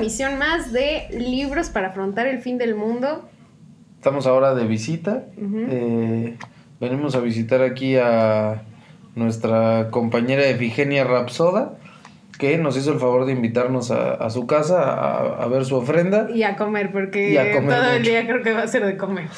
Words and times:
emisión 0.00 0.38
más 0.38 0.72
de 0.72 1.08
Libros 1.10 1.68
para 1.68 1.88
afrontar 1.88 2.26
el 2.26 2.40
fin 2.40 2.56
del 2.56 2.74
mundo. 2.74 3.28
Estamos 3.96 4.26
ahora 4.26 4.54
de 4.54 4.66
visita. 4.66 5.26
Eh, 5.36 6.38
venimos 6.80 7.14
a 7.14 7.20
visitar 7.20 7.62
aquí 7.62 7.96
a 7.96 8.62
nuestra 9.14 9.88
compañera 9.90 10.46
Efigenia 10.46 11.04
Rapsoda, 11.04 11.74
que 12.38 12.56
nos 12.56 12.78
hizo 12.78 12.92
el 12.92 12.98
favor 12.98 13.26
de 13.26 13.32
invitarnos 13.32 13.90
a, 13.90 14.30
su 14.30 14.46
casa 14.46 15.34
a, 15.34 15.46
ver 15.48 15.66
su 15.66 15.76
ofrenda. 15.76 16.30
Y 16.34 16.44
a 16.44 16.56
comer, 16.56 16.92
porque 16.92 17.38
todo 17.68 17.92
el 17.92 18.02
día 18.02 18.26
creo 18.26 18.42
que 18.42 18.54
va 18.54 18.62
a 18.62 18.68
ser 18.68 18.86
de 18.86 18.96
comer. 18.96 19.28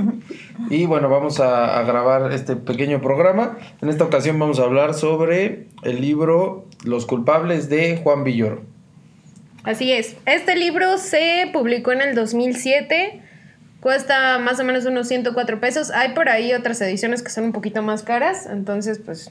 y 0.68 0.84
bueno, 0.84 1.08
vamos 1.08 1.40
a, 1.40 1.78
a 1.78 1.82
grabar 1.84 2.30
este 2.32 2.56
pequeño 2.56 3.00
programa. 3.00 3.56
En 3.80 3.88
esta 3.88 4.04
ocasión 4.04 4.38
vamos 4.38 4.60
a 4.60 4.64
hablar 4.64 4.92
sobre 4.92 5.68
el 5.82 6.02
libro 6.02 6.66
Los 6.84 7.06
culpables 7.06 7.70
de 7.70 7.96
Juan 7.96 8.24
Villoro. 8.24 8.71
Así 9.64 9.92
es. 9.92 10.16
Este 10.26 10.56
libro 10.56 10.98
se 10.98 11.48
publicó 11.52 11.92
en 11.92 12.00
el 12.02 12.14
2007. 12.14 13.22
Cuesta 13.80 14.38
más 14.38 14.60
o 14.60 14.64
menos 14.64 14.84
unos 14.86 15.08
104 15.08 15.60
pesos. 15.60 15.90
Hay 15.90 16.14
por 16.14 16.28
ahí 16.28 16.52
otras 16.52 16.80
ediciones 16.80 17.22
que 17.22 17.30
son 17.30 17.44
un 17.44 17.52
poquito 17.52 17.82
más 17.82 18.02
caras. 18.02 18.46
Entonces, 18.46 19.00
pues... 19.04 19.30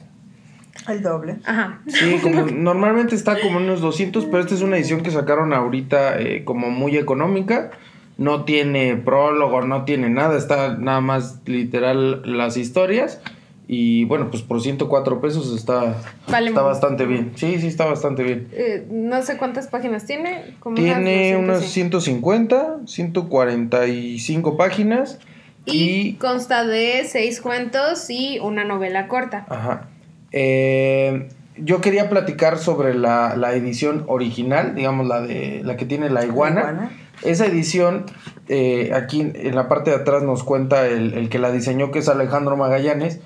El 0.88 1.02
doble. 1.02 1.36
Ajá. 1.44 1.80
Sí, 1.86 2.18
como 2.22 2.46
normalmente 2.46 3.14
está 3.14 3.38
como 3.40 3.58
unos 3.58 3.80
200, 3.80 4.24
pero 4.26 4.40
esta 4.40 4.54
es 4.54 4.62
una 4.62 4.76
edición 4.76 5.02
que 5.02 5.10
sacaron 5.10 5.52
ahorita 5.52 6.18
eh, 6.18 6.44
como 6.44 6.70
muy 6.70 6.96
económica. 6.96 7.70
No 8.16 8.44
tiene 8.44 8.96
prólogo, 8.96 9.62
no 9.62 9.84
tiene 9.84 10.08
nada. 10.08 10.36
Está 10.38 10.76
nada 10.76 11.00
más 11.00 11.40
literal 11.46 12.22
las 12.24 12.56
historias. 12.56 13.20
Y 13.68 14.04
bueno, 14.06 14.28
pues 14.30 14.42
por 14.42 14.60
104 14.60 15.20
pesos 15.20 15.54
está, 15.56 15.96
está 16.26 16.62
bastante 16.62 17.06
bien. 17.06 17.32
Sí, 17.36 17.60
sí, 17.60 17.68
está 17.68 17.84
bastante 17.84 18.22
bien. 18.22 18.48
Eh, 18.52 18.86
no 18.90 19.22
sé 19.22 19.36
cuántas 19.38 19.68
páginas 19.68 20.04
tiene. 20.04 20.56
tiene 20.74 21.36
unas 21.36 21.64
150, 21.64 22.80
145 22.86 24.56
páginas. 24.56 25.18
Y, 25.64 26.14
consta 26.14 26.66
de 26.66 27.04
seis 27.06 27.40
cuentos 27.40 28.10
y 28.10 28.40
una 28.40 28.64
novela 28.64 29.06
corta. 29.06 29.46
Ajá. 29.48 29.88
Eh, 30.32 31.28
yo 31.56 31.80
quería 31.80 32.10
platicar 32.10 32.58
sobre 32.58 32.94
la, 32.94 33.54
edición 33.54 34.04
original, 34.08 34.74
digamos 34.74 35.06
la 35.06 35.20
de 35.20 35.62
la 35.62 35.76
que 35.76 35.86
tiene 35.86 36.10
la 36.10 36.24
iguana. 36.24 36.90
Esa 37.22 37.46
edición, 37.46 38.06
eh, 38.48 38.90
aquí 38.92 39.20
en 39.20 39.54
la 39.54 39.68
parte 39.68 39.90
de 39.90 39.96
atrás 39.96 40.24
nos 40.24 40.42
cuenta 40.42 40.88
el, 40.88 41.14
el 41.14 41.28
que 41.28 41.38
la 41.38 41.52
diseñó, 41.52 41.92
que 41.92 42.00
es 42.00 42.08
Alejandro 42.08 42.56
Magallanes 42.56 43.20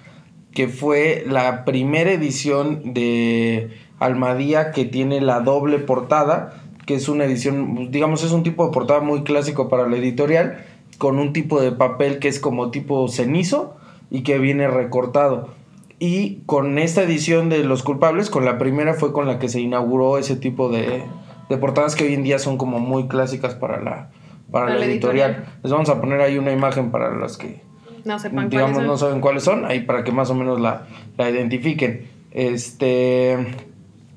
que 0.56 0.68
fue 0.68 1.22
la 1.28 1.66
primera 1.66 2.10
edición 2.10 2.94
de 2.94 3.68
Almadía 3.98 4.70
que 4.72 4.86
tiene 4.86 5.20
la 5.20 5.40
doble 5.40 5.78
portada, 5.78 6.62
que 6.86 6.94
es 6.94 7.10
una 7.10 7.26
edición, 7.26 7.90
digamos, 7.90 8.24
es 8.24 8.32
un 8.32 8.42
tipo 8.42 8.64
de 8.64 8.72
portada 8.72 9.00
muy 9.00 9.22
clásico 9.22 9.68
para 9.68 9.86
la 9.86 9.98
editorial, 9.98 10.64
con 10.96 11.18
un 11.18 11.34
tipo 11.34 11.60
de 11.60 11.72
papel 11.72 12.20
que 12.20 12.28
es 12.28 12.40
como 12.40 12.70
tipo 12.70 13.06
cenizo 13.08 13.76
y 14.10 14.22
que 14.22 14.38
viene 14.38 14.66
recortado. 14.66 15.50
Y 15.98 16.36
con 16.46 16.78
esta 16.78 17.02
edición 17.02 17.50
de 17.50 17.62
Los 17.62 17.82
Culpables, 17.82 18.30
con 18.30 18.46
la 18.46 18.56
primera 18.56 18.94
fue 18.94 19.12
con 19.12 19.26
la 19.26 19.38
que 19.38 19.50
se 19.50 19.60
inauguró 19.60 20.16
ese 20.16 20.36
tipo 20.36 20.70
de, 20.70 21.02
de 21.50 21.56
portadas 21.58 21.96
que 21.96 22.04
hoy 22.04 22.14
en 22.14 22.22
día 22.22 22.38
son 22.38 22.56
como 22.56 22.78
muy 22.78 23.08
clásicas 23.08 23.54
para 23.54 23.78
la, 23.82 24.08
para, 24.50 24.74
la, 24.74 24.86
editorial. 24.86 25.58
Les 25.62 25.70
vamos 25.70 25.90
a 25.90 26.00
poner 26.00 26.22
ahí 26.22 26.38
una 26.38 26.52
imagen 26.52 26.90
para 26.90 27.14
las 27.14 27.36
que 27.36 27.60
no 28.06 28.18
sepan 28.18 28.48
digamos, 28.48 28.82
no 28.82 28.96
saben 28.96 29.20
cuáles 29.20 29.42
son, 29.42 29.64
ahí 29.64 29.80
para 29.80 30.04
que 30.04 30.12
más 30.12 30.30
o 30.30 30.34
menos 30.34 30.60
la, 30.60 30.86
identifiquen. 31.18 32.08
Este, 32.30 33.36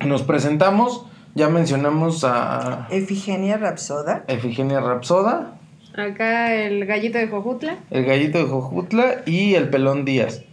nos 0.05 0.21
presentamos, 0.23 1.05
ya 1.35 1.49
mencionamos 1.49 2.23
a... 2.23 2.87
Efigenia 2.91 3.57
Rapsoda. 3.57 4.25
Efigenia 4.27 4.79
Rapsoda. 4.79 5.55
Acá 5.97 6.53
el 6.55 6.85
gallito 6.85 7.17
de 7.17 7.27
Jojutla. 7.27 7.77
El 7.89 8.05
gallito 8.05 8.37
de 8.37 8.45
Jojutla 8.45 9.23
y 9.25 9.55
el 9.55 9.69
pelón 9.69 10.05
Díaz. 10.05 10.43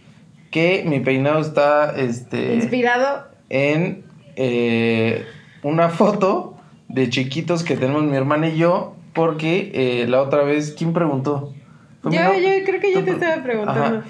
Que 0.49 0.83
mi 0.87 0.99
peinado 0.99 1.39
está, 1.39 1.95
este... 1.95 2.55
Inspirado. 2.55 3.27
En 3.49 4.03
eh, 4.35 5.25
una 5.61 5.89
foto 5.89 6.55
de 6.89 7.09
chiquitos 7.09 7.63
que 7.63 7.77
tenemos 7.77 8.03
mi 8.03 8.15
hermana 8.15 8.49
y 8.49 8.57
yo, 8.57 8.95
porque 9.13 9.71
eh, 9.73 10.07
la 10.07 10.21
otra 10.21 10.43
vez, 10.43 10.73
¿quién 10.77 10.93
preguntó? 10.93 11.53
Yo, 12.11 12.33
yo 12.33 12.65
creo 12.65 12.79
que 12.79 12.93
yo 12.93 13.03
te 13.03 13.11
estaba 13.11 13.43
preguntando. 13.43 14.03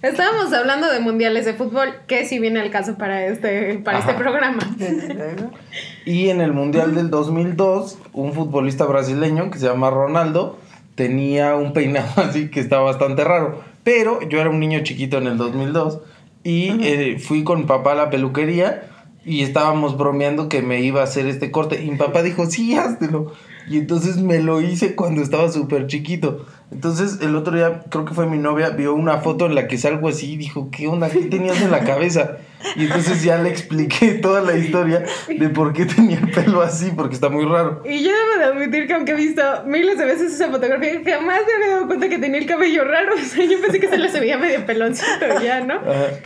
Estábamos 0.00 0.52
hablando 0.52 0.90
de 0.92 1.00
mundiales 1.00 1.44
de 1.44 1.54
fútbol, 1.54 1.88
que 2.06 2.24
si 2.24 2.38
viene 2.38 2.60
el 2.60 2.70
caso 2.70 2.96
para 2.96 3.26
este, 3.26 3.78
para 3.78 3.98
este 3.98 4.14
programa. 4.14 4.60
y 6.04 6.28
en 6.28 6.40
el 6.40 6.52
mundial 6.52 6.94
del 6.94 7.10
2002, 7.10 7.98
un 8.12 8.32
futbolista 8.32 8.84
brasileño 8.84 9.50
que 9.50 9.58
se 9.58 9.66
llama 9.66 9.90
Ronaldo 9.90 10.58
tenía 10.94 11.54
un 11.54 11.72
peinado 11.72 12.08
así 12.16 12.48
que 12.48 12.60
estaba 12.60 12.82
bastante 12.82 13.24
raro. 13.24 13.60
Pero 13.82 14.20
yo 14.28 14.40
era 14.40 14.50
un 14.50 14.60
niño 14.60 14.80
chiquito 14.84 15.18
en 15.18 15.26
el 15.26 15.36
2002 15.36 16.00
y 16.44 16.84
eh, 16.84 17.18
fui 17.18 17.42
con 17.42 17.66
papá 17.66 17.92
a 17.92 17.94
la 17.94 18.10
peluquería 18.10 18.88
y 19.24 19.42
estábamos 19.42 19.96
bromeando 19.96 20.48
que 20.48 20.62
me 20.62 20.80
iba 20.80 21.00
a 21.00 21.04
hacer 21.04 21.26
este 21.26 21.50
corte. 21.50 21.82
Y 21.82 21.90
mi 21.90 21.96
papá 21.96 22.22
dijo, 22.22 22.46
sí, 22.46 22.76
háztelo. 22.76 23.32
Y 23.68 23.78
entonces 23.78 24.16
me 24.18 24.40
lo 24.40 24.60
hice 24.60 24.94
cuando 24.94 25.22
estaba 25.22 25.50
súper 25.50 25.86
chiquito. 25.86 26.46
Entonces 26.70 27.20
el 27.22 27.34
otro 27.34 27.56
día, 27.56 27.82
creo 27.88 28.04
que 28.04 28.14
fue 28.14 28.26
mi 28.26 28.38
novia, 28.38 28.70
vio 28.70 28.94
una 28.94 29.18
foto 29.18 29.46
en 29.46 29.54
la 29.54 29.66
que 29.68 29.78
salgo 29.78 30.08
así 30.08 30.34
y 30.34 30.36
dijo, 30.36 30.70
¿qué 30.70 30.86
onda? 30.86 31.08
¿Qué 31.08 31.20
tenías 31.20 31.60
en 31.62 31.70
la 31.70 31.80
cabeza? 31.80 32.38
Y 32.76 32.84
entonces 32.84 33.22
ya 33.22 33.38
le 33.38 33.48
expliqué 33.48 34.14
toda 34.22 34.42
la 34.42 34.56
historia 34.56 35.04
de 35.28 35.48
por 35.48 35.72
qué 35.72 35.86
tenía 35.86 36.18
el 36.18 36.30
pelo 36.30 36.60
así, 36.60 36.90
porque 36.94 37.14
está 37.14 37.28
muy 37.28 37.44
raro. 37.44 37.82
Y 37.84 38.02
yo 38.02 38.10
debo 38.10 38.38
de 38.38 38.44
admitir 38.44 38.86
que 38.86 38.94
aunque 38.94 39.12
he 39.12 39.16
visto 39.16 39.42
miles 39.66 39.96
de 39.96 40.04
veces 40.04 40.34
esa 40.34 40.50
fotografía, 40.50 41.00
jamás 41.04 41.40
me 41.46 41.54
había 41.54 41.74
dado 41.74 41.86
cuenta 41.86 42.08
que 42.08 42.18
tenía 42.18 42.40
el 42.40 42.46
cabello 42.46 42.84
raro. 42.84 43.14
O 43.18 43.30
sea, 43.30 43.44
yo 43.44 43.60
pensé 43.60 43.78
que 43.78 43.88
se 43.88 43.98
le 43.98 44.20
veía 44.20 44.38
medio 44.38 44.64
peloncito 44.64 45.26
ya, 45.42 45.60
¿no? 45.60 45.80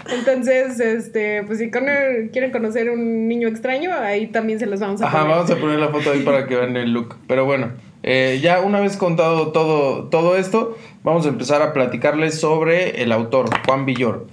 Entonces, 0.09 0.79
este, 0.79 1.43
pues 1.45 1.59
si 1.59 1.71
quieren 1.71 2.51
conocer 2.53 2.91
un 2.91 3.27
niño 3.27 3.49
extraño, 3.49 3.91
ahí 3.93 4.29
también 4.29 4.61
se 4.61 4.67
los 4.67 4.79
vamos 4.79 5.03
a 5.03 5.07
poner. 5.07 5.21
Ajá, 5.21 5.29
vamos 5.29 5.51
a 5.51 5.57
poner 5.57 5.81
la 5.81 5.89
foto 5.89 6.13
ahí 6.13 6.21
para 6.21 6.47
que 6.47 6.55
vean 6.55 6.77
el 6.77 6.93
look. 6.93 7.17
Pero 7.27 7.45
bueno. 7.45 7.73
Eh, 8.03 8.41
ya 8.43 8.61
una 8.61 8.81
vez 8.81 8.97
contado 8.97 9.53
todo, 9.53 10.09
todo 10.09 10.37
esto, 10.37 10.77
vamos 11.05 11.25
a 11.25 11.29
empezar 11.29 11.63
a 11.63 11.73
platicarles 11.73 12.41
sobre 12.41 13.03
el 13.03 13.13
autor, 13.13 13.49
Juan 13.65 13.87
Villor. 13.87 14.27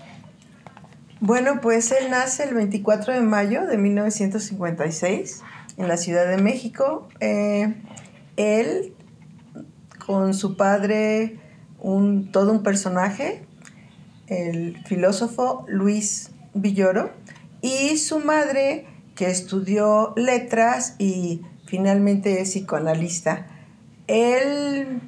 Bueno, 1.21 1.59
pues 1.61 1.91
él 1.91 2.09
nace 2.09 2.43
el 2.45 2.55
24 2.55 3.13
de 3.13 3.21
mayo 3.21 3.65
de 3.65 3.77
1956 3.77 5.43
en 5.77 5.87
la 5.87 5.97
Ciudad 5.97 6.27
de 6.27 6.41
México. 6.41 7.09
Eh, 7.19 7.75
él, 8.37 8.93
con 10.05 10.33
su 10.33 10.55
padre, 10.55 11.37
un, 11.77 12.31
todo 12.31 12.51
un 12.53 12.63
personaje, 12.63 13.43
el 14.27 14.77
filósofo 14.85 15.65
Luis 15.67 16.31
Villoro, 16.53 17.11
y 17.61 17.97
su 17.97 18.19
madre, 18.19 18.87
que 19.15 19.29
estudió 19.29 20.13
letras 20.15 20.95
y 20.97 21.41
finalmente 21.65 22.41
es 22.41 22.51
psicoanalista. 22.51 23.58
Él 24.09 25.01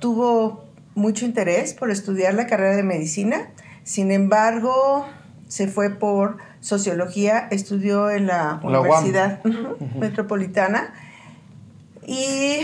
tuvo 0.00 0.64
mucho 0.94 1.26
interés 1.26 1.74
por 1.74 1.90
estudiar 1.90 2.32
la 2.32 2.46
carrera 2.46 2.76
de 2.76 2.82
medicina, 2.82 3.50
sin 3.84 4.10
embargo, 4.10 5.06
se 5.48 5.68
fue 5.68 5.90
por 5.90 6.38
sociología, 6.60 7.46
estudió 7.50 8.10
en 8.10 8.26
la, 8.26 8.58
Universidad 8.62 9.44
Metropolitana. 9.98 10.94
Y 12.06 12.60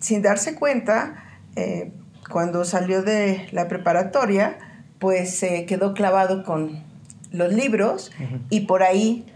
sin 0.00 0.20
darse 0.20 0.56
cuenta, 0.56 1.24
eh, 1.54 1.92
cuando 2.28 2.64
salió 2.64 3.02
de 3.02 3.48
la 3.52 3.68
preparatoria, 3.68 4.58
pues 4.98 5.36
se 5.36 5.64
quedó 5.64 5.94
clavado 5.94 6.44
con 6.44 6.82
los 7.30 7.52
libros 7.52 8.10
y 8.50 8.60
por 8.60 8.82
ahí 8.82 9.26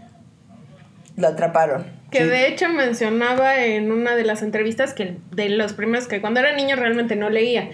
lo 1.15 1.29
atraparon. 1.29 1.96
Que 2.17 2.25
de 2.25 2.47
hecho 2.47 2.69
mencionaba 2.69 3.63
en 3.63 3.91
una 3.91 4.15
de 4.15 4.23
las 4.23 4.41
entrevistas 4.41 4.93
que 4.93 5.17
de 5.35 5.49
los 5.49 5.73
primeros 5.73 6.07
que 6.07 6.21
cuando 6.21 6.39
era 6.39 6.55
niño 6.55 6.75
realmente 6.75 7.15
no 7.15 7.29
leía. 7.29 7.69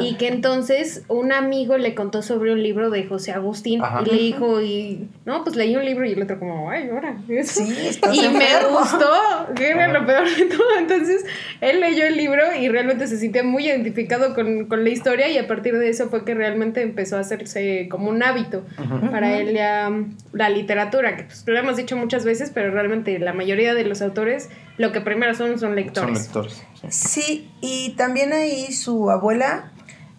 Y 0.00 0.14
que 0.16 0.28
entonces 0.28 1.04
un 1.08 1.32
amigo 1.32 1.78
le 1.78 1.94
contó 1.94 2.22
sobre 2.22 2.52
un 2.52 2.62
libro 2.62 2.90
de 2.90 3.04
José 3.04 3.32
Agustín 3.32 3.82
y 4.04 4.10
le 4.10 4.16
dijo, 4.16 4.60
y 4.60 5.08
no, 5.24 5.44
pues 5.44 5.56
leí 5.56 5.76
un 5.76 5.84
libro 5.84 6.04
y 6.04 6.12
el 6.12 6.22
otro 6.22 6.38
como, 6.38 6.70
ay, 6.70 6.88
ahora. 6.90 7.16
y 7.28 8.28
me 8.28 8.68
gustó, 8.70 9.10
que 9.54 9.70
era 9.70 9.88
lo 9.88 10.06
peor 10.06 10.28
de 10.28 10.44
todo. 10.46 10.78
Entonces 10.78 11.24
él 11.60 11.80
leyó 11.80 12.04
el 12.06 12.16
libro 12.16 12.42
y 12.58 12.68
realmente 12.68 13.06
se 13.06 13.18
sintió 13.18 13.44
muy 13.44 13.66
identificado 13.66 14.34
con, 14.34 14.66
con 14.66 14.84
la 14.84 14.90
historia 14.90 15.28
y 15.28 15.38
a 15.38 15.46
partir 15.46 15.78
de 15.78 15.88
eso 15.88 16.08
fue 16.08 16.24
que 16.24 16.34
realmente 16.34 16.82
empezó 16.82 17.16
a 17.16 17.20
hacerse 17.20 17.88
como 17.90 18.10
un 18.10 18.22
hábito 18.22 18.64
para 19.10 19.38
él 19.38 19.54
ya 19.54 19.90
la 20.32 20.50
literatura, 20.50 21.16
que 21.16 21.24
pues 21.24 21.44
lo 21.46 21.58
hemos 21.58 21.76
dicho 21.76 21.96
muchas 21.96 22.24
veces, 22.24 22.50
pero 22.52 22.70
realmente 22.70 23.18
la 23.18 23.32
mayoría 23.32 23.74
de 23.74 23.84
los 23.86 24.02
autores 24.02 24.48
lo 24.78 24.92
que 24.92 25.00
primero 25.00 25.34
son 25.34 25.58
son 25.58 25.74
lectores. 25.74 26.26
Son 26.28 26.44
lectores. 26.44 26.62
Sí. 26.90 27.50
y 27.60 27.94
también 27.96 28.32
ahí 28.32 28.72
su 28.72 29.10
abuela 29.10 29.72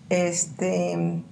este 0.09 1.23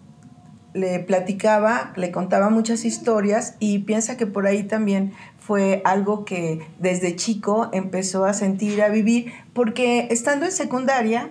le 0.75 0.99
platicaba, 0.99 1.93
le 1.95 2.11
contaba 2.11 2.49
muchas 2.49 2.83
historias 2.83 3.55
y 3.59 3.79
piensa 3.79 4.17
que 4.17 4.27
por 4.27 4.45
ahí 4.45 4.63
también 4.63 5.13
fue 5.39 5.81
algo 5.85 6.25
que 6.25 6.67
desde 6.79 7.15
chico 7.15 7.69
empezó 7.71 8.25
a 8.25 8.33
sentir, 8.33 8.81
a 8.81 8.89
vivir, 8.89 9.31
porque 9.53 10.09
estando 10.11 10.45
en 10.45 10.51
secundaria, 10.51 11.29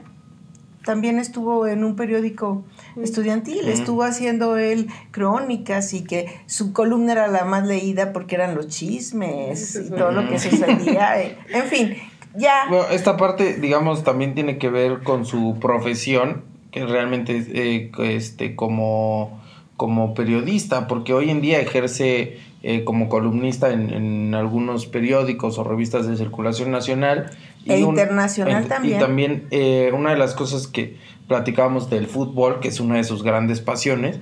también 0.84 1.18
estuvo 1.18 1.66
en 1.66 1.82
un 1.84 1.96
periódico 1.96 2.64
estudiantil, 3.00 3.68
estuvo 3.68 4.02
haciendo 4.02 4.56
él 4.56 4.88
crónicas 5.10 5.94
y 5.94 6.04
que 6.04 6.26
su 6.46 6.72
columna 6.72 7.12
era 7.12 7.28
la 7.28 7.44
más 7.44 7.66
leída 7.66 8.12
porque 8.12 8.34
eran 8.34 8.54
los 8.54 8.68
chismes 8.68 9.76
y 9.76 9.90
todo 9.90 10.12
lo 10.12 10.28
que 10.28 10.38
sucedía. 10.38 11.20
en 11.48 11.64
fin, 11.64 11.96
ya. 12.36 12.66
Bueno, 12.68 12.86
esta 12.90 13.16
parte, 13.16 13.54
digamos, 13.54 14.04
también 14.04 14.34
tiene 14.34 14.58
que 14.58 14.68
ver 14.68 15.02
con 15.02 15.24
su 15.24 15.58
profesión, 15.60 16.44
que 16.70 16.84
realmente 16.84 17.44
eh, 17.54 17.90
este, 17.98 18.54
como, 18.54 19.40
como 19.76 20.14
periodista, 20.14 20.86
porque 20.86 21.14
hoy 21.14 21.30
en 21.30 21.40
día 21.40 21.60
ejerce 21.60 22.38
eh, 22.66 22.82
como 22.82 23.10
columnista 23.10 23.74
en, 23.74 23.90
en, 23.90 24.34
algunos 24.34 24.86
periódicos 24.86 25.58
o 25.58 25.64
revistas 25.64 26.08
de 26.08 26.16
circulación 26.16 26.70
nacional. 26.70 27.30
E 27.66 27.78
internacional 27.78 28.66
también. 28.68 28.96
Y 28.96 28.98
también 28.98 29.46
eh, 29.50 29.92
una 29.94 30.12
de 30.12 30.16
las 30.16 30.32
cosas 30.32 30.66
que 30.66 30.96
platicábamos 31.28 31.90
del 31.90 32.06
fútbol, 32.06 32.60
que 32.60 32.68
es 32.68 32.80
una 32.80 32.96
de 32.96 33.04
sus 33.04 33.22
grandes 33.22 33.60
pasiones, 33.60 34.18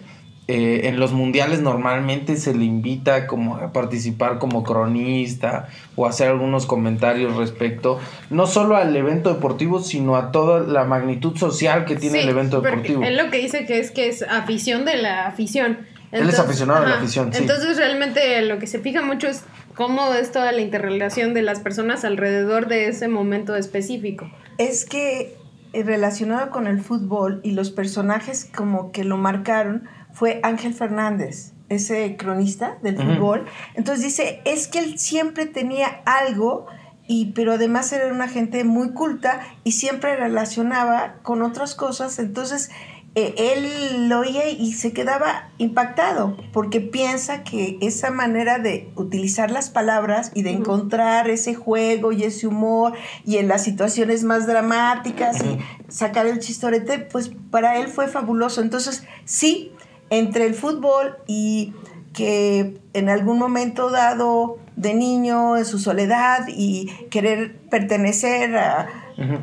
eh, 0.49 0.89
en 0.89 0.99
los 0.99 1.13
mundiales 1.13 1.61
normalmente 1.61 2.35
se 2.35 2.53
le 2.53 2.65
invita 2.65 3.29
como 3.29 3.59
a 3.59 3.73
participar 3.73 4.41
como 4.41 4.65
cronista 4.65 5.69
o 5.95 6.05
hacer 6.05 6.27
algunos 6.27 6.67
comentarios 6.67 7.37
respecto 7.37 8.01
no 8.29 8.49
solo 8.49 8.75
al 8.75 8.97
evento 8.97 9.33
deportivo 9.33 9.81
sino 9.81 10.17
a 10.17 10.33
toda 10.33 10.67
la 10.67 10.83
magnitud 10.83 11.37
social 11.37 11.85
que 11.85 11.95
tiene 11.95 12.23
el 12.23 12.29
evento 12.29 12.61
deportivo. 12.61 13.05
Él 13.05 13.19
lo 13.19 13.31
que 13.31 13.39
dice 13.39 13.67
que 13.67 13.79
es 13.79 13.93
que 13.93 14.09
es 14.09 14.23
afición 14.25 14.85
de 14.85 14.97
la 14.97 15.29
afición. 15.29 15.87
Él 16.13 16.29
es 16.29 16.39
aficionado 16.39 16.83
de 16.83 16.89
la 16.89 16.97
afición, 16.97 17.33
sí. 17.33 17.41
Entonces 17.41 17.77
realmente 17.79 18.41
lo 18.43 18.59
que 18.59 18.67
se 18.67 18.79
fija 18.79 19.03
mucho 19.03 19.29
es 19.29 19.45
cómo 19.75 20.13
es 20.13 20.31
toda 20.31 20.53
la 20.53 20.61
interrelación 20.61 21.35
de 21.35 21.43
las 21.43 21.61
personas 21.61 22.05
alrededor 22.05 22.69
de 22.69 22.89
ese 22.89 23.09
momento 23.09 23.57
específico. 23.57 24.31
Es 24.59 24.85
que 24.85 25.37
eh, 25.73 25.83
relacionado 25.83 26.51
con 26.51 26.67
el 26.67 26.81
fútbol 26.81 27.41
y 27.43 27.53
los 27.53 27.71
personajes 27.71 28.49
como 28.55 28.93
que 28.93 29.05
lo 29.05 29.17
marcaron, 29.17 29.89
fue 30.13 30.41
Ángel 30.43 30.75
Fernández, 30.75 31.53
ese 31.71 32.17
cronista 32.19 32.77
del 32.83 32.97
fútbol. 32.97 33.47
Entonces 33.75 34.05
dice, 34.05 34.43
es 34.45 34.69
que 34.69 34.81
él 34.81 34.99
siempre 34.99 35.47
tenía 35.47 36.03
algo, 36.05 36.67
y, 37.09 37.33
pero 37.33 37.55
además 37.55 37.91
era 37.93 38.13
una 38.13 38.29
gente 38.29 38.65
muy 38.65 38.93
culta 38.93 39.41
y 39.65 39.73
siempre 39.73 40.15
relacionaba 40.17 41.15
con 41.23 41.41
otras 41.43 41.75
cosas. 41.75 42.19
Entonces 42.19 42.71
él 43.15 44.09
lo 44.09 44.21
oía 44.21 44.49
y 44.49 44.73
se 44.73 44.93
quedaba 44.93 45.51
impactado 45.59 46.37
porque 46.53 46.81
piensa 46.81 47.45
que 47.45 47.77
esa 47.83 48.11
manera 48.11 48.59
de 48.59 48.91
utilizar 48.97 49.51
las 49.51 49.69
palabras 49.69 50.33
y 50.35 50.43
de 50.43 50.51
encontrar 50.51 51.29
ese 51.29 51.55
juego 51.55 52.13
y 52.13 52.25
ese 52.25 52.47
humor 52.47 52.95
y 53.27 53.37
en 53.37 53.49
las 53.49 53.65
situaciones 53.65 54.25
más 54.25 54.47
dramáticas 54.47 55.43
y 55.45 55.59
sacar 55.89 56.27
el 56.27 56.39
chistorete, 56.39 57.01
pues 57.01 57.31
para 57.51 57.79
él 57.79 57.89
fue 57.89 58.09
fabuloso. 58.09 58.63
Entonces, 58.63 59.05
sí, 59.27 59.73
entre 60.09 60.47
el 60.47 60.55
fútbol 60.55 61.19
y 61.27 61.75
que 62.15 62.81
en 62.93 63.09
algún 63.09 63.39
momento 63.39 63.91
dado 63.91 64.59
de 64.77 64.95
niño 64.95 65.57
en 65.57 65.65
su 65.65 65.79
soledad 65.79 66.47
y 66.49 66.87
querer 67.11 67.59
pertenecer 67.69 68.59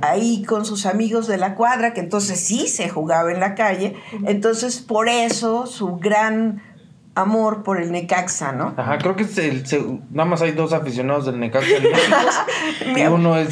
ahí 0.02 0.44
con 0.44 0.66
sus 0.66 0.86
amigos 0.86 1.28
de 1.28 1.38
la 1.38 1.56
cuadra, 1.56 1.94
que 1.94 2.00
entonces 2.00 2.40
sí 2.40 2.68
se 2.68 2.90
jugaba 2.90 3.32
en 3.32 3.40
la 3.40 3.56
calle, 3.56 3.96
entonces 4.26 4.80
por 4.80 5.10
eso 5.10 5.66
su 5.66 5.98
gran 5.98 6.62
amor 7.16 7.64
por 7.64 7.82
el 7.82 7.92
Necaxa, 7.92 8.52
¿no? 8.52 8.74
Ajá, 8.78 8.98
creo 8.98 9.16
que 9.16 9.24
es 9.24 9.38
el, 9.38 9.64
nada 10.12 10.30
más 10.30 10.42
hay 10.42 10.52
dos 10.52 10.74
aficionados 10.74 11.26
del 11.26 11.40
Necaxa 11.40 11.68
y 12.96 13.02
uno 13.02 13.38
es 13.38 13.50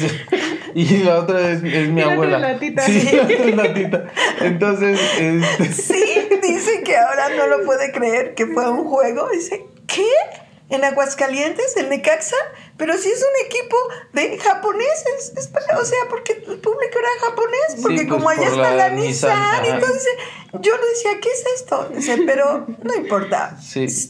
y 0.74 0.98
la 0.98 1.18
otra 1.18 1.50
es, 1.50 1.62
mi 1.62 2.02
abuela. 2.02 2.38
La 2.38 2.58
tita. 2.58 2.82
Sí, 2.82 3.08
la 3.16 3.22
otra 3.22 3.36
es 3.36 3.56
la 3.56 3.74
tita. 3.74 4.04
Entonces, 4.40 5.00
este... 5.18 5.72
sí, 5.72 6.28
dice 6.42 6.82
que 6.84 6.96
ahora 6.96 7.30
no 7.36 7.46
lo 7.46 7.64
puede 7.64 7.90
creer 7.90 8.34
que 8.34 8.46
fue 8.46 8.70
un 8.70 8.84
juego. 8.84 9.28
Dice, 9.32 9.66
¿qué? 9.86 10.06
¿En 10.70 10.84
Aguascalientes, 10.84 11.76
en 11.78 11.88
Necaxa? 11.88 12.36
Pero 12.76 12.92
si 12.96 13.08
es 13.08 13.22
un 13.22 13.46
equipo 13.46 13.76
de 14.12 14.38
japoneses, 14.38 15.32
o 15.80 15.84
sea, 15.84 15.98
porque 16.10 16.32
el 16.32 16.58
público 16.58 16.98
era 16.98 17.08
japonés, 17.26 17.82
porque 17.82 18.04
pues, 18.04 18.08
como 18.08 18.28
allá 18.28 18.48
está 18.48 18.74
la, 18.74 18.90
Nissan, 18.90 19.64
entonces 19.64 20.12
yo 20.60 20.76
le 20.76 20.88
decía, 20.90 21.10
¿qué 21.20 21.28
es 21.28 21.44
esto? 21.60 21.90
Dice, 21.94 22.18
pero 22.26 22.66
no 22.84 22.94
importa, 22.94 23.58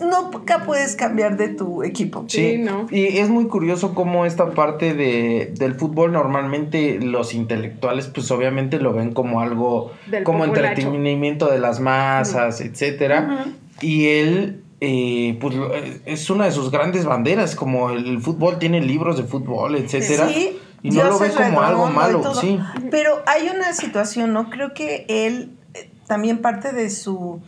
nunca 0.00 0.64
puedes 0.64 0.96
cambiar 0.96 1.36
de 1.36 1.48
tu 1.48 1.82
equipo. 1.82 2.24
Sí, 2.28 2.58
¿no? 2.58 2.86
Y 2.90 3.18
es 3.18 3.30
muy 3.30 3.46
curioso 3.46 3.94
cómo 3.94 4.26
esta 4.26 4.50
parte 4.50 4.94
de, 4.94 5.52
del 5.56 5.74
fútbol 5.76 6.12
normalmente 6.12 6.98
los 7.00 7.34
intelectuales 7.34 8.06
pues 8.06 8.30
obviamente 8.30 8.78
lo 8.78 8.92
ven 8.92 9.12
como 9.12 9.40
algo, 9.40 9.92
como 10.24 10.44
entretenimiento 10.44 11.50
de 11.50 11.58
las 11.58 11.80
masas, 11.80 12.60
etcétera. 12.60 13.46
Y 13.80 14.08
él 14.08 14.64
eh, 14.80 15.36
pues 15.40 15.56
eh, 15.56 16.02
es 16.06 16.30
una 16.30 16.44
de 16.44 16.52
sus 16.52 16.70
grandes 16.70 17.04
banderas, 17.04 17.56
como 17.56 17.90
el 17.90 18.20
fútbol 18.20 18.60
tiene 18.60 18.80
libros 18.80 19.16
de 19.16 19.24
fútbol, 19.24 19.74
etcétera. 19.74 20.30
y 20.30 20.90
no 20.90 21.04
lo 21.04 21.18
ve 21.18 21.30
como 21.30 21.60
algo 21.62 21.86
malo, 21.88 22.34
sí. 22.34 22.60
Pero 22.90 23.22
hay 23.26 23.48
una 23.48 23.72
situación, 23.72 24.32
¿no? 24.32 24.50
Creo 24.50 24.74
que 24.74 25.04
él 25.08 25.58
eh, 25.74 25.90
también 26.06 26.38
parte 26.38 26.72
de 26.72 26.90
su 26.90 27.40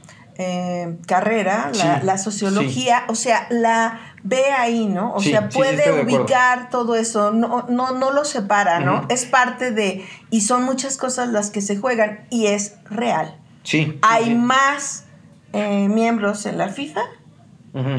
carrera, 1.07 1.71
la, 2.03 2.17
sociología, 2.17 3.05
o 3.09 3.15
sea, 3.15 3.47
la 3.51 4.01
ve 4.23 4.45
ahí, 4.57 4.87
¿no? 4.87 5.13
O 5.13 5.21
sea, 5.21 5.51
puede 5.51 6.03
ubicar 6.03 6.71
todo 6.71 6.97
eso, 6.97 7.31
no, 7.31 7.67
no, 7.69 7.91
no 7.93 8.11
lo 8.11 8.25
separa, 8.25 8.81
¿no? 8.81 9.05
Es 9.11 9.27
parte 9.27 9.71
de, 9.71 10.03
y 10.31 10.41
son 10.41 10.65
muchas 10.65 10.97
cosas 10.97 11.29
las 11.29 11.51
que 11.51 11.61
se 11.61 11.77
juegan 11.77 12.21
y 12.31 12.47
es 12.47 12.77
real. 12.89 13.37
Sí. 13.65 13.99
Hay 14.01 14.35
más 14.35 15.05
miembros 15.53 16.47
en 16.47 16.57
la 16.57 16.69
FIFA 16.71 17.03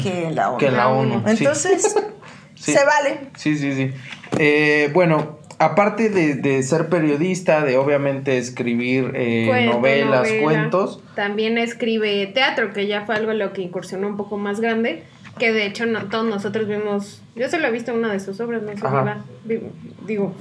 que 0.02 0.30
la 0.32 0.50
ONU. 0.50 0.58
Que 0.58 0.70
la 0.70 0.88
ONU. 0.88 1.22
Entonces, 1.26 1.94
se 2.54 2.84
vale. 2.84 3.20
Sí, 3.36 3.56
sí, 3.56 3.72
sí. 3.74 3.92
Eh, 4.38 4.90
bueno, 4.92 5.38
aparte 5.58 6.08
de, 6.10 6.62
ser 6.62 6.88
periodista, 6.88 7.62
de 7.62 7.76
obviamente 7.76 8.38
escribir 8.38 9.12
eh, 9.14 9.70
novelas, 9.72 10.28
cuentos. 10.42 11.00
También 11.14 11.58
escribe 11.58 12.26
teatro, 12.26 12.72
que 12.72 12.86
ya 12.86 13.04
fue 13.04 13.16
algo 13.16 13.32
lo 13.32 13.52
que 13.52 13.62
incursionó 13.62 14.08
un 14.08 14.16
poco 14.16 14.36
más 14.38 14.60
grande. 14.60 15.04
Que 15.38 15.52
de 15.52 15.64
hecho 15.64 15.86
no, 15.86 16.04
todos 16.04 16.26
nosotros 16.26 16.68
vimos. 16.68 17.22
Yo 17.34 17.48
solo 17.48 17.66
he 17.66 17.70
visto 17.70 17.94
una 17.94 18.12
de 18.12 18.20
sus 18.20 18.38
obras, 18.40 18.62
no 18.62 18.72
sé, 18.72 18.76
viva, 19.44 19.70
digo. 20.06 20.34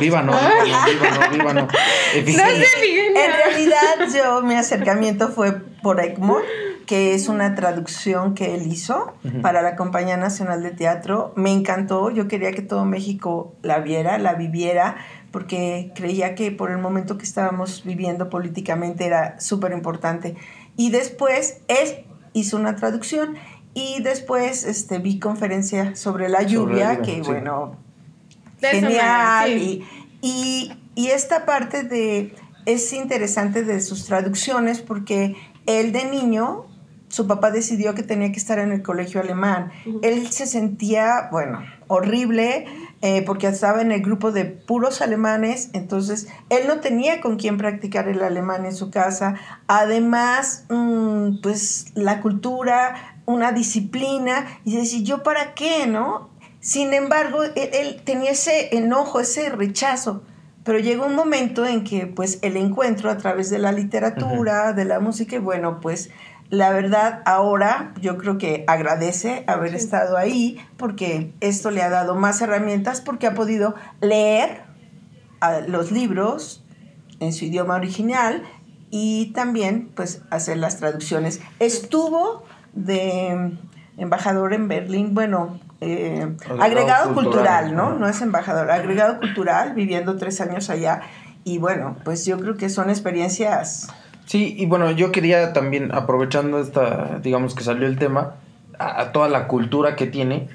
viva 0.00 0.22
no, 0.22 0.32
viva 0.34 1.10
no, 1.10 1.30
viva 1.30 1.52
no. 1.52 1.68
en 2.14 3.32
realidad 3.32 4.08
yo 4.14 4.42
mi 4.42 4.54
acercamiento 4.54 5.28
fue 5.28 5.52
por 5.82 6.00
Egmont 6.00 6.44
que 6.86 7.14
es 7.14 7.28
una 7.28 7.54
traducción 7.56 8.34
que 8.34 8.54
él 8.54 8.72
hizo 8.72 9.14
para 9.42 9.60
la 9.60 9.74
Compañía 9.74 10.16
Nacional 10.16 10.62
de 10.62 10.70
Teatro. 10.70 11.32
Me 11.36 11.52
encantó, 11.52 12.10
yo 12.10 12.28
quería 12.28 12.52
que 12.52 12.62
todo 12.62 12.84
México 12.84 13.54
la 13.62 13.80
viera, 13.80 14.18
la 14.18 14.34
viviera, 14.34 14.96
porque 15.32 15.92
creía 15.96 16.36
que 16.36 16.52
por 16.52 16.70
el 16.70 16.78
momento 16.78 17.18
que 17.18 17.24
estábamos 17.24 17.82
viviendo 17.84 18.30
políticamente 18.30 19.04
era 19.04 19.38
súper 19.40 19.72
importante. 19.72 20.36
Y 20.76 20.90
después 20.90 21.60
él 21.66 22.04
hizo 22.32 22.56
una 22.56 22.76
traducción 22.76 23.34
y 23.74 24.00
después 24.02 24.64
este, 24.64 24.98
vi 24.98 25.18
conferencia 25.18 25.96
sobre 25.96 26.28
la 26.28 26.42
lluvia, 26.42 27.02
que 27.02 27.20
bueno, 27.22 27.76
genial. 28.60 29.50
y, 29.50 29.84
y, 30.22 30.72
y 30.94 31.08
esta 31.08 31.44
parte 31.44 31.82
de 31.82 32.32
es 32.64 32.92
interesante 32.92 33.64
de 33.64 33.80
sus 33.80 34.06
traducciones 34.06 34.82
porque 34.82 35.36
él 35.66 35.92
de 35.92 36.04
niño 36.04 36.66
su 37.16 37.26
papá 37.26 37.50
decidió 37.50 37.94
que 37.94 38.02
tenía 38.02 38.30
que 38.30 38.38
estar 38.38 38.58
en 38.58 38.72
el 38.72 38.82
colegio 38.82 39.22
alemán. 39.22 39.72
Él 40.02 40.30
se 40.30 40.46
sentía, 40.46 41.30
bueno, 41.32 41.64
horrible 41.88 42.66
eh, 43.00 43.22
porque 43.22 43.46
estaba 43.46 43.80
en 43.80 43.90
el 43.90 44.02
grupo 44.02 44.32
de 44.32 44.44
puros 44.44 45.00
alemanes, 45.00 45.70
entonces 45.72 46.28
él 46.50 46.66
no 46.66 46.80
tenía 46.80 47.22
con 47.22 47.36
quién 47.36 47.56
practicar 47.56 48.06
el 48.08 48.22
alemán 48.22 48.66
en 48.66 48.74
su 48.74 48.90
casa. 48.90 49.36
Además, 49.66 50.66
mm, 50.68 51.40
pues 51.42 51.86
la 51.94 52.20
cultura, 52.20 53.16
una 53.24 53.50
disciplina, 53.50 54.60
y 54.66 54.76
decía, 54.76 55.00
¿yo 55.02 55.22
para 55.22 55.54
qué, 55.54 55.86
no? 55.86 56.28
Sin 56.60 56.92
embargo, 56.92 57.44
él, 57.44 58.02
tenía 58.04 58.32
ese 58.32 58.76
enojo, 58.76 59.20
ese 59.20 59.48
rechazo. 59.48 60.22
Pero 60.64 60.80
llegó 60.80 61.06
un 61.06 61.14
momento 61.14 61.64
en 61.64 61.82
que, 61.82 62.06
pues, 62.06 62.40
el 62.42 62.58
encuentro 62.58 63.10
a 63.10 63.16
través 63.16 63.48
de 63.48 63.58
la 63.58 63.72
literatura, 63.72 64.74
de 64.74 64.84
la 64.84 65.00
música, 65.00 65.36
y 65.36 65.38
bueno, 65.38 65.80
pues 65.80 66.10
la 66.50 66.70
verdad, 66.70 67.22
ahora 67.24 67.92
yo 68.00 68.18
creo 68.18 68.38
que 68.38 68.64
agradece 68.68 69.44
haber 69.46 69.74
estado 69.74 70.16
ahí 70.16 70.58
porque 70.76 71.32
esto 71.40 71.70
le 71.70 71.82
ha 71.82 71.90
dado 71.90 72.14
más 72.14 72.40
herramientas 72.40 73.00
porque 73.00 73.26
ha 73.26 73.34
podido 73.34 73.74
leer 74.00 74.62
los 75.68 75.90
libros 75.90 76.64
en 77.20 77.32
su 77.32 77.46
idioma 77.46 77.74
original 77.74 78.42
y 78.90 79.32
también 79.32 79.90
pues 79.94 80.22
hacer 80.30 80.58
las 80.58 80.76
traducciones. 80.76 81.40
Estuvo 81.58 82.44
de 82.74 83.52
embajador 83.96 84.54
en 84.54 84.68
Berlín, 84.68 85.14
bueno, 85.14 85.58
eh, 85.80 86.34
agregado, 86.60 87.12
cultural, 87.14 87.74
¿no? 87.74 87.94
No 87.94 88.08
es 88.08 88.20
embajador, 88.20 88.70
agregado 88.70 89.18
cultural, 89.18 89.74
viviendo 89.74 90.16
tres 90.16 90.40
años 90.40 90.70
allá. 90.70 91.02
Y 91.44 91.58
bueno, 91.58 91.96
pues 92.04 92.24
yo 92.24 92.38
creo 92.38 92.56
que 92.56 92.68
son 92.68 92.90
experiencias... 92.90 93.88
Sí, 94.26 94.54
y 94.58 94.66
bueno, 94.66 94.90
yo 94.90 95.12
quería 95.12 95.52
también, 95.52 95.90
aprovechando 95.92 96.60
esta, 96.60 97.20
digamos 97.22 97.54
que 97.54 97.64
salió 97.64 97.86
el 97.86 97.98
tema, 97.98 98.34
a, 98.78 99.12
toda 99.12 99.28
la 99.28 99.48
cultura 99.48 99.96
que 99.96 100.06
tiene, 100.06 100.48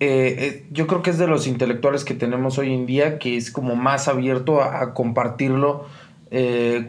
eh, 0.00 0.36
eh, 0.38 0.66
yo 0.70 0.86
creo 0.86 1.02
que 1.02 1.10
es 1.10 1.18
de 1.18 1.26
los 1.26 1.46
intelectuales 1.46 2.04
que 2.04 2.14
tenemos 2.14 2.58
hoy 2.58 2.72
en 2.72 2.86
día 2.86 3.18
que 3.18 3.36
es 3.36 3.50
como 3.50 3.76
más 3.76 4.08
abierto 4.08 4.62
a, 4.62 4.94
compartirlo 4.94 5.86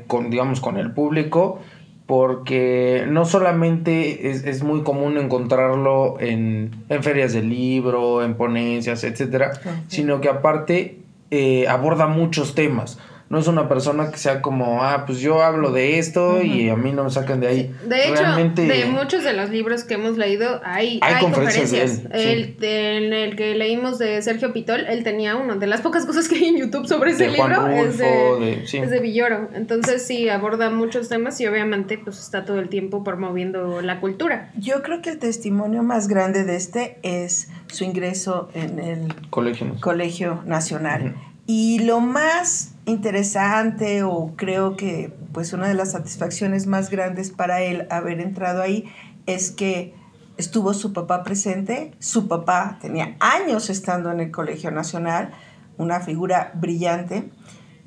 con, 0.07 0.29
digamos, 0.29 0.59
con 0.59 0.77
el 0.77 0.91
público 0.91 1.61
porque 2.07 3.05
no 3.07 3.25
solamente 3.25 4.29
es, 4.29 4.63
muy 4.63 4.81
común 4.81 5.17
encontrarlo 5.17 6.15
en, 6.19 6.71
ferias 7.01 7.33
de 7.33 7.43
libro, 7.43 8.23
en 8.23 8.35
ponencias, 8.35 9.03
etcétera, 9.03 9.51
sino 9.89 10.21
que 10.21 10.29
aparte 10.29 10.99
eh, 11.31 11.67
aborda 11.67 12.07
muchos 12.07 12.55
temas 12.55 12.97
no 13.29 13.39
es 13.39 13.47
una 13.47 13.67
persona 13.67 14.09
que 14.09 14.17
sea 14.17 14.41
como, 14.41 14.83
ah, 14.83 15.05
pues 15.05 15.19
yo 15.19 15.43
hablo 15.43 15.71
de 15.71 15.99
esto 15.99 16.41
y 16.41 16.69
a 16.69 16.75
mí 16.75 16.93
no 16.93 17.03
me 17.03 17.09
sacan 17.09 17.41
de 17.41 17.47
ahí. 17.47 17.75
De 17.85 18.07
hecho, 18.07 18.23
de 18.55 18.85
muchos 18.85 19.23
de 19.23 19.33
los 19.33 19.49
libros 19.49 19.83
que 19.83 19.95
hemos 19.95 20.17
leído 20.17 20.61
hay, 20.63 20.99
hay, 21.01 21.21
conferencias. 21.21 22.03
el, 22.11 22.55
en 22.61 23.13
el 23.13 23.35
que 23.35 23.55
leímos 23.55 23.99
de 23.99 24.21
Sergio 24.21 24.53
Pitol, 24.53 24.85
él 24.87 25.03
tenía 25.03 25.35
uno. 25.35 25.57
De 25.57 25.67
las 25.67 25.81
pocas 25.81 26.05
cosas 26.05 26.29
que 26.29 26.35
hay 26.35 26.45
en 26.45 26.57
YouTube 26.57 26.87
sobre 26.87 27.11
ese 27.11 27.29
libro 27.29 27.67
es, 27.67 27.97
de, 27.97 28.63
es 28.63 28.89
de 28.89 28.99
Villoro. 28.99 29.49
Entonces 29.53 30.05
sí, 30.05 30.29
aborda 30.29 30.69
muchos 30.69 31.09
temas 31.09 31.39
y 31.41 31.47
obviamente 31.47 31.97
pues 31.97 32.19
está 32.19 32.45
todo 32.45 32.59
el 32.59 32.69
tiempo 32.69 33.03
promoviendo 33.03 33.81
la 33.81 33.99
cultura. 33.99 34.51
Yo 34.57 34.81
creo 34.83 35.01
que 35.01 35.09
el 35.09 35.19
testimonio 35.19 35.83
más 35.83 36.07
grande 36.07 36.45
de 36.45 36.55
este 36.55 36.97
es 37.03 37.49
su 37.67 37.83
ingreso 37.83 38.49
en 38.53 38.79
el 38.79 39.13
Colegio, 39.29 39.75
Colegio 39.81 40.41
Nacional. 40.45 41.15
Y 41.47 41.79
lo 41.79 42.01
más 42.01 42.73
interesante 42.85 44.03
o 44.03 44.33
creo 44.35 44.75
que 44.75 45.13
pues 45.31 45.53
una 45.53 45.69
de 45.69 45.73
las 45.73 45.93
satisfacciones 45.93 46.67
más 46.67 46.89
grandes 46.89 47.31
para 47.31 47.61
él 47.61 47.87
haber 47.89 48.19
entrado 48.19 48.61
ahí 48.61 48.85
es 49.27 49.51
que 49.51 49.95
estuvo 50.35 50.73
su 50.73 50.91
papá 50.91 51.23
presente, 51.23 51.93
su 51.99 52.27
papá 52.27 52.77
tenía 52.81 53.15
años 53.21 53.69
estando 53.69 54.11
en 54.11 54.19
el 54.19 54.31
Colegio 54.31 54.71
Nacional, 54.71 55.31
una 55.77 56.01
figura 56.01 56.51
brillante 56.55 57.31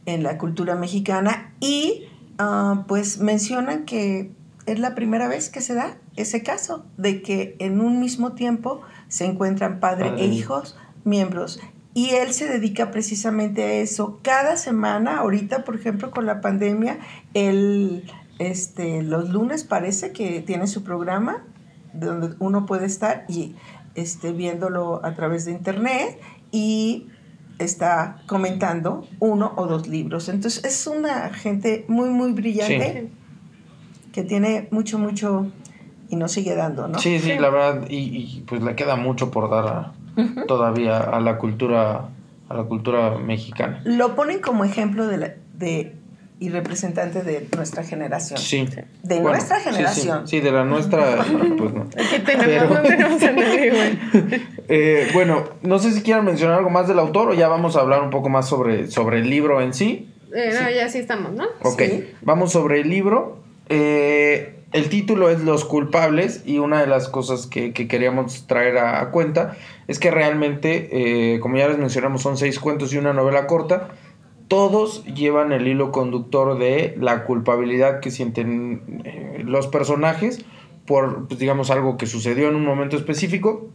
en 0.06 0.22
la 0.22 0.38
cultura 0.38 0.74
mexicana. 0.74 1.54
Y 1.60 2.04
ah, 2.38 2.84
pues 2.88 3.18
mencionan 3.18 3.84
que 3.84 4.32
es 4.64 4.78
la 4.78 4.94
primera 4.94 5.28
vez 5.28 5.50
que 5.50 5.60
se 5.60 5.74
da 5.74 5.98
ese 6.16 6.42
caso 6.42 6.86
de 6.96 7.20
que 7.20 7.56
en 7.58 7.82
un 7.82 8.00
mismo 8.00 8.32
tiempo 8.32 8.80
se 9.08 9.26
encuentran 9.26 9.80
padre 9.80 10.14
e 10.16 10.26
hijos 10.26 10.78
miembros 11.04 11.60
y 11.92 12.10
él 12.10 12.32
se 12.32 12.48
dedica 12.48 12.90
precisamente 12.90 13.62
a 13.62 13.72
eso. 13.74 14.20
Cada 14.22 14.56
semana, 14.56 15.18
ahorita, 15.18 15.64
por 15.64 15.74
ejemplo, 15.74 16.10
con 16.10 16.24
la 16.24 16.40
pandemia, 16.40 16.98
él, 17.34 18.04
este, 18.38 19.02
los 19.02 19.30
lunes 19.30 19.64
parece 19.64 20.12
que 20.12 20.40
tiene 20.40 20.66
su 20.66 20.84
programa 20.84 21.44
donde 21.92 22.36
uno 22.38 22.66
puede 22.66 22.86
estar 22.86 23.24
y 23.28 23.56
este, 23.96 24.32
viéndolo 24.32 25.04
a 25.04 25.14
través 25.14 25.44
de 25.44 25.52
internet 25.52 26.20
y 26.52 27.08
está 27.58 28.22
comentando 28.26 29.08
uno 29.18 29.52
o 29.56 29.66
dos 29.66 29.88
libros. 29.88 30.28
Entonces 30.28 30.64
es 30.64 30.86
una 30.86 31.30
gente 31.30 31.84
muy, 31.88 32.08
muy 32.08 32.32
brillante 32.32 33.10
que 34.12 34.22
tiene 34.22 34.68
mucho, 34.70 34.98
mucho 34.98 35.50
y 36.08 36.16
nos 36.16 36.32
sigue 36.32 36.54
dando, 36.54 36.86
¿no? 36.88 36.98
Sí, 36.98 37.18
sí, 37.18 37.36
la 37.38 37.50
verdad, 37.50 37.86
y, 37.88 37.96
y 37.96 38.44
pues 38.46 38.62
le 38.62 38.74
queda 38.74 38.96
mucho 38.96 39.30
por 39.30 39.50
dar 39.50 39.66
a, 39.66 39.92
todavía 40.46 40.98
a 40.98 41.20
la 41.20 41.38
cultura 41.38 42.08
a 42.48 42.54
la 42.54 42.64
cultura 42.64 43.16
mexicana. 43.16 43.80
Lo 43.84 44.16
ponen 44.16 44.40
como 44.40 44.64
ejemplo 44.64 45.06
de, 45.06 45.16
la, 45.18 45.34
de 45.54 45.94
y 46.40 46.48
representante 46.48 47.22
de 47.22 47.46
nuestra 47.54 47.84
generación. 47.84 48.38
Sí. 48.40 48.66
De 49.02 49.20
nuestra 49.20 49.60
generación. 49.60 50.26
Sí, 50.26 50.40
de 50.40 50.50
la 50.50 50.64
nuestra, 50.64 51.16
pues 51.58 51.74
no. 51.74 51.86
tenemos, 52.24 53.22
eh, 54.68 55.08
bueno, 55.12 55.44
no 55.62 55.78
sé 55.78 55.92
si 55.92 56.02
quieran 56.02 56.24
mencionar 56.24 56.56
algo 56.56 56.70
más 56.70 56.88
del 56.88 56.98
autor 56.98 57.28
o 57.28 57.34
ya 57.34 57.48
vamos 57.48 57.76
a 57.76 57.80
hablar 57.80 58.02
un 58.02 58.10
poco 58.10 58.30
más 58.30 58.48
sobre, 58.48 58.90
sobre 58.90 59.18
el 59.18 59.28
libro 59.28 59.60
en 59.60 59.74
sí. 59.74 60.10
Eh, 60.34 60.50
no, 60.54 60.70
ya 60.70 60.88
sí 60.88 60.98
estamos, 60.98 61.32
¿no? 61.32 61.44
Ok, 61.62 61.82
vamos 62.22 62.52
sobre 62.52 62.80
el 62.80 62.88
libro. 62.88 63.42
Eh, 63.68 64.59
el 64.72 64.88
título 64.88 65.30
es 65.30 65.40
Los 65.42 65.64
culpables 65.64 66.42
y 66.46 66.58
una 66.58 66.80
de 66.80 66.86
las 66.86 67.08
cosas 67.08 67.46
que, 67.46 67.72
queríamos 67.72 68.46
traer 68.46 68.78
a, 68.78 69.10
cuenta 69.10 69.56
es 69.88 69.98
que 69.98 70.10
realmente, 70.10 71.34
eh, 71.34 71.40
como 71.40 71.56
ya 71.56 71.68
les 71.68 71.78
mencionamos, 71.78 72.22
son 72.22 72.36
seis 72.36 72.60
cuentos 72.60 72.92
y 72.92 72.98
una 72.98 73.12
novela 73.12 73.46
corta. 73.46 73.88
Todos 74.46 75.04
llevan 75.04 75.52
el 75.52 75.66
hilo 75.66 75.90
conductor 75.90 76.58
de 76.58 76.96
la 77.00 77.24
culpabilidad 77.24 78.00
que 78.00 78.10
sienten 78.10 79.02
eh, 79.04 79.42
los 79.44 79.66
personajes 79.66 80.44
por, 80.86 81.26
pues, 81.26 81.38
digamos, 81.40 81.70
algo 81.70 81.96
que 81.96 82.06
sucedió 82.06 82.48
en 82.48 82.54
un 82.54 82.64
momento 82.64 82.96
específico 82.96 83.70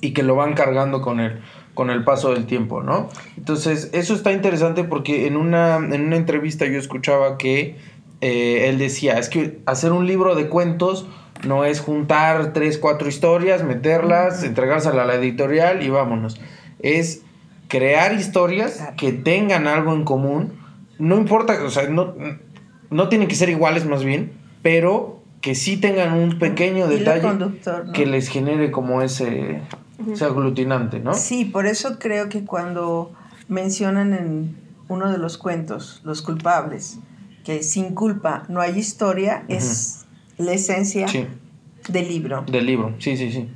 y 0.00 0.12
que 0.12 0.22
lo 0.22 0.34
van 0.34 0.54
cargando 0.54 1.02
con 1.02 1.20
el, 1.20 1.40
con 1.74 1.90
el 1.90 2.04
paso 2.04 2.32
del 2.32 2.46
tiempo, 2.46 2.82
¿no? 2.82 3.08
Entonces, 3.36 3.90
eso 3.92 4.14
está 4.14 4.32
interesante 4.32 4.84
porque 4.84 5.26
en 5.26 5.36
una, 5.36 5.76
en 5.76 6.04
una 6.04 6.16
entrevista 6.16 6.66
yo 6.66 6.78
escuchaba 6.78 7.38
que 7.38 7.76
eh, 8.22 8.68
él 8.68 8.78
decía, 8.78 9.18
es 9.18 9.28
que 9.28 9.58
hacer 9.66 9.90
un 9.90 10.06
libro 10.06 10.36
de 10.36 10.48
cuentos 10.48 11.06
no 11.44 11.64
es 11.64 11.80
juntar 11.80 12.52
tres, 12.52 12.78
cuatro 12.78 13.08
historias, 13.08 13.64
meterlas, 13.64 14.44
entregárselas 14.44 15.02
a 15.02 15.06
la 15.06 15.16
editorial 15.16 15.82
y 15.82 15.90
vámonos. 15.90 16.40
Es 16.78 17.22
crear 17.66 18.14
historias 18.14 18.80
que 18.96 19.12
tengan 19.12 19.66
algo 19.66 19.92
en 19.92 20.04
común. 20.04 20.52
No 21.00 21.16
importa, 21.16 21.64
o 21.64 21.70
sea, 21.70 21.88
no, 21.88 22.14
no 22.90 23.08
tienen 23.08 23.26
que 23.26 23.34
ser 23.34 23.48
iguales 23.48 23.86
más 23.86 24.04
bien, 24.04 24.30
pero 24.62 25.20
que 25.40 25.56
sí 25.56 25.76
tengan 25.76 26.12
un 26.12 26.38
pequeño 26.38 26.86
detalle 26.86 27.28
que 27.92 28.06
les 28.06 28.28
genere 28.28 28.70
como 28.70 29.02
ese, 29.02 29.62
ese 30.12 30.24
aglutinante, 30.24 31.00
¿no? 31.00 31.14
Sí, 31.14 31.44
por 31.44 31.66
eso 31.66 31.98
creo 31.98 32.28
que 32.28 32.44
cuando 32.44 33.10
mencionan 33.48 34.12
en 34.14 34.56
uno 34.86 35.10
de 35.10 35.18
los 35.18 35.38
cuentos, 35.38 36.00
los 36.04 36.22
culpables, 36.22 37.00
que 37.44 37.62
sin 37.62 37.94
culpa 37.94 38.44
no 38.48 38.60
hay 38.60 38.78
historia, 38.78 39.44
es 39.48 40.04
la 40.38 40.52
esencia 40.52 41.06
del 41.88 42.08
libro. 42.08 42.44
Del 42.46 42.66
libro, 42.66 42.94
sí, 42.98 43.16
sí, 43.16 43.32
sí. 43.32 43.48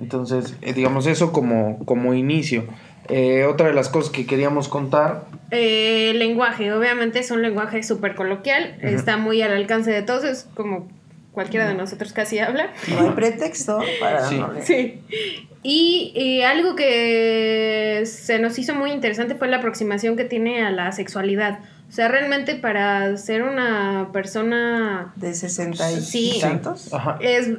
Entonces, 0.00 0.56
eh, 0.62 0.72
digamos 0.72 1.06
eso 1.06 1.32
como, 1.32 1.84
como 1.84 2.14
inicio. 2.14 2.66
Eh, 3.08 3.44
otra 3.44 3.68
de 3.68 3.74
las 3.74 3.88
cosas 3.88 4.10
que 4.10 4.26
queríamos 4.26 4.68
contar. 4.68 5.26
Eh, 5.50 6.12
lenguaje, 6.16 6.72
obviamente 6.72 7.18
es 7.18 7.30
un 7.30 7.42
lenguaje 7.42 7.82
súper 7.82 8.14
coloquial, 8.14 8.78
está 8.80 9.18
muy 9.18 9.42
al 9.42 9.52
alcance 9.52 9.90
de 9.90 10.02
todos, 10.02 10.24
es 10.24 10.48
como 10.54 10.88
cualquiera 11.32 11.68
de 11.68 11.74
nosotros 11.74 12.12
casi 12.12 12.38
habla. 12.38 12.72
No 12.88 13.00
hay 13.00 13.10
pretexto 13.10 13.80
para 14.00 14.26
sí. 14.28 14.40
Sí. 14.62 15.02
Y, 15.62 16.42
algo 16.42 16.76
que 16.76 18.02
se 18.06 18.38
nos 18.38 18.58
hizo 18.58 18.74
muy 18.74 18.90
interesante 18.92 19.34
fue 19.34 19.48
la 19.48 19.58
aproximación 19.58 20.16
que 20.16 20.24
tiene 20.24 20.62
a 20.62 20.70
la 20.70 20.92
sexualidad. 20.92 21.58
O 21.88 21.92
sea, 21.92 22.08
realmente 22.08 22.56
para 22.56 23.16
ser 23.16 23.42
una 23.42 24.08
persona... 24.12 25.12
De 25.16 25.32
60 25.32 25.92
y 25.92 26.00
sí, 26.00 26.38
tantos. 26.40 26.90
Es, 27.20 27.50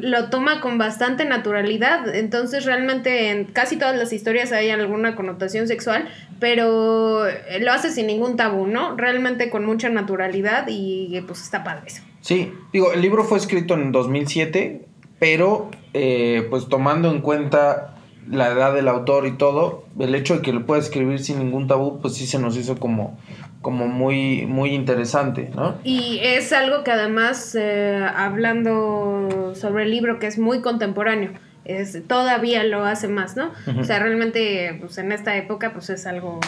lo 0.00 0.28
toma 0.28 0.60
con 0.60 0.76
bastante 0.76 1.24
naturalidad. 1.24 2.12
Entonces 2.14 2.64
realmente 2.64 3.30
en 3.30 3.44
casi 3.44 3.76
todas 3.76 3.96
las 3.96 4.12
historias 4.12 4.50
hay 4.50 4.70
alguna 4.70 5.14
connotación 5.14 5.68
sexual, 5.68 6.08
pero 6.40 7.26
lo 7.60 7.72
hace 7.72 7.90
sin 7.90 8.08
ningún 8.08 8.36
tabú, 8.36 8.66
¿no? 8.66 8.96
Realmente 8.96 9.50
con 9.50 9.64
mucha 9.64 9.88
naturalidad 9.88 10.66
y 10.68 11.20
pues 11.26 11.42
está 11.42 11.62
padre 11.62 11.84
eso. 11.86 12.02
Sí, 12.20 12.52
digo, 12.72 12.92
el 12.92 13.00
libro 13.00 13.24
fue 13.24 13.38
escrito 13.38 13.74
en 13.74 13.92
2007, 13.92 14.84
pero 15.18 15.70
eh, 15.94 16.46
pues 16.50 16.68
tomando 16.68 17.10
en 17.10 17.20
cuenta 17.20 17.94
la 18.30 18.48
edad 18.48 18.74
del 18.74 18.88
autor 18.88 19.26
y 19.26 19.32
todo, 19.32 19.84
el 19.98 20.14
hecho 20.14 20.36
de 20.36 20.42
que 20.42 20.52
lo 20.52 20.64
pueda 20.64 20.80
escribir 20.80 21.18
sin 21.18 21.38
ningún 21.38 21.66
tabú, 21.66 22.00
pues 22.00 22.14
sí 22.14 22.26
se 22.26 22.38
nos 22.38 22.56
hizo 22.56 22.76
como, 22.76 23.18
como 23.60 23.88
muy, 23.88 24.46
muy 24.46 24.74
interesante, 24.74 25.50
¿no? 25.54 25.76
Y 25.84 26.20
es 26.22 26.52
algo 26.52 26.84
que 26.84 26.92
además, 26.92 27.56
eh, 27.58 28.06
hablando 28.14 29.52
sobre 29.54 29.84
el 29.84 29.90
libro, 29.90 30.18
que 30.18 30.26
es 30.26 30.38
muy 30.38 30.60
contemporáneo, 30.60 31.32
es, 31.64 32.06
todavía 32.06 32.64
lo 32.64 32.84
hace 32.84 33.08
más, 33.08 33.36
¿no? 33.36 33.50
O 33.78 33.84
sea, 33.84 33.98
realmente, 33.98 34.76
pues 34.80 34.98
en 34.98 35.12
esta 35.12 35.36
época, 35.36 35.72
pues 35.72 35.90
es 35.90 36.06
algo 36.06 36.40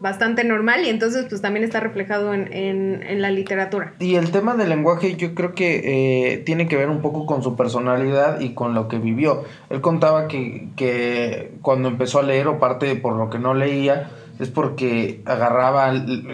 bastante 0.00 0.44
normal 0.44 0.84
y 0.84 0.88
entonces 0.88 1.26
pues 1.28 1.40
también 1.40 1.64
está 1.64 1.80
reflejado 1.80 2.34
en, 2.34 2.52
en, 2.52 3.22
la 3.22 3.30
literatura. 3.30 3.94
Y 4.00 4.16
el 4.16 4.30
tema 4.30 4.54
del 4.54 4.68
lenguaje 4.68 5.16
yo 5.16 5.34
creo 5.34 5.54
que 5.54 6.32
eh, 6.34 6.38
tiene 6.38 6.68
que 6.68 6.76
ver 6.76 6.90
un 6.90 7.00
poco 7.00 7.26
con 7.26 7.42
su 7.42 7.56
personalidad 7.56 8.40
y 8.40 8.54
con 8.54 8.74
lo 8.74 8.88
que 8.88 8.98
vivió. 8.98 9.44
Él 9.70 9.80
contaba 9.80 10.28
que, 10.28 10.68
que 10.76 11.52
cuando 11.62 11.88
empezó 11.88 12.18
a 12.18 12.22
leer 12.22 12.48
o 12.48 12.58
parte 12.58 12.94
por 12.96 13.16
lo 13.16 13.30
que 13.30 13.38
no 13.38 13.54
leía 13.54 14.10
es 14.38 14.48
porque 14.48 15.22
agarraba 15.24 15.92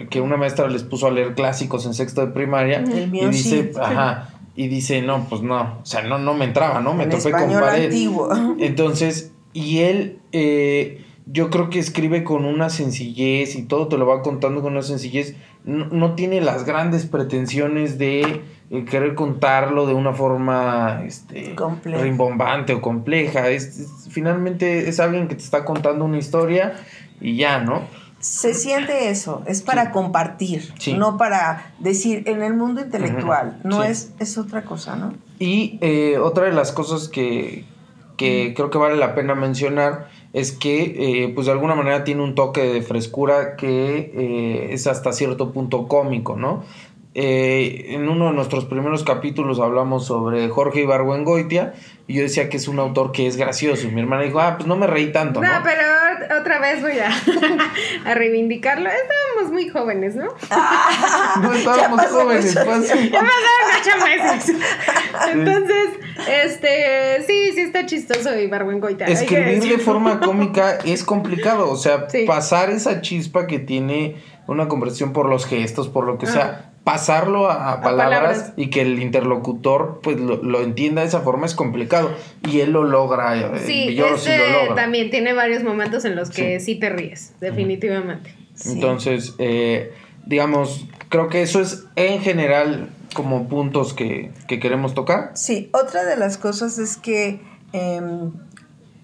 que 0.09 0.21
una 0.21 0.37
maestra 0.37 0.67
les 0.67 0.83
puso 0.83 1.07
a 1.07 1.11
leer 1.11 1.35
clásicos 1.35 1.85
en 1.85 1.93
sexto 1.93 2.21
de 2.21 2.31
primaria 2.31 2.83
y 2.83 3.25
dice, 3.27 3.71
ajá, 3.79 4.29
y 4.55 4.67
dice, 4.67 5.01
no, 5.01 5.27
pues 5.29 5.41
no, 5.41 5.79
o 5.81 5.85
sea, 5.85 6.01
no, 6.01 6.17
no 6.17 6.33
me 6.33 6.45
entraba, 6.45 6.81
¿no? 6.81 6.93
Me 6.93 7.05
topé 7.07 7.31
con 7.31 7.51
pared. 7.51 7.85
Antiguo. 7.85 8.29
Entonces, 8.59 9.31
y 9.53 9.79
él, 9.79 10.19
eh, 10.31 11.05
yo 11.31 11.49
creo 11.49 11.69
que 11.69 11.79
escribe 11.79 12.23
con 12.23 12.45
una 12.45 12.69
sencillez 12.69 13.55
y 13.55 13.63
todo 13.63 13.87
te 13.87 13.97
lo 13.97 14.05
va 14.05 14.21
contando 14.21 14.61
con 14.61 14.73
una 14.73 14.81
sencillez. 14.81 15.35
No, 15.63 16.15
tiene 16.15 16.41
las 16.41 16.65
grandes 16.65 17.05
pretensiones 17.05 17.97
de 17.97 18.41
eh, 18.69 18.85
querer 18.85 19.15
contarlo 19.15 19.85
de 19.85 19.93
una 19.93 20.13
forma 20.13 21.03
este, 21.05 21.55
rimbombante 21.85 22.73
o 22.73 22.81
compleja. 22.81 23.49
Es, 23.49 24.07
finalmente 24.09 24.89
es 24.89 24.99
alguien 24.99 25.27
que 25.27 25.35
te 25.35 25.43
está 25.43 25.63
contando 25.63 26.03
una 26.05 26.17
historia 26.17 26.73
y 27.21 27.37
ya, 27.37 27.59
¿no? 27.59 27.83
Se 28.19 28.53
siente 28.53 29.09
eso, 29.09 29.41
es 29.47 29.63
para 29.63 29.91
compartir, 29.91 30.71
no 30.95 31.17
para 31.17 31.73
decir 31.79 32.21
en 32.27 32.43
el 32.43 32.53
mundo 32.53 32.81
intelectual, 32.81 33.59
no 33.63 33.81
es, 33.81 34.13
es 34.19 34.37
otra 34.37 34.63
cosa, 34.63 34.95
¿no? 34.95 35.15
Y 35.39 35.79
eh, 35.81 36.19
otra 36.19 36.45
de 36.45 36.51
las 36.51 36.71
cosas 36.71 37.07
que, 37.07 37.65
que 38.21 38.53
creo 38.53 38.69
que 38.69 38.77
vale 38.77 38.97
la 38.97 39.15
pena 39.15 39.33
mencionar 39.33 40.09
es 40.33 40.51
que 40.51 41.23
eh, 41.25 41.31
pues 41.33 41.47
de 41.47 41.53
alguna 41.53 41.75
manera 41.75 42.03
tiene 42.03 42.21
un 42.21 42.35
toque 42.35 42.61
de 42.61 42.81
frescura 42.81 43.55
que 43.55 44.11
eh, 44.13 44.67
es 44.71 44.87
hasta 44.87 45.11
cierto 45.11 45.51
punto 45.51 45.87
cómico, 45.87 46.35
¿no? 46.35 46.63
Eh, 47.13 47.87
en 47.89 48.07
uno 48.07 48.27
de 48.27 48.31
nuestros 48.31 48.63
primeros 48.63 49.03
capítulos 49.03 49.59
hablamos 49.59 50.05
sobre 50.05 50.47
Jorge 50.47 50.83
Ibargüengoitia 50.83 51.73
y 52.07 52.13
yo 52.13 52.21
decía 52.21 52.47
que 52.47 52.55
es 52.55 52.69
un 52.69 52.79
autor 52.79 53.11
que 53.11 53.27
es 53.27 53.35
gracioso 53.35 53.85
y 53.85 53.91
mi 53.91 53.99
hermana 53.99 54.23
dijo, 54.23 54.39
ah, 54.39 54.55
pues 54.55 54.65
no 54.65 54.77
me 54.77 54.87
reí 54.87 55.11
tanto. 55.11 55.41
No, 55.41 55.59
¿no? 55.59 55.61
pero 55.61 56.39
otra 56.39 56.59
vez 56.59 56.81
voy 56.81 56.99
a, 56.99 57.09
a 58.09 58.13
reivindicarlo. 58.13 58.89
Estábamos 58.89 59.51
muy 59.51 59.67
jóvenes, 59.67 60.15
¿no? 60.15 60.27
no 61.41 61.53
estábamos 61.53 62.01
jóvenes, 62.05 62.57
pues. 62.63 62.87
Ya 62.87 63.19
pasaron 63.19 63.67
ocho 63.81 64.05
meses. 64.05 64.55
Entonces, 65.33 65.87
este, 66.29 67.23
sí, 67.27 67.51
sí 67.53 67.61
está 67.61 67.85
chistoso 67.85 68.39
Ibargüengoitia. 68.39 69.07
Escribir 69.07 69.63
de 69.63 69.79
forma 69.79 70.19
cómica 70.21 70.77
es 70.85 71.03
complicado, 71.03 71.69
o 71.69 71.75
sea, 71.75 72.07
pasar 72.25 72.69
esa 72.69 73.01
chispa 73.01 73.47
que 73.47 73.59
tiene 73.59 74.15
una 74.47 74.69
conversación 74.69 75.11
por 75.11 75.27
los 75.27 75.45
gestos, 75.45 75.89
por 75.89 76.05
lo 76.05 76.17
que 76.17 76.27
sea 76.27 76.70
pasarlo 76.83 77.49
a, 77.49 77.81
palabras, 77.81 78.53
y 78.55 78.69
que 78.69 78.81
el 78.81 78.99
interlocutor 78.99 79.99
pues 80.01 80.19
lo, 80.19 80.61
entienda 80.61 81.01
de 81.01 81.07
esa 81.07 81.21
forma 81.21 81.45
es 81.45 81.53
complicado. 81.53 82.11
Y 82.49 82.61
él 82.61 82.71
lo 82.71 82.83
logra 82.83 83.37
eh, 83.37 83.61
sí, 83.63 83.99
este 83.99 84.39
también 84.75 85.11
tiene 85.11 85.33
varios 85.33 85.63
momentos 85.63 86.05
en 86.05 86.15
los 86.15 86.31
que 86.31 86.59
sí, 86.59 86.75
te 86.75 86.89
ríes 86.89 87.33
definitivamente. 87.39 88.35
Entonces 88.65 89.35
eh, 89.37 89.93
digamos 90.25 90.87
creo 91.09 91.29
que 91.29 91.41
eso 91.41 91.61
es 91.61 91.85
en 91.95 92.21
general 92.21 92.89
como 93.13 93.47
puntos 93.47 93.93
que, 93.93 94.31
queremos 94.47 94.95
tocar. 94.95 95.31
Sí 95.35 95.69
otra 95.73 96.03
de 96.03 96.17
las 96.17 96.37
cosas 96.37 96.79
es 96.79 96.97
que 96.97 97.41
em, 97.73 98.31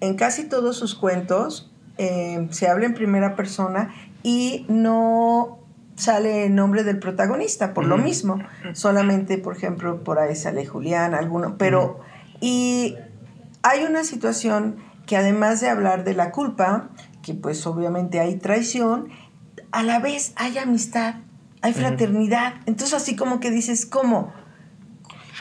en 0.00 0.14
casi 0.16 0.48
todos 0.48 0.76
sus 0.76 0.96
cuentos 0.96 1.70
em, 1.96 2.50
se 2.50 2.66
habla 2.66 2.86
en 2.86 2.94
primera 2.94 3.36
persona 3.36 3.94
y 4.24 4.66
no 4.68 5.57
sale 5.98 6.46
el 6.46 6.54
nombre 6.54 6.84
del 6.84 6.98
protagonista, 6.98 7.74
por 7.74 7.84
lo 7.84 7.98
mismo. 7.98 8.38
Solamente, 8.72 9.36
por 9.36 9.56
ejemplo, 9.56 10.04
por 10.04 10.18
ahí 10.18 10.34
sale 10.36 10.64
Julián, 10.64 11.14
alguno. 11.14 11.56
Pero, 11.58 12.00
y 12.40 12.96
hay 13.62 13.84
una 13.84 14.04
situación 14.04 14.76
que 15.06 15.16
además 15.16 15.60
de 15.60 15.68
hablar 15.68 16.04
de 16.04 16.14
la 16.14 16.30
culpa, 16.30 16.90
que 17.22 17.34
pues 17.34 17.66
obviamente 17.66 18.20
hay 18.20 18.36
traición, 18.36 19.08
a 19.72 19.82
la 19.82 19.98
vez 19.98 20.32
hay 20.36 20.56
amistad, 20.58 21.16
hay 21.62 21.72
fraternidad. 21.72 22.54
Entonces 22.66 22.94
así 22.94 23.16
como 23.16 23.40
que 23.40 23.50
dices, 23.50 23.84
¿cómo? 23.84 24.32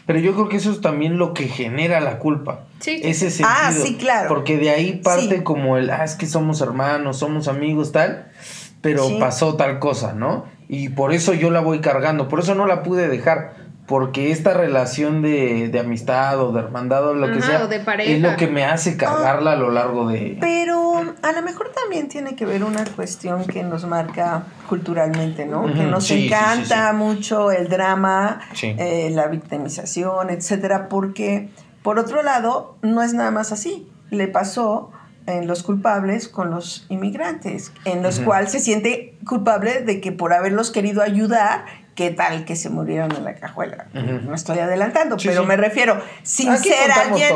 Pero 0.08 0.20
yo 0.20 0.34
creo 0.34 0.50
que 0.50 0.58
eso 0.58 0.72
es 0.72 0.82
también 0.82 1.18
lo 1.18 1.34
que 1.34 1.50
genera 1.50 2.00
la 2.00 2.18
culpa. 2.18 2.66
Sí. 2.80 3.02
Ese 3.04 3.30
sentido. 3.30 3.50
Ah, 3.52 3.72
sí, 3.74 3.98
claro. 3.98 4.30
Porque 4.30 4.58
de 4.58 4.70
ahí 4.70 5.02
parte 5.04 5.44
como 5.44 5.78
el, 5.78 5.90
ah, 5.90 6.06
es 6.06 6.16
que 6.16 6.26
somos 6.26 6.62
hermanos, 6.62 7.18
somos 7.18 7.48
amigos, 7.48 7.92
tal 7.92 8.32
pero 8.82 9.20
pasó 9.20 9.56
tal 9.56 9.80
cosa, 9.80 10.14
¿no? 10.14 10.46
Y 10.70 10.90
por 10.90 11.14
eso 11.14 11.34
yo 11.34 11.50
la 11.50 11.62
voy 11.62 11.80
cargando, 11.80 12.28
por 12.28 12.40
eso 12.40 12.56
no 12.56 12.68
la 12.68 12.84
pude 12.84 13.08
dejar, 13.08 13.56
porque 13.86 14.32
esta 14.32 14.54
relación 14.54 15.22
de, 15.22 15.70
de 15.70 15.80
amistad 15.80 16.42
o 16.42 16.52
de 16.52 16.60
hermandad 16.60 17.08
o 17.08 17.14
lo 17.14 17.32
que 17.32 17.42
sea, 17.42 17.68
es 18.00 18.22
lo 18.22 18.36
que 18.36 18.48
me 18.48 18.66
hace 18.66 18.98
cargarla 18.98 19.54
a 19.54 19.56
lo 19.56 19.72
largo 19.72 20.10
de... 20.10 20.38
Pero 20.42 21.16
a 21.22 21.32
lo 21.32 21.42
mejor 21.42 21.72
también 21.72 22.10
tiene 22.10 22.36
que 22.36 22.46
ver 22.46 22.66
una 22.66 22.84
cuestión 22.84 23.46
que 23.46 23.64
nos 23.64 23.86
marca 23.86 24.44
culturalmente, 24.68 25.46
¿no? 25.46 25.74
Que 25.74 25.84
nos 25.84 26.12
encanta 26.12 26.92
mucho 26.92 27.52
el 27.52 27.70
drama, 27.70 28.42
eh, 28.62 29.10
la 29.14 29.28
victimización, 29.28 30.32
etcétera, 30.32 30.90
porque 30.90 31.50
por 31.88 32.00
otro 32.00 32.22
lado, 32.22 32.76
no 32.82 33.02
es 33.02 33.14
nada 33.14 33.32
más 33.32 33.54
así. 33.54 33.90
Le 34.10 34.28
pasó 34.28 34.92
en 35.28 35.46
los 35.46 35.62
culpables 35.62 36.28
con 36.28 36.50
los 36.50 36.86
inmigrantes, 36.90 37.72
en 37.86 38.02
los 38.02 38.20
cuales 38.20 38.52
se 38.52 38.60
siente 38.60 39.16
culpable 39.26 39.82
de 39.82 40.02
que 40.02 40.12
por 40.12 40.34
haberlos 40.34 40.72
querido 40.72 41.04
ayudar, 41.04 41.66
qué 41.96 42.12
tal 42.12 42.46
que 42.46 42.56
se 42.56 42.70
murieron 42.70 43.12
en 43.12 43.24
la 43.26 43.36
cajuela. 43.36 43.88
No 43.94 44.34
estoy 44.34 44.60
adelantando, 44.60 45.18
pero 45.22 45.44
me 45.46 45.58
refiero, 45.58 46.02
sin 46.24 46.58
ser 46.58 46.92
alguien, 46.92 47.34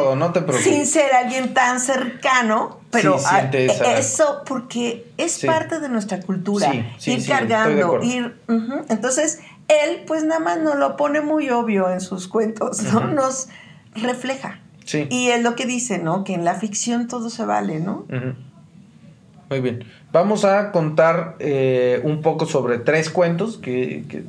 sin 0.63 0.85
ser 0.85 1.13
alguien 1.13 1.53
tan 1.53 1.79
cercano, 1.79 2.79
pero 2.91 3.17
eso 3.97 4.43
porque 4.45 5.11
es 5.17 5.43
parte 5.45 5.79
de 5.79 5.89
nuestra 5.89 6.21
cultura, 6.21 6.71
ir 7.05 7.27
cargando, 7.27 8.01
ir, 8.01 8.39
entonces 8.89 9.39
él 9.67 10.03
pues 10.07 10.23
nada 10.23 10.39
más 10.39 10.59
nos 10.59 10.75
lo 10.75 10.95
pone 10.95 11.21
muy 11.21 11.49
obvio 11.49 11.91
en 11.91 11.99
sus 11.99 12.27
cuentos, 12.27 12.83
¿no? 12.83 13.07
Nos 13.07 13.49
refleja. 13.95 14.59
Y 15.09 15.29
es 15.29 15.43
lo 15.43 15.55
que 15.55 15.65
dice, 15.65 15.99
¿no? 15.99 16.23
Que 16.23 16.33
en 16.33 16.45
la 16.45 16.55
ficción 16.55 17.07
todo 17.07 17.29
se 17.29 17.45
vale, 17.45 17.79
¿no? 17.79 18.05
Muy 19.49 19.59
bien. 19.59 19.83
Vamos 20.11 20.45
a 20.45 20.71
contar 20.71 21.35
eh, 21.39 21.99
un 22.03 22.21
poco 22.21 22.45
sobre 22.45 22.77
tres 22.77 23.09
cuentos 23.09 23.57
que, 23.57 24.23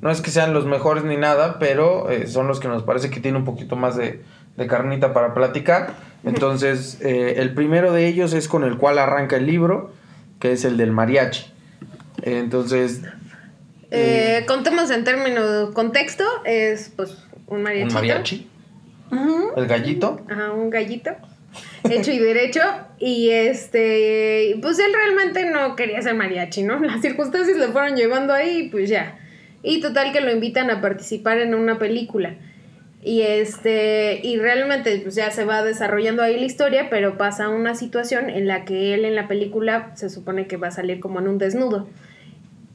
no 0.00 0.10
es 0.10 0.20
que 0.20 0.30
sean 0.30 0.52
los 0.52 0.66
mejores 0.66 1.04
ni 1.04 1.16
nada, 1.16 1.58
pero 1.58 2.10
eh, 2.10 2.26
son 2.26 2.46
los 2.46 2.60
que 2.60 2.68
nos 2.68 2.82
parece 2.82 3.10
que 3.10 3.20
tienen 3.20 3.40
un 3.40 3.44
poquito 3.44 3.76
más 3.76 3.96
de, 3.96 4.22
carnita 4.68 5.12
para 5.12 5.34
platicar. 5.34 5.94
Entonces, 6.24 6.98
eh, 7.02 7.34
el 7.38 7.54
primero 7.54 7.92
de 7.92 8.06
ellos 8.06 8.32
es 8.32 8.48
con 8.48 8.64
el 8.64 8.76
cual 8.76 8.98
arranca 8.98 9.36
el 9.36 9.46
libro, 9.46 9.92
que 10.38 10.52
es 10.52 10.64
el 10.64 10.76
del 10.76 10.92
mariachi. 10.92 11.52
Entonces... 12.22 13.02
contemos 14.46 14.90
en 14.90 15.04
términos 15.04 15.70
contexto, 15.72 16.24
es 16.44 16.92
pues 16.94 17.16
un 17.46 17.62
mariachi. 17.62 17.88
Un 17.88 17.94
mariachi 17.94 18.50
el 19.56 19.66
gallito. 19.66 20.20
Ajá, 20.28 20.52
un 20.52 20.70
gallito. 20.70 21.10
Hecho 21.84 22.10
y 22.10 22.18
derecho. 22.18 22.60
Y 22.98 23.30
este, 23.30 24.56
pues 24.62 24.78
él 24.78 24.92
realmente 24.94 25.44
no 25.46 25.76
quería 25.76 26.02
ser 26.02 26.14
mariachi, 26.14 26.62
¿no? 26.62 26.78
Las 26.80 27.00
circunstancias 27.00 27.56
lo 27.56 27.72
fueron 27.72 27.96
llevando 27.96 28.32
ahí, 28.32 28.68
pues 28.70 28.88
ya. 28.88 29.18
Y 29.62 29.80
total 29.80 30.12
que 30.12 30.20
lo 30.20 30.30
invitan 30.32 30.70
a 30.70 30.80
participar 30.80 31.38
en 31.38 31.54
una 31.54 31.78
película. 31.78 32.34
Y 33.02 33.20
este, 33.20 34.20
y 34.22 34.38
realmente 34.38 34.98
pues 35.02 35.14
ya 35.14 35.30
se 35.30 35.44
va 35.44 35.62
desarrollando 35.62 36.22
ahí 36.22 36.38
la 36.38 36.46
historia, 36.46 36.88
pero 36.88 37.18
pasa 37.18 37.50
una 37.50 37.74
situación 37.74 38.30
en 38.30 38.46
la 38.46 38.64
que 38.64 38.94
él 38.94 39.04
en 39.04 39.14
la 39.14 39.28
película 39.28 39.92
se 39.94 40.08
supone 40.08 40.46
que 40.46 40.56
va 40.56 40.68
a 40.68 40.70
salir 40.70 41.00
como 41.00 41.20
en 41.20 41.28
un 41.28 41.36
desnudo. 41.36 41.86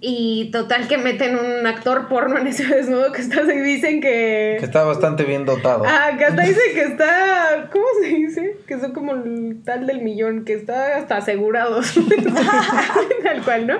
Y 0.01 0.49
total 0.51 0.87
que 0.87 0.97
meten 0.97 1.37
un 1.37 1.67
actor 1.67 2.07
porno 2.07 2.37
en 2.37 2.47
ese 2.47 2.65
desnudo 2.65 3.11
que 3.11 3.21
está, 3.21 3.41
y 3.41 3.59
dicen 3.59 3.99
que... 3.99 4.55
Que 4.57 4.65
está 4.65 4.83
bastante 4.83 5.25
bien 5.25 5.45
dotado. 5.45 5.83
Ah, 5.85 6.11
que 6.17 6.23
hasta 6.23 6.41
dice 6.41 6.61
que 6.73 6.81
está... 6.83 7.69
¿Cómo 7.69 7.85
se 8.01 8.07
dice? 8.07 8.57
Que 8.65 8.79
son 8.79 8.93
como 8.93 9.13
el 9.13 9.57
tal 9.65 9.87
del 9.87 10.01
millón, 10.01 10.45
que 10.45 10.53
está 10.53 10.95
hasta 10.95 11.17
asegurados. 11.17 11.93
tal 13.23 13.43
cual, 13.43 13.67
¿no? 13.67 13.79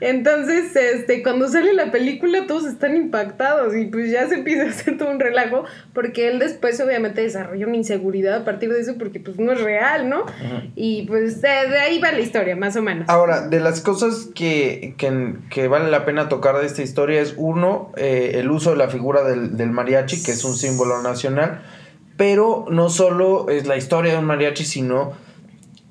Entonces, 0.00 0.74
este, 0.74 1.22
cuando 1.22 1.46
sale 1.46 1.72
la 1.72 1.92
película 1.92 2.46
todos 2.46 2.66
están 2.66 2.96
impactados 2.96 3.76
y 3.76 3.86
pues 3.86 4.10
ya 4.10 4.28
se 4.28 4.36
empieza 4.36 4.64
a 4.64 4.68
hacer 4.68 4.98
todo 4.98 5.10
un 5.10 5.20
relajo 5.20 5.64
porque 5.92 6.28
él 6.28 6.38
después 6.38 6.80
obviamente 6.80 7.22
desarrolla 7.22 7.66
una 7.66 7.76
inseguridad 7.76 8.36
a 8.36 8.44
partir 8.44 8.72
de 8.72 8.80
eso 8.80 8.96
porque 8.98 9.20
pues 9.20 9.38
no 9.38 9.52
es 9.52 9.60
real, 9.60 10.08
¿no? 10.08 10.24
Y 10.74 11.02
pues 11.06 11.42
de, 11.42 11.48
ahí 11.48 12.00
va 12.00 12.12
la 12.12 12.20
historia, 12.20 12.56
más 12.56 12.76
o 12.76 12.82
menos. 12.82 13.08
Ahora, 13.08 13.46
de 13.46 13.60
las 13.60 13.80
cosas 13.80 14.28
que, 14.34 14.94
que 14.96 15.59
vale 15.68 15.90
la 15.90 16.04
pena 16.04 16.28
tocar 16.28 16.58
de 16.58 16.66
esta 16.66 16.82
historia 16.82 17.20
es 17.20 17.34
uno, 17.36 17.90
eh, 17.96 18.32
el 18.34 18.50
uso 18.50 18.70
de 18.70 18.76
la 18.76 18.88
figura 18.88 19.22
del, 19.24 19.70
mariachi, 19.70 20.22
que 20.22 20.32
es 20.32 20.44
un 20.44 20.54
símbolo 20.54 21.02
nacional, 21.02 21.62
pero 22.16 22.66
no 22.70 22.88
solo 22.90 23.48
es 23.48 23.66
la 23.66 23.76
historia 23.76 24.12
de 24.12 24.18
un 24.18 24.26
mariachi, 24.26 24.64
sino 24.64 25.12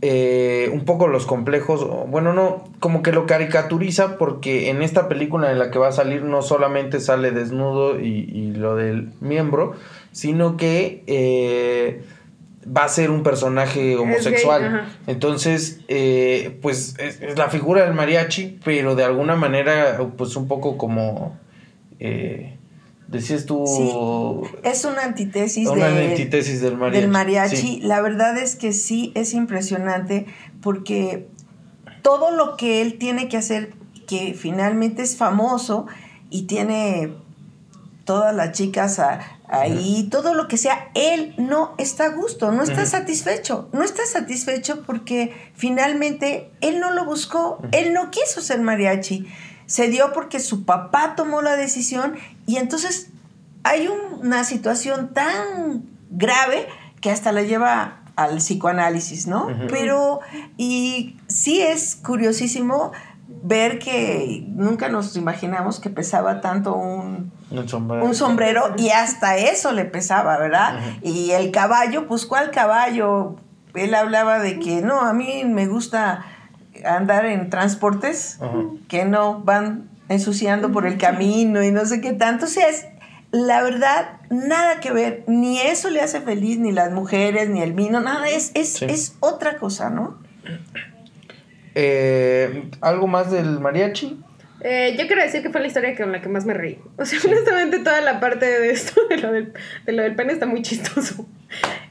eh, 0.02 0.70
un 0.72 0.86
poco 0.86 1.08
los 1.08 1.26
complejos, 1.26 1.88
bueno, 2.10 2.34
no, 2.34 2.64
como 2.80 3.02
que 3.02 3.12
lo 3.12 3.26
caricaturiza 3.26 4.18
porque 4.18 4.70
en 4.70 4.82
esta 4.82 5.10
película 5.10 5.52
en 5.52 5.60
la 5.60 5.72
que 5.72 5.80
va 5.80 5.90
a 5.90 5.92
salir 5.92 6.24
no 6.24 6.42
solamente 6.42 7.00
sale 7.00 7.32
desnudo 7.32 8.00
y, 8.00 8.54
lo 8.54 8.76
del 8.76 9.12
miembro, 9.20 9.74
sino 10.12 10.58
que... 10.58 11.04
Eh, 11.08 12.04
va 12.76 12.84
a 12.84 12.90
ser 12.90 13.12
un 13.12 13.24
personaje 13.24 13.98
homosexual. 13.98 14.88
Entonces, 15.08 15.82
eh, 15.88 16.58
pues 16.62 16.96
es, 17.00 17.38
la 17.38 17.50
figura 17.50 17.84
del 17.86 17.94
mariachi, 17.94 18.60
pero 18.64 18.96
de 18.96 19.04
alguna 19.04 19.36
manera, 19.36 20.00
pues 20.18 20.36
un 20.36 20.48
poco 20.48 20.78
como... 20.78 21.38
Eh, 22.00 22.56
Decías 23.08 23.48
tú. 23.48 24.48
es 24.64 24.86
una 24.86 25.04
antítesis, 25.04 25.68
una 25.68 25.88
antítesis 25.88 26.62
del 26.62 26.78
mariachi. 26.78 27.02
Del 27.02 27.10
mariachi. 27.10 27.80
La 27.82 28.02
verdad 28.02 28.38
es 28.38 28.56
que 28.56 28.72
sí 28.72 29.12
es 29.16 29.34
impresionante 29.34 30.28
porque 30.62 31.28
todo 32.04 32.30
lo 32.30 32.56
que 32.56 32.84
él 32.84 33.00
tiene 33.00 33.28
que 33.28 33.38
hacer, 33.38 33.74
que 34.08 34.36
finalmente 34.36 35.02
es 35.02 35.18
famoso 35.18 35.88
y 36.30 36.44
tiene 36.44 37.16
todas 38.06 38.36
las 38.36 38.52
chicas 38.52 39.00
ahí, 39.50 40.08
todo 40.12 40.34
lo 40.34 40.48
que 40.48 40.58
sea, 40.58 40.90
él 40.94 41.34
no 41.38 41.74
está 41.78 42.06
a 42.06 42.10
gusto, 42.10 42.52
no 42.52 42.64
está 42.64 42.86
satisfecho, 42.86 43.70
no 43.74 43.84
está 43.84 44.06
satisfecho 44.06 44.84
porque 44.84 45.52
finalmente 45.56 46.52
él 46.62 46.80
no 46.80 46.92
lo 46.92 47.06
buscó, 47.06 47.60
él 47.72 47.94
no 47.94 48.12
quiso 48.12 48.42
ser 48.42 48.62
mariachi, 48.62 49.28
se 49.66 49.88
dio 49.88 50.14
porque 50.14 50.40
su 50.40 50.66
papá 50.66 51.16
tomó 51.16 51.42
la 51.42 51.56
decisión 51.56 52.16
y 52.46 52.58
entonces 52.58 53.10
hay 53.64 53.88
una 53.88 54.44
situación 54.44 55.14
tan 55.14 55.84
grave 56.10 56.68
que 57.02 57.12
hasta 57.12 57.32
la 57.32 57.42
lleva 57.44 58.04
al 58.16 58.38
psicoanálisis, 58.38 59.28
¿no? 59.28 59.48
Pero, 59.70 60.20
y 60.58 61.16
sí 61.28 61.62
es 61.62 61.96
curiosísimo 61.96 62.92
ver 63.42 63.80
que 63.80 64.44
nunca 64.48 64.90
nos 64.90 65.16
imaginamos 65.16 65.80
que 65.80 65.90
pesaba 65.90 66.42
tanto 66.42 66.76
un, 66.76 67.32
un 67.52 68.16
sombrero, 68.16 68.74
y 68.78 68.90
hasta 68.90 69.38
eso 69.38 69.72
le 69.72 69.86
pesaba, 69.86 70.38
¿verdad? 70.38 70.80
Y 71.02 71.32
el 71.32 71.52
caballo, 71.52 72.08
pues 72.08 72.26
¿cuál 72.26 72.52
caballo? 72.52 73.38
Él 73.76 73.94
hablaba 73.94 74.40
de 74.40 74.60
que 74.60 74.82
no, 74.82 75.02
a 75.02 75.14
mí 75.14 75.44
me 75.46 75.68
gusta 75.68 76.26
andar 76.86 77.26
en 77.26 77.50
transportes 77.50 78.40
que 78.88 79.06
no 79.06 79.42
van 79.42 79.90
ensuciando 80.10 80.72
por 80.72 80.86
el 80.86 80.98
camino 80.98 81.64
y 81.64 81.72
no 81.72 81.86
sé 81.86 82.02
qué 82.02 82.14
tanto. 82.14 82.46
O 82.46 82.48
sea, 82.48 82.68
es, 82.68 82.88
la 83.32 83.62
verdad, 83.62 84.20
nada 84.30 84.80
que 84.80 84.92
ver, 84.92 85.24
ni 85.28 85.60
eso 85.60 85.90
le 85.90 86.02
hace 86.02 86.22
feliz, 86.22 86.58
ni 86.58 86.72
las 86.72 86.92
mujeres, 86.92 87.50
ni 87.50 87.62
el 87.62 87.74
vino, 87.74 88.00
nada, 88.00 88.28
es, 88.28 88.52
es, 88.56 88.82
es 88.82 89.16
otra 89.20 89.58
cosa, 89.58 89.90
¿no? 89.90 90.18
Eh, 91.82 92.64
¿Algo 92.82 93.08
más 93.08 93.32
del 93.32 93.62
mariachi? 93.62 94.20
Eh, 94.62 94.98
yo 95.00 95.08
quiero 95.08 95.22
decir 95.22 95.42
que 95.42 95.50
fue 95.50 95.62
la 95.62 95.68
historia 95.68 95.96
con 95.96 96.12
la 96.12 96.22
que 96.22 96.28
más 96.28 96.46
me 96.46 96.54
reí. 96.54 96.78
O 96.98 97.06
sea, 97.06 97.20
honestamente, 97.26 97.80
toda 97.80 98.02
la 98.02 98.20
parte 98.20 98.46
de 98.46 98.72
esto, 98.72 99.00
de 99.08 99.18
lo 99.18 99.32
del, 99.32 99.54
de 99.86 99.92
lo 99.94 100.04
del 100.04 100.16
pene, 100.16 100.34
está 100.34 100.46
muy 100.46 100.62
chistoso. 100.62 101.26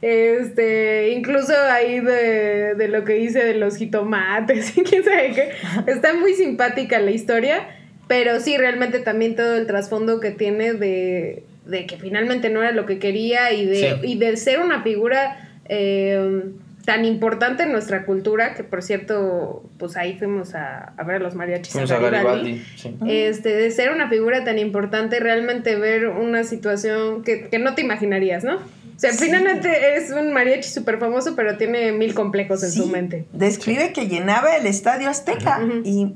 Este, 0.02 1.10
incluso 1.10 1.54
ahí 1.70 2.00
de, 2.00 2.74
de 2.74 2.88
lo 2.88 3.04
que 3.04 3.18
hice 3.18 3.42
de 3.42 3.54
los 3.54 3.76
jitomates 3.78 4.76
y 4.76 4.82
quién 4.82 5.04
sabe 5.04 5.32
qué. 5.32 5.52
Está 5.90 6.12
muy 6.12 6.34
simpática 6.34 6.98
la 6.98 7.10
historia, 7.10 7.66
pero 8.08 8.40
sí, 8.40 8.58
realmente 8.58 8.98
también 9.00 9.36
todo 9.36 9.56
el 9.56 9.66
trasfondo 9.66 10.20
que 10.20 10.32
tiene 10.32 10.74
de, 10.74 11.44
de 11.64 11.86
que 11.86 11.96
finalmente 11.96 12.50
no 12.50 12.60
era 12.60 12.72
lo 12.72 12.84
que 12.84 12.98
quería 12.98 13.52
y 13.52 13.64
de, 13.64 14.00
y 14.02 14.18
de 14.18 14.36
ser 14.36 14.60
una 14.60 14.82
figura. 14.82 15.48
Eh, 15.70 16.42
tan 16.88 17.04
importante 17.04 17.64
en 17.64 17.72
nuestra 17.72 18.06
cultura, 18.06 18.54
que 18.54 18.64
por 18.64 18.82
cierto, 18.82 19.62
pues 19.78 19.98
ahí 19.98 20.16
fuimos 20.16 20.54
a, 20.54 20.94
ver 21.06 21.16
a 21.16 21.18
los 21.18 21.34
mariachis. 21.34 21.74
Fuimos 21.74 21.90
a 21.90 21.98
Garibaldi, 21.98 22.64
este, 23.06 23.50
de 23.50 23.70
ser 23.70 23.92
una 23.92 24.08
figura 24.08 24.42
tan 24.42 24.58
importante, 24.58 25.20
realmente 25.20 25.76
ver 25.76 26.06
una 26.08 26.44
situación 26.44 27.24
que, 27.24 27.50
no 27.60 27.74
te 27.74 27.82
imaginarías, 27.82 28.42
¿no? 28.42 28.56
O 28.56 28.60
sea, 28.96 29.12
finalmente 29.12 29.96
es 29.96 30.12
un 30.12 30.32
mariachi 30.32 30.70
súper 30.70 30.98
famoso, 30.98 31.36
pero 31.36 31.58
tiene 31.58 31.92
mil 31.92 32.14
complejos 32.14 32.64
en 32.64 32.72
su 32.72 32.86
mente. 32.86 33.26
Describe 33.34 33.92
que 33.92 34.08
llenaba 34.08 34.56
el 34.56 34.64
estadio 34.64 35.10
Azteca 35.10 35.60
y... 35.84 36.14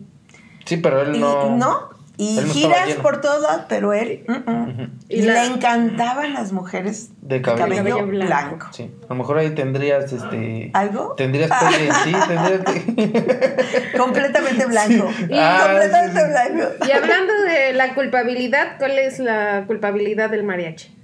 Sí, 0.65 0.79
pero 0.79 1.03
él 1.03 1.21
no... 1.21 1.55
¿No? 1.55 1.91
Y 2.19 2.39
giras 2.53 2.95
por 3.03 3.21
todas, 3.21 3.63
pero 3.69 3.93
él. 3.93 4.25
Mm, 4.29 4.51
mm. 4.51 5.01
Y, 5.09 5.23
le 5.23 5.47
encantaban 5.47 6.35
las 6.35 6.53
mujeres 6.53 7.11
de 7.23 7.41
cabello, 7.41 8.07
blanco. 8.07 8.69
Sí. 8.73 8.91
A 9.05 9.09
lo 9.09 9.15
mejor 9.17 9.39
ahí 9.39 9.51
tendrías 9.55 10.13
este. 10.13 10.71
¿Algo? 10.75 11.15
Tendrías 11.17 11.51
peli, 11.51 11.91
sí, 12.05 12.13
tendrías. 12.29 13.93
completamente 13.97 14.67
blanco. 14.67 15.09
Ah, 15.35 15.69
completamente 15.69 16.29
blanco. 16.29 16.87
Y 16.87 16.91
hablando 16.93 17.33
de 17.43 17.73
la 17.73 17.95
culpabilidad, 17.95 18.77
¿cuál 18.79 18.99
es 18.99 19.19
la 19.19 19.65
culpabilidad 19.67 20.31
del 20.31 20.45
mariachi? 20.45 20.95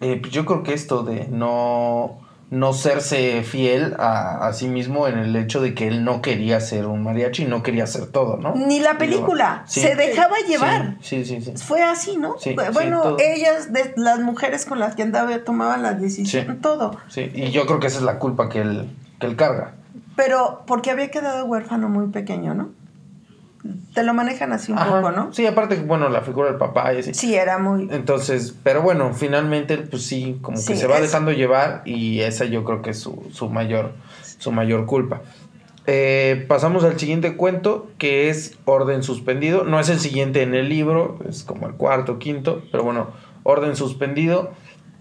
Eh, 0.00 0.18
pues 0.20 0.32
yo 0.32 0.44
creo 0.44 0.62
que 0.62 0.74
esto 0.74 1.02
de 1.02 1.26
no 1.28 2.27
no 2.50 2.72
serse 2.72 3.42
fiel 3.42 3.94
a, 3.98 4.50
sí 4.54 4.68
mismo 4.68 5.06
en 5.06 5.18
el 5.18 5.36
hecho 5.36 5.60
de 5.60 5.74
que 5.74 5.86
él 5.86 6.04
no 6.04 6.22
quería 6.22 6.60
ser 6.60 6.86
un 6.86 7.02
mariachi, 7.02 7.44
no 7.44 7.62
quería 7.62 7.84
hacer 7.84 8.06
todo, 8.06 8.38
¿no? 8.38 8.54
Ni 8.54 8.80
la 8.80 8.96
película, 8.96 9.64
se 9.66 9.94
dejaba 9.94 10.36
llevar. 10.48 10.96
Sí, 11.02 11.24
sí, 11.24 11.40
sí, 11.42 11.52
Fue 11.56 11.82
así, 11.82 12.16
¿no? 12.16 12.36
bueno, 12.72 13.16
ellas, 13.18 13.72
de, 13.72 13.92
las 13.96 14.20
mujeres 14.20 14.64
con 14.64 14.78
las 14.78 14.94
que 14.94 15.02
andaba, 15.02 15.44
tomaban 15.44 15.82
la 15.82 15.92
decisión, 15.92 16.60
todo. 16.60 16.96
Sí, 17.08 17.30
y 17.34 17.50
yo 17.50 17.66
creo 17.66 17.80
que 17.80 17.88
esa 17.88 17.98
es 17.98 18.04
la 18.04 18.18
culpa 18.18 18.48
que 18.48 18.60
él, 18.60 18.88
que 19.20 19.26
él 19.26 19.36
carga. 19.36 19.74
Pero 20.16 20.64
porque 20.66 20.90
había 20.90 21.10
quedado 21.10 21.44
huérfano 21.44 21.88
muy 21.88 22.08
pequeño, 22.08 22.54
¿no? 22.54 22.70
Te 23.92 24.04
lo 24.04 24.14
manejan 24.14 24.52
así 24.52 24.70
un 24.70 24.78
poco, 24.78 25.10
¿no? 25.10 25.32
Sí, 25.32 25.46
aparte, 25.46 25.76
bueno, 25.76 26.08
la 26.08 26.20
figura 26.20 26.48
del 26.48 26.58
papá 26.58 26.94
y 26.94 26.98
así. 26.98 27.14
Sí, 27.14 27.34
era 27.34 27.58
muy... 27.58 27.88
Entonces, 27.90 28.54
pero 28.62 28.82
bueno, 28.82 29.12
finalmente, 29.14 29.78
pues 29.78 30.04
sí, 30.04 30.38
como 30.42 30.56
que 30.64 30.76
se 30.76 30.86
va 30.86 31.00
dejando 31.00 31.32
llevar 31.32 31.82
y 31.84 32.20
esa 32.20 32.44
yo 32.44 32.64
creo 32.64 32.82
que 32.82 32.90
es 32.90 33.00
su, 33.00 33.48
mayor, 33.50 33.92
su 34.38 34.52
mayor 34.52 34.86
culpa. 34.86 35.22
Eh, 35.86 36.44
pasamos 36.48 36.84
al 36.84 36.98
siguiente 36.98 37.36
cuento, 37.36 37.90
que 37.98 38.28
es 38.28 38.56
Orden 38.64 39.02
Suspendido. 39.02 39.64
No 39.64 39.80
es 39.80 39.88
el 39.88 39.98
siguiente 39.98 40.42
en 40.42 40.54
el 40.54 40.68
libro, 40.68 41.18
es 41.28 41.42
como 41.42 41.66
el 41.66 41.74
cuarto, 41.74 42.18
quinto, 42.18 42.62
pero 42.70 42.84
bueno, 42.84 43.08
Orden 43.42 43.74
Suspendido. 43.74 44.52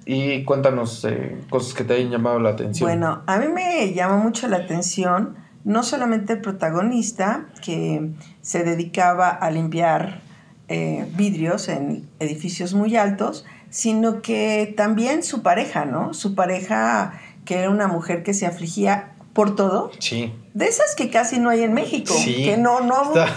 Y 0.06 0.46
cuéntanos 0.46 1.04
eh, 1.04 1.38
cosas 1.50 1.74
que 1.74 1.84
te 1.84 1.96
hayan 1.96 2.10
llamado 2.10 2.40
la 2.40 2.52
atención. 2.52 2.90
Bueno, 2.90 3.24
a 3.28 3.38
mí 3.40 3.48
me 3.50 3.94
llamó 3.94 4.18
mucho 4.18 4.48
la 4.48 4.58
atención 4.58 5.36
no 5.68 5.84
solamente 5.84 6.32
el 6.32 6.40
protagonista, 6.40 7.48
que 7.62 8.12
se 8.42 8.64
dedicaba 8.64 9.28
a 9.28 9.52
limpiar 9.52 10.22
eh, 10.70 11.06
vidrios 11.18 11.68
en 11.68 12.08
edificios 12.22 12.74
muy 12.74 12.96
altos, 12.96 13.46
sino 13.70 14.22
que 14.22 14.74
también 14.78 15.24
su 15.24 15.44
pareja, 15.44 15.84
¿no? 15.84 16.14
Su 16.14 16.36
pareja, 16.36 17.20
que 17.44 17.58
era 17.58 17.70
una 17.70 17.90
mujer 17.90 18.24
que 18.24 18.34
se 18.34 18.46
afligía 18.46 19.12
por 19.34 19.58
todo. 19.58 19.92
Sí. 20.00 20.34
De 20.54 20.68
esas 20.68 20.96
que 20.96 21.10
casi 21.10 21.38
no 21.38 21.50
hay 21.50 21.64
en 21.64 21.74
México. 21.74 22.14
Sí. 22.14 22.46
Que 22.46 22.56
no, 22.56 22.80
no. 22.80 23.02
todo, 23.12 23.28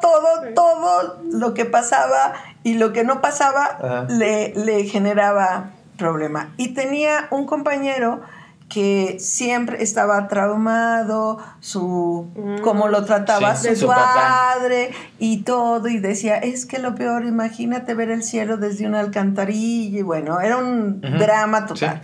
todo, 0.00 0.54
todo 0.54 1.20
lo 1.32 1.52
que 1.52 1.64
pasaba 1.64 2.34
y 2.62 2.74
lo 2.74 2.92
que 2.92 3.02
no 3.02 3.20
pasaba 3.20 4.06
le, 4.08 4.54
le 4.54 4.84
generaba 4.84 5.72
problema. 5.96 6.54
Y 6.58 6.74
tenía 6.74 7.26
un 7.32 7.44
compañero 7.44 8.20
que 8.68 9.16
siempre 9.18 9.82
estaba 9.82 10.28
traumado, 10.28 11.38
su 11.60 12.30
mm. 12.36 12.60
cómo 12.62 12.88
lo 12.88 13.04
trataba 13.04 13.56
su, 13.56 13.86
padre 13.86 14.90
y 15.18 15.38
todo, 15.38 15.88
y 15.88 15.98
decía, 15.98 16.36
es 16.36 16.66
que 16.66 16.78
lo 16.78 16.94
peor, 16.94 17.24
imagínate 17.24 17.94
ver 17.94 18.10
el 18.10 18.22
cielo 18.22 18.56
desde 18.56 18.86
una 18.86 19.00
alcantarilla, 19.00 20.00
y 20.00 20.02
bueno, 20.02 20.40
era 20.40 20.58
un 20.58 21.00
drama 21.00 21.66
total. 21.66 22.02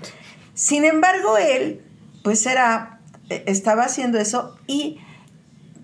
Sin 0.54 0.84
embargo, 0.84 1.36
él, 1.36 1.82
pues 2.22 2.46
era, 2.46 3.00
e, 3.28 3.44
estaba 3.46 3.84
haciendo 3.84 4.18
eso 4.18 4.56
y 4.66 4.98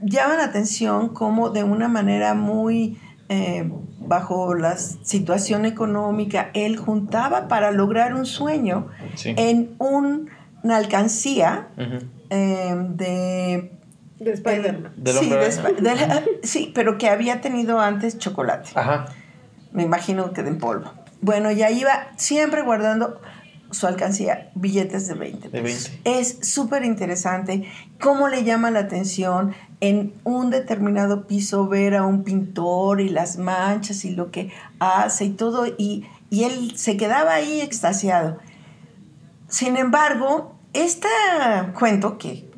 llama 0.00 0.36
la 0.36 0.44
atención 0.44 1.10
como 1.10 1.50
de 1.50 1.64
una 1.64 1.88
manera 1.88 2.34
muy... 2.34 2.98
Eh, 3.28 3.70
bajo 4.10 4.56
la 4.56 4.76
situación 4.76 5.64
económica, 5.64 6.50
él 6.52 6.76
juntaba 6.76 7.46
para 7.46 7.70
lograr 7.70 8.12
un 8.12 8.26
sueño 8.26 8.88
en 9.24 9.76
un 9.78 10.30
una 10.62 10.76
alcancía 10.76 11.68
em, 12.28 12.96
de... 12.96 13.72
De 14.18 14.32
Spider-Man. 14.32 14.92
sí, 15.06 15.32
sí, 16.42 16.72
pero 16.74 16.98
que 16.98 17.08
había 17.08 17.40
tenido 17.40 17.80
antes 17.80 18.18
chocolate. 18.18 18.70
Ajá. 18.74 19.06
Me 19.72 19.82
imagino 19.82 20.32
que 20.32 20.42
de 20.42 20.50
en 20.50 20.58
polvo. 20.58 20.92
Bueno, 21.22 21.50
ya 21.50 21.70
iba 21.70 22.08
siempre 22.16 22.62
guardando 22.62 23.20
su 23.70 23.86
alcancía, 23.86 24.50
billetes 24.54 25.06
de 25.06 25.14
20. 25.14 25.48
De 25.48 25.60
20. 25.62 26.00
Es 26.04 26.38
súper 26.42 26.84
interesante 26.84 27.64
cómo 28.00 28.28
le 28.28 28.44
llama 28.44 28.70
la 28.70 28.80
atención 28.80 29.54
en 29.80 30.12
un 30.24 30.50
determinado 30.50 31.26
piso 31.26 31.66
ver 31.68 31.94
a 31.94 32.04
un 32.04 32.24
pintor 32.24 33.00
y 33.00 33.08
las 33.08 33.38
manchas 33.38 34.04
y 34.04 34.10
lo 34.10 34.30
que 34.30 34.50
hace 34.78 35.26
y 35.26 35.30
todo, 35.30 35.66
y, 35.66 36.06
y 36.30 36.44
él 36.44 36.76
se 36.76 36.96
quedaba 36.96 37.34
ahí 37.34 37.60
extasiado. 37.60 38.38
Sin 39.50 39.76
embargo, 39.76 40.54
este 40.72 41.08
cuento 41.78 42.18
que 42.18 42.48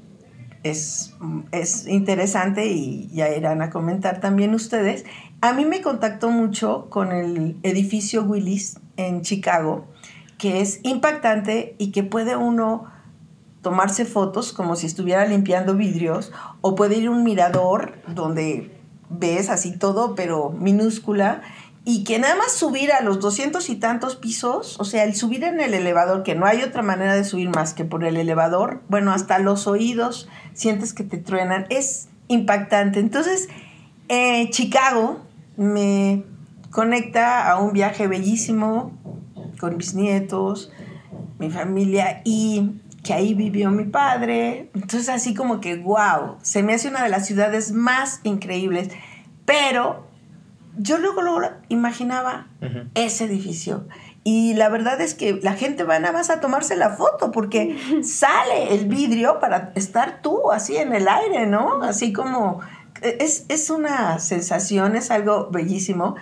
es, 0.63 1.15
es 1.51 1.89
interesante 1.89 2.67
y 2.67 3.09
ya 3.09 3.35
irán 3.35 3.63
a 3.63 3.71
comentar 3.71 4.21
también 4.21 4.55
ustedes, 4.55 5.05
a 5.41 5.55
mí 5.55 5.65
me 5.65 5.81
contactó 5.81 6.31
mucho 6.31 6.89
con 6.91 7.11
el 7.11 7.57
edificio 7.63 8.23
Willis 8.23 8.79
en 8.97 9.23
Chicago, 9.23 9.87
que 10.39 10.61
es 10.61 10.81
impactante 10.83 11.75
y 11.79 11.93
que 11.93 12.05
puede 12.05 12.37
uno 12.37 12.85
tomarse 13.63 14.05
fotos 14.05 14.53
como 14.53 14.77
si 14.77 14.87
estuviera 14.87 15.25
limpiando 15.25 15.75
vidrios 15.75 16.31
o 16.61 16.75
puede 16.75 16.99
ir 16.99 17.09
a 17.09 17.11
un 17.11 17.25
mirador 17.25 17.95
donde 18.07 18.79
ves 19.09 19.49
así 19.49 19.79
todo 19.79 20.15
pero 20.15 20.51
minúscula 20.51 21.43
y 21.85 22.05
que 22.05 22.19
nada 22.19 22.37
más 22.37 22.53
subir 22.53 22.93
a 22.93 23.03
los 23.03 23.19
doscientos 23.19 23.69
y 23.69 23.77
tantos 23.77 24.15
pisos, 24.15 24.79
o 24.79 24.85
sea, 24.85 25.03
el 25.03 25.17
subir 25.17 25.43
en 25.43 25.61
el 25.61 25.75
elevador, 25.75 26.23
que 26.23 26.37
no 26.37 26.47
hay 26.47 26.63
otra 26.63 26.83
manera 26.83 27.15
de 27.15 27.25
subir 27.25 27.49
más 27.51 27.75
que 27.75 27.85
por 27.85 28.05
el 28.05 28.17
elevador, 28.17 28.83
bueno, 28.89 29.13
hasta 29.13 29.41
los 29.41 29.67
oídos 29.67 30.29
sientes 30.55 30.93
que 30.93 31.03
te 31.03 31.19
truenan, 31.19 31.67
es 31.71 32.09
impactante. 32.29 33.01
Entonces, 33.01 33.49
eh, 34.09 34.49
Chicago 34.51 35.23
me 35.57 36.25
conecta 36.71 37.51
a 37.51 37.61
un 37.61 37.73
viaje 37.73 38.07
bellísimo 38.07 38.93
con 39.59 39.77
mis 39.77 39.95
nietos, 39.95 40.71
mi 41.39 41.51
familia 41.51 42.23
y 42.25 42.81
que 43.03 43.13
ahí 43.13 43.35
vivió 43.35 43.71
mi 43.71 43.85
padre. 43.85 44.71
Entonces 44.75 45.09
así 45.09 45.35
como 45.35 45.61
que, 45.61 45.77
wow, 45.77 46.37
se 46.43 46.63
me 46.63 46.75
hace 46.75 46.89
una 46.89 47.03
de 47.03 47.09
las 47.09 47.27
ciudades 47.27 47.73
más 47.73 48.21
increíbles. 48.23 48.91
Pero 49.45 50.12
yo 50.77 50.99
luego, 50.99 51.23
luego 51.23 51.41
imaginaba 51.69 52.49
ese 52.95 53.25
edificio. 53.25 53.87
Y 54.25 54.55
la 54.55 54.69
verdad 54.69 55.01
es 55.01 55.15
que 55.15 55.41
la 55.43 55.55
gente 55.55 55.83
va 55.83 55.99
nada 55.99 56.13
más 56.13 56.31
a 56.31 56.41
tomarse 56.41 56.77
la 56.77 56.91
foto 56.91 57.33
porque 57.33 57.77
sale 58.05 58.75
el 58.75 58.87
vidrio 58.87 59.41
para 59.41 59.73
estar 59.75 60.23
tú 60.23 60.53
así 60.53 60.77
en 60.77 60.95
el 60.95 61.09
aire, 61.09 61.47
¿no? 61.47 61.83
Así 61.83 62.13
como 62.13 62.61
es, 63.03 63.47
es 63.49 63.71
una 63.71 64.19
sensación, 64.19 64.97
es 64.97 65.11
algo 65.11 65.49
bellísimo. 65.51 66.15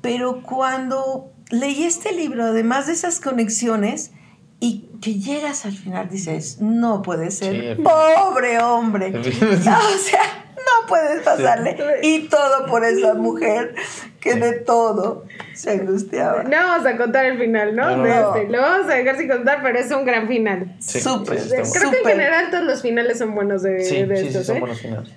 Pero 0.00 0.42
cuando 0.42 1.30
leí 1.50 1.84
este 1.84 2.12
libro, 2.12 2.44
además 2.44 2.86
de 2.86 2.92
esas 2.92 3.20
conexiones, 3.20 4.12
y 4.62 4.88
que 5.02 5.18
llegas 5.18 5.64
al 5.66 5.72
final, 5.72 6.08
dices, 6.08 6.60
no 6.60 7.02
puede 7.02 7.32
ser, 7.32 7.76
pobre 7.82 8.60
hombre. 8.60 9.08
o 9.18 9.24
sea, 9.24 10.44
no 10.56 10.86
puedes 10.86 11.20
pasarle. 11.22 11.76
Y 12.04 12.28
todo 12.28 12.66
por 12.66 12.84
esa 12.84 13.14
mujer 13.14 13.74
que 14.20 14.36
de 14.36 14.52
todo 14.52 15.24
se 15.52 15.72
angustiaba. 15.72 16.44
No 16.44 16.50
vamos 16.50 16.86
a 16.86 16.96
contar 16.96 17.26
el 17.26 17.40
final, 17.40 17.74
¿no? 17.74 17.90
Este, 18.06 18.48
lo 18.50 18.60
vamos 18.60 18.88
a 18.88 18.94
dejar 18.94 19.18
sin 19.18 19.28
contar, 19.28 19.62
pero 19.64 19.80
es 19.80 19.90
un 19.90 20.04
gran 20.04 20.28
final. 20.28 20.76
Súper. 20.78 21.38
Creo 21.38 21.90
que 21.90 21.98
en 21.98 22.04
general 22.04 22.50
todos 22.52 22.64
los 22.64 22.82
finales 22.82 23.18
son 23.18 23.34
buenos 23.34 23.62
de, 23.62 24.06
de 24.06 24.26
estos, 24.28 24.46
son 24.46 24.58
¿eh? 24.58 24.60
buenos 24.60 24.80
finales. 24.80 25.12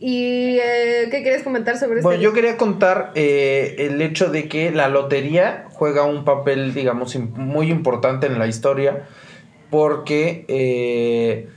¿Y 0.00 0.58
eh, 0.58 1.08
qué 1.10 1.22
quieres 1.22 1.42
comentar 1.42 1.78
sobre 1.78 1.98
esto? 1.98 2.08
Bueno, 2.08 2.22
yo 2.22 2.32
quería 2.32 2.56
contar 2.56 3.12
eh, 3.14 3.76
el 3.78 4.00
hecho 4.02 4.30
de 4.30 4.48
que 4.48 4.70
la 4.70 4.88
lotería 4.88 5.66
juega 5.70 6.04
un 6.04 6.24
papel, 6.24 6.74
digamos, 6.74 7.16
muy 7.16 7.70
importante 7.70 8.26
en 8.26 8.38
la 8.38 8.46
historia 8.46 9.06
porque, 9.70 10.44
eh, 10.48 11.48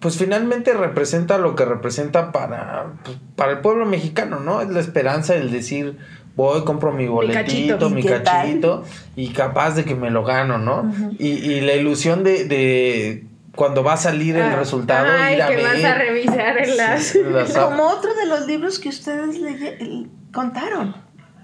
pues 0.00 0.16
finalmente 0.16 0.72
representa 0.72 1.38
lo 1.38 1.54
que 1.54 1.64
representa 1.64 2.32
para, 2.32 2.94
pues, 3.04 3.18
para 3.36 3.52
el 3.52 3.58
pueblo 3.58 3.86
mexicano, 3.86 4.40
¿no? 4.40 4.60
Es 4.60 4.68
la 4.68 4.80
esperanza, 4.80 5.34
el 5.34 5.50
decir, 5.50 5.98
voy, 6.36 6.64
compro 6.64 6.92
mi 6.92 7.06
boletito, 7.06 7.90
mi 7.90 8.02
cachito, 8.02 8.84
y 9.16 9.28
capaz 9.28 9.74
de 9.74 9.84
que 9.84 9.94
me 9.94 10.10
lo 10.10 10.24
gano, 10.24 10.58
¿no? 10.58 10.92
y, 11.18 11.28
y, 11.28 11.60
la 11.60 11.74
ilusión 11.74 12.24
de, 12.24 12.44
de 12.44 13.24
cuando 13.60 13.84
va 13.84 13.92
a 13.92 13.96
salir 13.98 14.36
el 14.36 14.42
ah, 14.42 14.56
resultado 14.56 15.06
ay, 15.06 15.34
ir 15.34 15.42
a 15.42 15.48
que 15.48 15.62
vas 15.62 15.84
a 15.84 15.94
revisar 15.96 16.56
en 16.56 16.78
las... 16.78 17.12
Como 17.54 17.88
otro 17.88 18.14
de 18.14 18.24
los 18.24 18.46
libros 18.46 18.78
que 18.78 18.88
ustedes 18.88 19.38
le 19.38 20.06
contaron, 20.32 20.96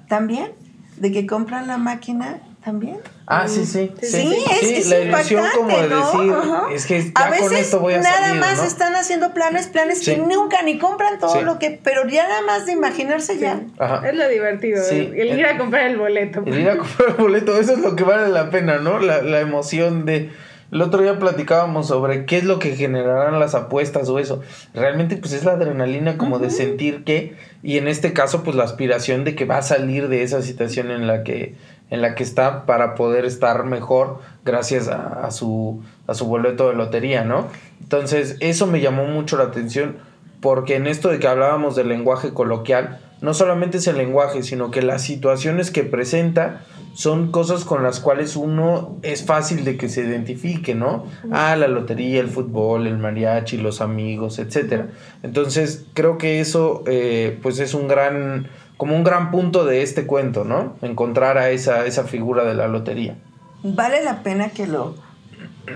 también, 0.09 0.53
de 0.97 1.13
que 1.13 1.27
compran 1.27 1.67
la 1.67 1.77
máquina 1.77 2.39
también. 2.65 3.01
Ah, 3.27 3.47
sí, 3.47 3.67
sí. 3.67 3.93
Sí, 4.01 4.35
es, 4.63 4.89
la 4.89 5.01
ilusión 5.01 5.45
como 5.55 5.69
de 5.77 5.89
decir, 5.89 6.35
es 6.73 6.87
que 6.87 7.03
ya 7.05 7.11
a 7.17 7.29
veces 7.29 7.49
con 7.49 7.57
esto 7.57 7.81
voy 7.81 7.93
a 7.93 8.01
nada 8.01 8.33
más 8.33 8.65
están 8.65 8.95
haciendo 8.95 9.35
planes, 9.35 9.67
planes 9.67 10.03
que 10.03 10.17
nunca 10.17 10.63
ni 10.63 10.79
compran 10.79 11.19
todo 11.19 11.43
lo 11.43 11.59
que, 11.59 11.79
pero 11.85 12.09
ya 12.09 12.27
nada 12.27 12.41
más 12.41 12.65
de 12.65 12.73
imaginarse 12.73 13.37
ya. 13.37 13.61
Es 14.03 14.15
lo 14.15 14.27
divertido, 14.27 14.83
el, 14.89 15.39
ir 15.39 15.45
a 15.45 15.59
comprar 15.59 15.89
el 15.89 15.99
boleto. 15.99 16.43
El 16.47 16.61
ir 16.61 16.71
a 16.71 16.79
comprar 16.79 17.11
el 17.11 17.17
boleto, 17.17 17.61
eso 17.61 17.75
es 17.75 17.81
lo 17.81 17.95
que 17.95 18.05
vale 18.05 18.29
la 18.29 18.49
pena, 18.49 18.79
¿no? 18.79 19.01
La, 19.01 19.21
la 19.21 19.41
emoción 19.41 20.07
de 20.07 20.31
el 20.73 20.83
otro 20.83 21.03
día 21.03 21.19
platicábamos 21.19 21.89
sobre 21.89 22.27
qué 22.27 22.39
es 22.39 22.45
lo 22.45 22.59
que 22.59 22.77
generarán 22.77 23.39
las 23.39 23.55
apuestas 23.55 24.09
o 24.09 24.19
eso. 24.19 24.43
Realmente 24.75 25.17
pues 25.17 25.33
es 25.33 25.45
la 25.45 25.53
adrenalina 25.53 26.19
como 26.19 26.39
de 26.39 26.51
sentir 26.51 27.05
que 27.05 27.37
y 27.63 27.79
en 27.79 27.89
este 27.89 28.13
caso 28.13 28.43
pues 28.43 28.57
la 28.57 28.65
aspiración 28.65 29.25
de 29.25 29.35
que 29.35 29.45
va 29.45 29.59
a 29.59 29.63
salir 29.63 30.09
de 30.09 30.23
esa 30.23 30.43
situación 30.43 30.91
en 30.91 31.07
la 31.07 31.23
que 31.23 31.55
en 31.91 32.03
la 32.03 32.15
que 32.15 32.25
está 32.25 32.67
para 32.67 32.95
poder 32.95 33.25
estar 33.25 33.65
mejor 33.65 34.21
gracias 34.45 34.89
a, 34.89 35.31
su 35.31 35.83
a 36.07 36.15
su 36.15 36.27
boleto 36.27 36.69
de 36.69 36.75
lotería, 36.75 37.25
¿no? 37.25 37.47
Entonces, 37.81 38.37
eso 38.41 38.67
me 38.67 38.81
llamó 38.81 39.07
mucho 39.07 39.37
la 39.37 39.45
atención 39.45 39.97
porque 40.41 40.77
en 40.77 40.87
esto 40.87 41.09
de 41.09 41.19
que 41.19 41.29
hablábamos 41.29 41.77
del 41.77 41.89
lenguaje 41.89 42.33
coloquial, 42.33 43.01
no 43.21 43.35
solamente 43.35 43.79
es 43.79 43.87
el 43.87 43.97
lenguaje, 43.97 44.43
sino 44.43 44.71
que 44.71 44.83
las 44.83 45.03
situaciones 45.03 45.71
que 45.71 45.83
presenta 45.83 46.63
son 46.97 47.31
cosas 47.31 47.67
con 47.67 47.83
las 47.83 48.01
cuales 48.01 48.37
uno 48.37 48.97
es 49.03 49.23
fácil 49.23 49.67
de 49.67 49.77
que 49.77 49.91
se 49.91 50.01
identifique, 50.01 50.75
¿no? 50.75 51.05
Ah, 51.31 51.55
la 51.55 51.69
lotería, 51.69 52.21
el 52.21 52.29
fútbol, 52.29 52.87
el 52.87 52.97
mariachi, 52.97 53.59
los 53.59 53.83
amigos, 53.83 54.39
etcétera. 54.39 54.89
Entonces, 55.23 55.85
creo 55.93 56.17
que 56.17 56.41
eso, 56.41 56.85
eh, 56.87 57.39
pues 57.43 57.59
es 57.59 57.75
un 57.75 57.87
gran, 57.87 58.49
como 58.79 58.97
un 58.97 59.05
gran 59.05 59.31
punto 59.31 59.67
de 59.67 59.83
este 59.83 60.07
cuento, 60.07 60.45
¿no? 60.45 60.77
Encontrar 60.81 61.37
a 61.37 61.51
esa, 61.51 61.85
esa 61.85 62.05
figura 62.05 62.45
de 62.45 62.55
la 62.55 62.67
lotería. 62.67 63.19
Vale 63.63 64.03
la 64.03 64.23
pena 64.23 64.49
que 64.49 64.67
lo 64.67 64.95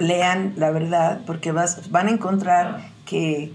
lean, 0.00 0.54
la 0.56 0.70
verdad, 0.70 1.20
porque 1.26 1.52
vas, 1.52 1.90
van 1.90 2.08
a 2.08 2.12
encontrar 2.12 2.80
que 3.04 3.52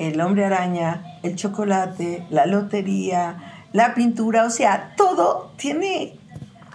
el 0.00 0.20
hombre 0.20 0.44
araña, 0.44 1.04
el 1.22 1.36
chocolate, 1.36 2.26
la 2.30 2.46
lotería, 2.46 3.62
la 3.72 3.94
pintura, 3.94 4.44
o 4.44 4.50
sea, 4.50 4.94
todo 4.96 5.52
tiene 5.56 6.18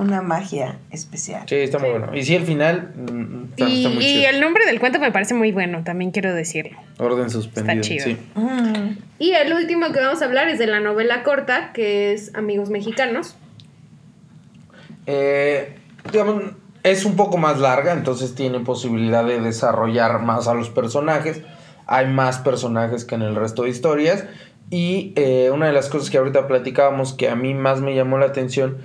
una 0.02 0.24
magia 0.24 0.80
especial. 0.90 1.44
Sí, 1.48 1.56
está 1.56 1.78
muy 1.78 1.92
bueno. 1.92 2.16
Y 2.16 2.24
sí, 2.24 2.36
el 2.36 2.44
final 2.44 2.92
mm, 2.96 3.44
está, 3.52 3.70
y, 3.70 3.88
muy 3.88 4.04
chido. 4.04 4.22
Y 4.22 4.26
el 4.26 4.42
nombre 4.42 4.66
del 4.66 4.80
cuento 4.80 5.00
me 5.00 5.12
parece 5.12 5.36
muy 5.36 5.52
bueno, 5.52 5.84
también 5.84 6.10
quiero 6.10 6.34
decirlo. 6.34 6.78
Orden 6.98 7.30
suspendido. 7.30 7.82
Está 7.82 7.88
chido. 7.88 8.06
Sí. 8.06 8.18
Mm. 8.34 8.98
Y 9.20 9.32
el 9.34 9.54
último 9.54 9.92
que 9.92 10.00
vamos 10.00 10.22
a 10.24 10.26
hablar 10.26 10.50
es 10.50 10.58
de 10.58 10.66
la 10.66 10.80
novela 10.80 11.22
corta, 11.22 11.72
que 11.74 12.14
es 12.14 12.34
Amigos 12.34 12.72
Mexicanos. 12.72 13.36
Eh, 15.06 15.76
digamos, 16.12 16.44
es 16.82 17.06
un 17.06 17.16
poco 17.16 17.38
más 17.38 17.60
larga, 17.60 17.94
entonces 17.94 18.34
tiene 18.34 18.60
posibilidad 18.62 19.24
de 19.24 19.40
desarrollar 19.40 20.24
más 20.24 20.48
a 20.48 20.56
los 20.56 20.70
personajes. 20.72 21.42
Hay 21.86 22.08
más 22.08 22.40
personajes 22.40 23.06
que 23.06 23.14
en 23.16 23.22
el 23.22 23.36
resto 23.36 23.64
de 23.64 23.70
historias. 23.70 24.26
Y 24.72 25.14
eh, 25.16 25.52
una 25.54 25.68
de 25.68 25.74
las 25.74 25.90
cosas 25.90 26.10
que 26.10 26.18
ahorita 26.18 26.48
platicábamos 26.48 27.14
que 27.14 27.30
a 27.30 27.36
mí 27.36 27.54
más 27.54 27.82
me 27.82 27.94
llamó 27.94 28.18
la 28.18 28.28
atención 28.28 28.78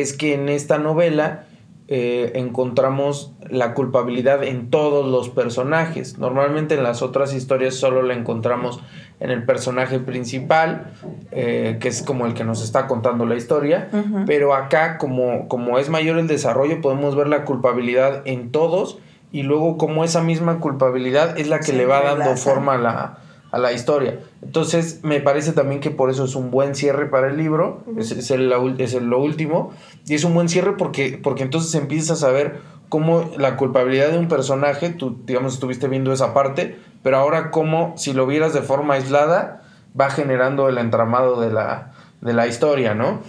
es 0.00 0.12
que 0.12 0.34
en 0.34 0.48
esta 0.48 0.78
novela 0.78 1.44
eh, 1.86 2.32
encontramos 2.34 3.32
la 3.50 3.74
culpabilidad 3.74 4.42
en 4.42 4.70
todos 4.70 5.06
los 5.06 5.28
personajes. 5.28 6.18
Normalmente 6.18 6.74
en 6.74 6.82
las 6.82 7.02
otras 7.02 7.34
historias 7.34 7.74
solo 7.74 8.02
la 8.02 8.14
encontramos 8.14 8.80
en 9.20 9.30
el 9.30 9.44
personaje 9.44 10.00
principal, 10.00 10.92
eh, 11.30 11.76
que 11.80 11.88
es 11.88 12.02
como 12.02 12.26
el 12.26 12.34
que 12.34 12.42
nos 12.42 12.62
está 12.62 12.86
contando 12.86 13.26
la 13.26 13.36
historia, 13.36 13.88
pero 14.26 14.54
acá 14.54 14.98
como, 14.98 15.46
como 15.46 15.78
es 15.78 15.90
mayor 15.90 16.18
el 16.18 16.26
desarrollo 16.26 16.80
podemos 16.80 17.14
ver 17.14 17.28
la 17.28 17.44
culpabilidad 17.44 18.22
en 18.24 18.50
todos 18.50 18.98
y 19.30 19.42
luego 19.42 19.76
como 19.76 20.04
esa 20.04 20.22
misma 20.22 20.58
culpabilidad 20.58 21.38
es 21.38 21.48
la 21.48 21.60
que 21.60 21.72
le 21.72 21.86
va 21.86 22.02
dando 22.02 22.36
forma 22.36 22.74
a 22.74 22.78
la, 22.78 23.18
a 23.54 23.58
la 23.58 23.72
historia. 23.72 24.18
Entonces, 24.42 24.98
me 25.04 25.20
parece 25.20 25.52
también 25.52 25.80
que 25.80 25.90
por 25.90 26.10
eso 26.10 26.24
es 26.24 26.34
un 26.34 26.50
buen 26.50 26.74
cierre 26.74 27.06
para 27.06 27.28
el 27.28 27.36
libro, 27.36 27.84
es, 27.96 28.10
es, 28.10 28.32
el, 28.32 28.52
es 28.78 28.94
lo 28.94 29.20
último, 29.20 29.72
y 30.08 30.14
es 30.14 30.24
un 30.24 30.34
buen 30.34 30.48
cierre 30.48 30.76
porque, 30.76 31.20
porque 31.22 31.44
entonces 31.44 31.72
empiezas 31.76 32.24
a 32.24 32.30
ver 32.30 32.56
cómo 32.88 33.30
la 33.38 33.56
culpabilidad 33.56 34.10
de 34.10 34.18
un 34.18 34.26
personaje, 34.26 34.90
tú, 34.90 35.18
digamos, 35.24 35.54
estuviste 35.54 35.86
viendo 35.86 36.12
esa 36.12 36.34
parte, 36.34 36.76
pero 37.04 37.18
ahora 37.18 37.52
cómo, 37.52 37.94
si 37.96 38.12
lo 38.12 38.26
vieras 38.26 38.54
de 38.54 38.62
forma 38.62 38.94
aislada, 38.94 39.62
va 39.98 40.10
generando 40.10 40.68
el 40.68 40.76
entramado 40.78 41.40
de 41.40 41.52
la, 41.52 41.92
de 42.22 42.32
la 42.32 42.48
historia, 42.48 42.94
¿no? 42.96 43.20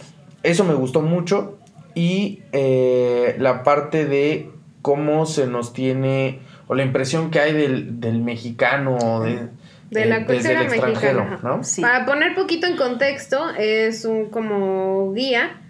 Eso 0.41 0.63
me 0.63 0.73
gustó 0.73 1.03
mucho. 1.03 1.59
Y 1.93 2.41
eh, 2.51 3.35
la 3.37 3.61
parte 3.61 4.05
de 4.05 4.49
cómo 4.81 5.27
se 5.27 5.45
nos 5.45 5.71
tiene, 5.71 6.39
o 6.67 6.73
la 6.73 6.83
impresión 6.83 7.29
que 7.29 7.39
hay 7.39 7.53
del, 7.53 7.99
del 7.99 8.21
mexicano, 8.21 9.21
de 9.21 9.49
de 9.89 10.05
la 10.05 10.25
cultura 10.25 10.63
mexicana. 10.63 11.39
Para 11.81 12.05
poner 12.05 12.35
poquito 12.35 12.67
en 12.67 12.77
contexto, 12.77 13.49
es 13.57 14.05
un 14.05 14.29
como 14.29 15.13
guía 15.13 15.61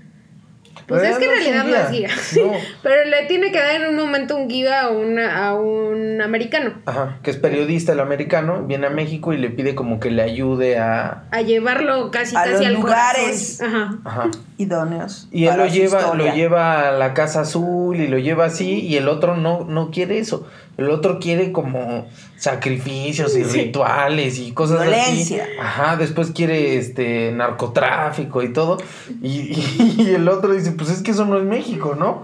Pues 0.87 1.03
es 1.03 1.17
que 1.17 1.25
en 1.25 1.31
realidad 1.31 1.63
no 1.65 1.75
es 1.75 1.91
guía. 1.91 2.09
Pero 2.83 3.05
le 3.05 3.25
tiene 3.27 3.51
que 3.51 3.59
dar 3.59 3.81
en 3.81 3.89
un 3.89 3.95
momento 3.95 4.35
un 4.35 4.47
guía 4.47 4.83
a, 4.83 4.89
una, 4.89 5.47
a 5.47 5.55
un 5.55 6.21
americano. 6.21 6.73
Ajá, 6.85 7.17
que 7.23 7.31
es 7.31 7.37
periodista 7.37 7.93
el 7.93 7.99
americano, 7.99 8.63
viene 8.63 8.87
a 8.87 8.89
México 8.89 9.33
y 9.33 9.37
le 9.37 9.49
pide 9.49 9.75
como 9.75 9.99
que 9.99 10.11
le 10.11 10.21
ayude 10.21 10.77
a... 10.77 11.23
A 11.31 11.41
llevarlo 11.41 12.11
casi 12.11 12.35
a 12.35 12.43
casi 12.43 12.65
los 12.65 12.73
lugares 12.73 13.61
Ajá. 13.61 14.29
idóneos. 14.57 15.27
Y 15.31 15.45
él 15.45 15.57
lo 15.57 15.67
lleva, 15.67 16.13
lo 16.13 16.33
lleva 16.33 16.89
a 16.89 16.91
la 16.91 17.13
Casa 17.13 17.41
Azul 17.41 17.99
y 17.99 18.07
lo 18.07 18.19
lleva 18.19 18.45
así 18.45 18.81
y 18.81 18.97
el 18.97 19.07
otro 19.07 19.35
no, 19.35 19.65
no 19.65 19.91
quiere 19.91 20.19
eso. 20.19 20.47
El 20.77 20.89
otro 20.89 21.19
quiere 21.19 21.53
como 21.53 22.05
sacrificios 22.35 23.35
y 23.37 23.43
rituales 23.43 24.39
y 24.39 24.51
cosas 24.51 24.81
Violencia. 24.81 25.43
así. 25.43 25.51
Ajá, 25.59 25.95
después 25.95 26.31
quiere 26.31 26.77
este 26.77 27.31
narcotráfico 27.31 28.43
y 28.43 28.51
todo. 28.51 28.77
Y, 29.21 29.57
y, 29.97 30.13
el 30.13 30.27
otro 30.27 30.53
dice, 30.53 30.74
pues 30.77 30.89
es 30.89 31.01
que 31.01 31.11
eso 31.11 31.25
no 31.25 31.37
es 31.37 31.43
México, 31.43 31.95
¿no? 31.97 32.23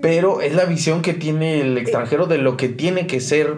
Pero 0.00 0.40
es 0.40 0.54
la 0.54 0.64
visión 0.64 1.02
que 1.02 1.14
tiene 1.14 1.60
el 1.60 1.78
extranjero 1.78 2.26
de 2.26 2.38
lo 2.38 2.56
que 2.56 2.68
tiene 2.68 3.06
que 3.06 3.20
ser, 3.20 3.56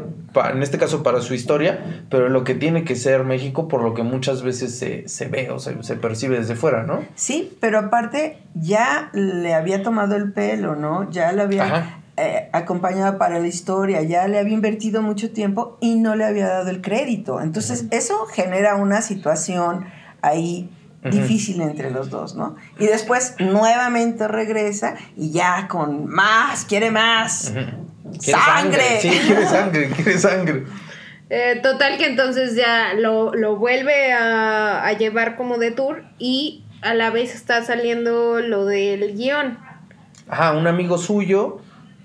en 0.53 0.63
este 0.63 0.79
caso 0.79 1.03
para 1.03 1.21
su 1.21 1.33
historia, 1.33 2.05
pero 2.11 2.29
lo 2.29 2.45
que 2.45 2.55
tiene 2.55 2.85
que 2.85 2.97
ser 2.97 3.25
México 3.25 3.69
por 3.69 3.83
lo 3.83 3.95
que 3.95 4.03
muchas 4.03 4.43
veces 4.43 4.77
se, 4.77 5.09
se 5.09 5.29
ve 5.29 5.51
o 5.51 5.59
se, 5.59 5.83
se, 5.83 5.97
percibe 5.97 6.39
desde 6.39 6.55
fuera, 6.55 6.83
¿no? 6.83 7.03
Sí, 7.15 7.57
pero 7.61 7.79
aparte 7.79 8.39
ya 8.55 9.11
le 9.15 9.55
había 9.55 9.83
tomado 9.83 10.17
el 10.17 10.33
pelo, 10.33 10.75
¿no? 10.77 11.11
Ya 11.11 11.33
le 11.33 11.43
había 11.43 12.03
eh, 12.17 12.49
acompañado 12.53 13.19
para 13.19 13.41
la 13.41 13.49
historia, 13.49 14.01
ya 14.03 14.29
le 14.29 14.39
había 14.39 14.55
invertido 14.55 15.03
mucho 15.03 15.33
tiempo 15.33 15.79
y 15.81 15.97
no 15.97 16.15
le 16.15 16.25
había 16.25 16.47
dado 16.47 16.71
el 16.71 16.81
crédito. 16.81 17.41
Entonces, 17.41 17.87
eso 17.91 18.27
genera 18.27 18.77
una 18.77 19.03
situación 19.03 19.87
ahí 20.23 20.71
difícil 21.11 21.61
entre 21.61 21.91
los 21.91 22.11
dos, 22.11 22.35
¿no? 22.35 22.57
Y 22.79 22.87
después 22.87 23.35
nuevamente 23.39 24.27
regresa 24.29 24.97
y 25.17 25.31
ya 25.31 25.69
con 25.69 26.07
más, 26.07 26.65
quiere 26.65 26.91
más. 26.91 27.53
¡Sangre! 28.19 29.01
Sí, 29.01 29.11
quiere 29.27 29.47
sangre, 29.47 29.89
quiere 29.91 30.19
sangre. 30.19 30.65
Eh, 31.31 31.61
total 31.63 31.99
que 31.99 32.07
entonces 32.07 32.55
ya 32.55 32.95
lo, 32.95 33.35
lo 33.35 33.57
vuelve 33.57 34.13
a, 34.13 34.87
a, 34.87 34.93
llevar 34.93 35.37
como 35.37 35.59
de 35.59 35.71
tour 35.71 36.05
y 36.19 36.65
a 36.83 36.95
la 36.95 37.11
vez 37.11 37.35
está 37.35 37.65
saliendo 37.65 38.41
lo 38.41 38.67
del 38.67 39.17
guion. 39.17 39.59
Ajá, 40.29 40.53
un 40.53 40.67
amigo 40.67 40.99
suyo, 40.99 41.61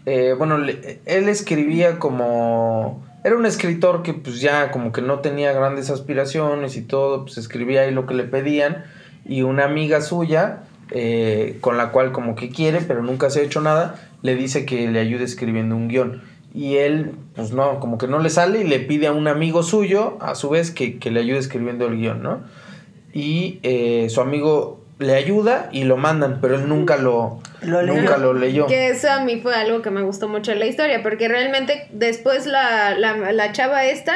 eh, 0.05 0.33
bueno, 0.37 0.57
él 0.57 1.29
escribía 1.29 1.99
como 1.99 3.03
era 3.23 3.35
un 3.35 3.45
escritor 3.45 4.01
que 4.01 4.13
pues 4.13 4.39
ya 4.39 4.71
como 4.71 4.91
que 4.91 5.01
no 5.01 5.19
tenía 5.19 5.51
grandes 5.51 5.89
aspiraciones 5.89 6.77
y 6.77 6.81
todo, 6.81 7.25
pues 7.25 7.37
escribía 7.37 7.81
ahí 7.81 7.91
lo 7.91 8.05
que 8.05 8.13
le 8.13 8.23
pedían 8.23 8.85
y 9.25 9.41
una 9.41 9.65
amiga 9.65 10.01
suya, 10.01 10.63
eh, 10.91 11.57
con 11.61 11.77
la 11.77 11.91
cual 11.91 12.11
como 12.11 12.35
que 12.35 12.49
quiere, 12.49 12.81
pero 12.81 13.03
nunca 13.03 13.29
se 13.29 13.41
ha 13.41 13.43
hecho 13.43 13.61
nada, 13.61 13.95
le 14.21 14.35
dice 14.35 14.65
que 14.65 14.89
le 14.89 14.99
ayude 14.99 15.23
escribiendo 15.23 15.75
un 15.75 15.87
guion. 15.87 16.21
Y 16.53 16.77
él, 16.77 17.11
pues 17.35 17.51
no, 17.51 17.79
como 17.79 17.99
que 17.99 18.07
no 18.07 18.19
le 18.19 18.29
sale 18.31 18.61
y 18.61 18.63
le 18.63 18.79
pide 18.79 19.07
a 19.07 19.11
un 19.11 19.27
amigo 19.27 19.61
suyo, 19.61 20.17
a 20.19 20.33
su 20.33 20.49
vez, 20.49 20.71
que, 20.71 20.97
le 21.11 21.19
ayude 21.19 21.37
escribiendo 21.37 21.85
el 21.85 21.97
guion, 21.97 22.23
¿no? 22.23 22.41
Y 23.13 23.59
eh, 23.61 24.07
su 24.09 24.21
amigo 24.21 24.79
le 24.99 25.15
ayuda 25.15 25.69
y 25.71 25.85
lo 25.85 25.97
mandan, 25.97 26.39
pero 26.41 26.55
él 26.55 26.67
nunca 26.67 26.97
lo, 26.97 27.41
nunca 27.63 28.17
lo 28.17 28.33
leyó. 28.33 28.67
Que 28.67 28.89
eso 28.89 29.09
a 29.09 29.21
mí 29.21 29.39
fue 29.41 29.55
algo 29.55 29.81
que 29.81 29.89
me 29.89 30.01
gustó 30.01 30.27
mucho 30.27 30.51
en 30.51 30.59
la 30.59 30.65
historia, 30.65 31.01
porque 31.01 31.27
realmente 31.27 31.87
después 31.91 32.45
la, 32.45 32.97
la, 32.97 33.31
la 33.31 33.51
chava 33.53 33.85
esta 33.85 34.13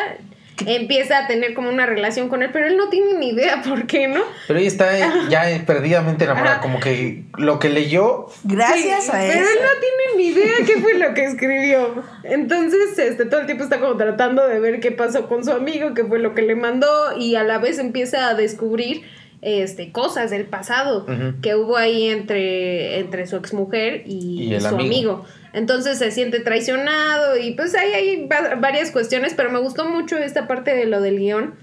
empieza 0.65 1.19
a 1.19 1.28
tener 1.28 1.54
como 1.54 1.69
una 1.69 1.86
relación 1.86 2.30
con 2.30 2.43
él, 2.43 2.50
pero 2.52 2.67
él 2.67 2.78
no 2.78 2.89
tiene 2.89 3.13
ni 3.13 3.30
idea 3.30 3.62
por 3.67 3.88
qué, 3.88 4.08
¿no? 4.08 4.22
Pero 4.48 4.60
ella 4.60 4.67
está 4.67 5.30
ya 5.30 5.46
perdidamente 5.65 6.26
enamorada, 6.26 6.60
como 6.60 6.80
que 6.80 7.24
lo 7.38 7.60
que 7.60 7.69
leyó. 7.69 8.28
Gracias 8.43 9.10
a 9.10 9.26
eso. 9.26 9.34
Pero 9.34 9.48
él 9.50 9.58
no 9.62 9.80
tiene 9.80 10.17
ni 10.17 10.38
idea 10.38 10.54
qué 10.65 10.82
fue 10.82 10.96
lo 10.96 11.13
que 11.13 11.24
escribió. 11.24 12.04
Entonces, 12.24 12.98
este, 12.98 13.26
todo 13.26 13.39
el 13.39 13.46
tiempo 13.46 13.63
está 13.63 13.80
como 13.80 13.98
tratando 13.98 14.48
de 14.48 14.60
ver 14.60 14.80
qué 14.80 14.91
pasó 14.91 15.28
con 15.28 15.43
su 15.43 15.52
amigo, 15.52 15.93
qué 15.93 16.04
fue 16.04 16.19
lo 16.19 16.36
que 16.36 16.41
le 16.41 16.56
mandó, 16.56 17.17
y 17.17 17.36
a 17.36 17.43
la 17.43 17.58
vez 17.58 17.80
empieza 17.80 18.28
a 18.28 18.34
descubrir 18.36 19.04
este, 19.44 19.92
cosas 19.92 20.32
del 20.32 20.46
pasado 20.46 21.06
que 21.42 21.56
hubo 21.56 21.78
ahí 21.78 22.10
entre, 22.10 23.00
entre 23.00 23.28
su 23.28 23.36
exmujer 23.36 24.04
y, 24.06 24.54
y 24.54 24.60
su 24.60 24.68
amigo. 24.68 25.26
Entonces 25.54 26.00
se 26.00 26.12
siente 26.12 26.40
traicionado 26.40 27.38
y 27.38 27.52
pues 27.52 27.76
ahí 27.76 27.94
hay 27.94 28.30
varias 28.60 28.92
cuestiones, 28.92 29.34
pero 29.36 29.52
me 29.52 29.60
gustó 29.60 29.86
mucho 29.86 30.18
esta 30.18 30.48
parte 30.48 30.76
de 30.76 30.86
lo 30.86 31.00
del 31.02 31.20
guion. 31.20 31.54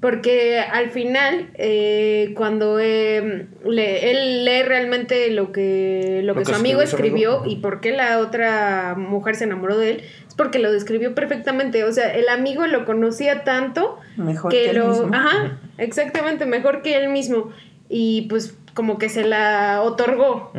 Porque 0.00 0.58
al 0.58 0.90
final, 0.90 1.50
eh, 1.56 2.32
cuando 2.34 2.80
eh, 2.80 3.48
él 3.66 4.44
lee 4.46 4.62
realmente 4.62 5.30
lo 5.30 5.52
que, 5.52 6.22
lo, 6.24 6.34
que, 6.34 6.46
su 6.46 6.54
amigo 6.54 6.80
escribió 6.80 7.42
y 7.44 7.56
por 7.56 7.82
qué 7.82 7.92
la 7.92 8.18
otra 8.18 8.94
mujer 8.96 9.36
se 9.36 9.44
enamoró 9.44 9.76
de 9.76 9.90
él, 9.90 10.02
porque 10.40 10.58
lo 10.58 10.72
describió 10.72 11.14
perfectamente. 11.14 11.84
O 11.84 11.92
sea, 11.92 12.14
el 12.14 12.26
amigo 12.30 12.66
lo 12.66 12.86
conocía 12.86 13.44
tanto 13.44 13.98
mejor 14.16 14.50
que, 14.50 14.72
lo... 14.72 14.88
Mismo. 14.88 15.10
Ajá, 15.14 15.58
exactamente, 15.76 16.46
mejor 16.46 16.80
que 16.80 16.96
él 16.96 17.10
mismo. 17.10 17.50
Y 17.90 18.22
pues 18.22 18.54
como 18.72 18.96
que 18.96 19.10
se 19.10 19.24
la 19.24 19.82
otorgó. 19.82 20.50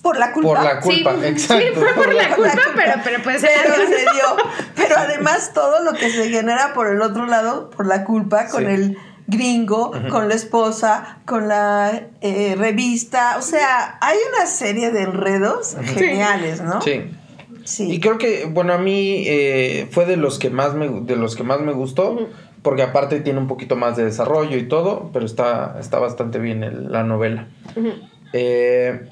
Por 0.00 0.16
la 0.16 0.32
culpa. 0.32 0.54
Por 0.54 0.64
la 0.64 0.80
culpa, 0.80 1.16
exacto. 1.26 1.66
Sí, 1.66 1.74
fue 1.74 1.92
por, 1.92 2.14
la, 2.14 2.34
culpa, 2.34 2.52
pero, 2.74 2.92
pero 3.04 3.22
pues 3.22 3.42
pero 3.42 3.74
se 3.74 4.00
dio. 4.00 4.36
Pero 4.74 4.94
además 4.96 5.52
todo 5.52 5.84
lo 5.84 5.92
que 5.92 6.08
se 6.08 6.30
genera 6.30 6.72
por 6.72 6.86
el 6.86 7.02
otro 7.02 7.26
lado, 7.26 7.68
por 7.68 7.86
la 7.86 8.04
culpa, 8.04 8.48
con 8.48 8.70
el 8.70 8.96
gringo, 9.26 9.92
con 10.08 10.30
la 10.30 10.34
esposa, 10.34 11.18
con 11.26 11.46
la 11.46 12.04
eh, 12.22 12.54
revista. 12.56 13.36
O 13.36 13.42
sea, 13.42 13.98
hay 14.00 14.16
una 14.34 14.46
serie 14.46 14.92
de 14.92 15.02
enredos 15.02 15.76
geniales, 15.84 16.62
¿no? 16.62 16.80
Sí. 16.80 17.10
Sí. 17.66 17.90
Y 17.92 18.00
creo 18.00 18.16
que, 18.16 18.46
bueno, 18.46 18.72
a 18.72 18.78
mí 18.78 19.24
eh, 19.26 19.88
fue 19.90 20.06
de 20.06 20.16
los 20.16 20.38
que 20.38 20.50
más 20.50 20.74
me, 20.74 20.88
de 20.88 21.16
los 21.16 21.36
que 21.36 21.42
más 21.42 21.60
me 21.60 21.72
gustó, 21.72 22.16
porque 22.62 22.82
aparte 22.82 23.20
tiene 23.20 23.38
un 23.38 23.48
poquito 23.48 23.76
más 23.76 23.96
de 23.96 24.04
desarrollo 24.04 24.56
y 24.56 24.68
todo, 24.68 25.10
pero 25.12 25.26
está, 25.26 25.76
está 25.78 25.98
bastante 25.98 26.38
bien 26.38 26.90
la 26.90 27.02
novela. 27.02 27.48
eh, 28.32 29.08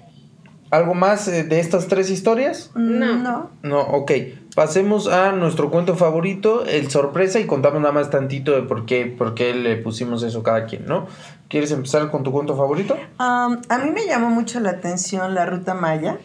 ¿Algo 0.70 0.94
más 0.94 1.28
eh, 1.28 1.44
de 1.44 1.60
estas 1.60 1.86
tres 1.86 2.10
historias? 2.10 2.72
No. 2.74 3.16
No. 3.16 3.50
No, 3.62 3.80
ok. 3.80 4.10
Pasemos 4.56 5.08
a 5.08 5.32
nuestro 5.32 5.70
cuento 5.70 5.94
favorito, 5.96 6.64
El 6.64 6.90
Sorpresa, 6.90 7.38
y 7.38 7.46
contamos 7.46 7.80
nada 7.80 7.92
más 7.92 8.10
tantito 8.10 8.52
de 8.52 8.62
por 8.62 8.86
qué, 8.86 9.06
por 9.06 9.34
qué 9.34 9.54
le 9.54 9.76
pusimos 9.76 10.22
eso 10.22 10.42
cada 10.42 10.66
quien, 10.66 10.86
¿no? 10.86 11.06
¿Quieres 11.48 11.70
empezar 11.72 12.10
con 12.10 12.22
tu 12.22 12.32
cuento 12.32 12.56
favorito? 12.56 12.96
a 13.18 13.78
mí 13.84 13.90
me 13.90 14.06
llamó 14.06 14.30
mucho 14.30 14.60
la 14.60 14.70
atención 14.70 15.34
la 15.34 15.46
ruta 15.46 15.74
maya, 15.74 16.18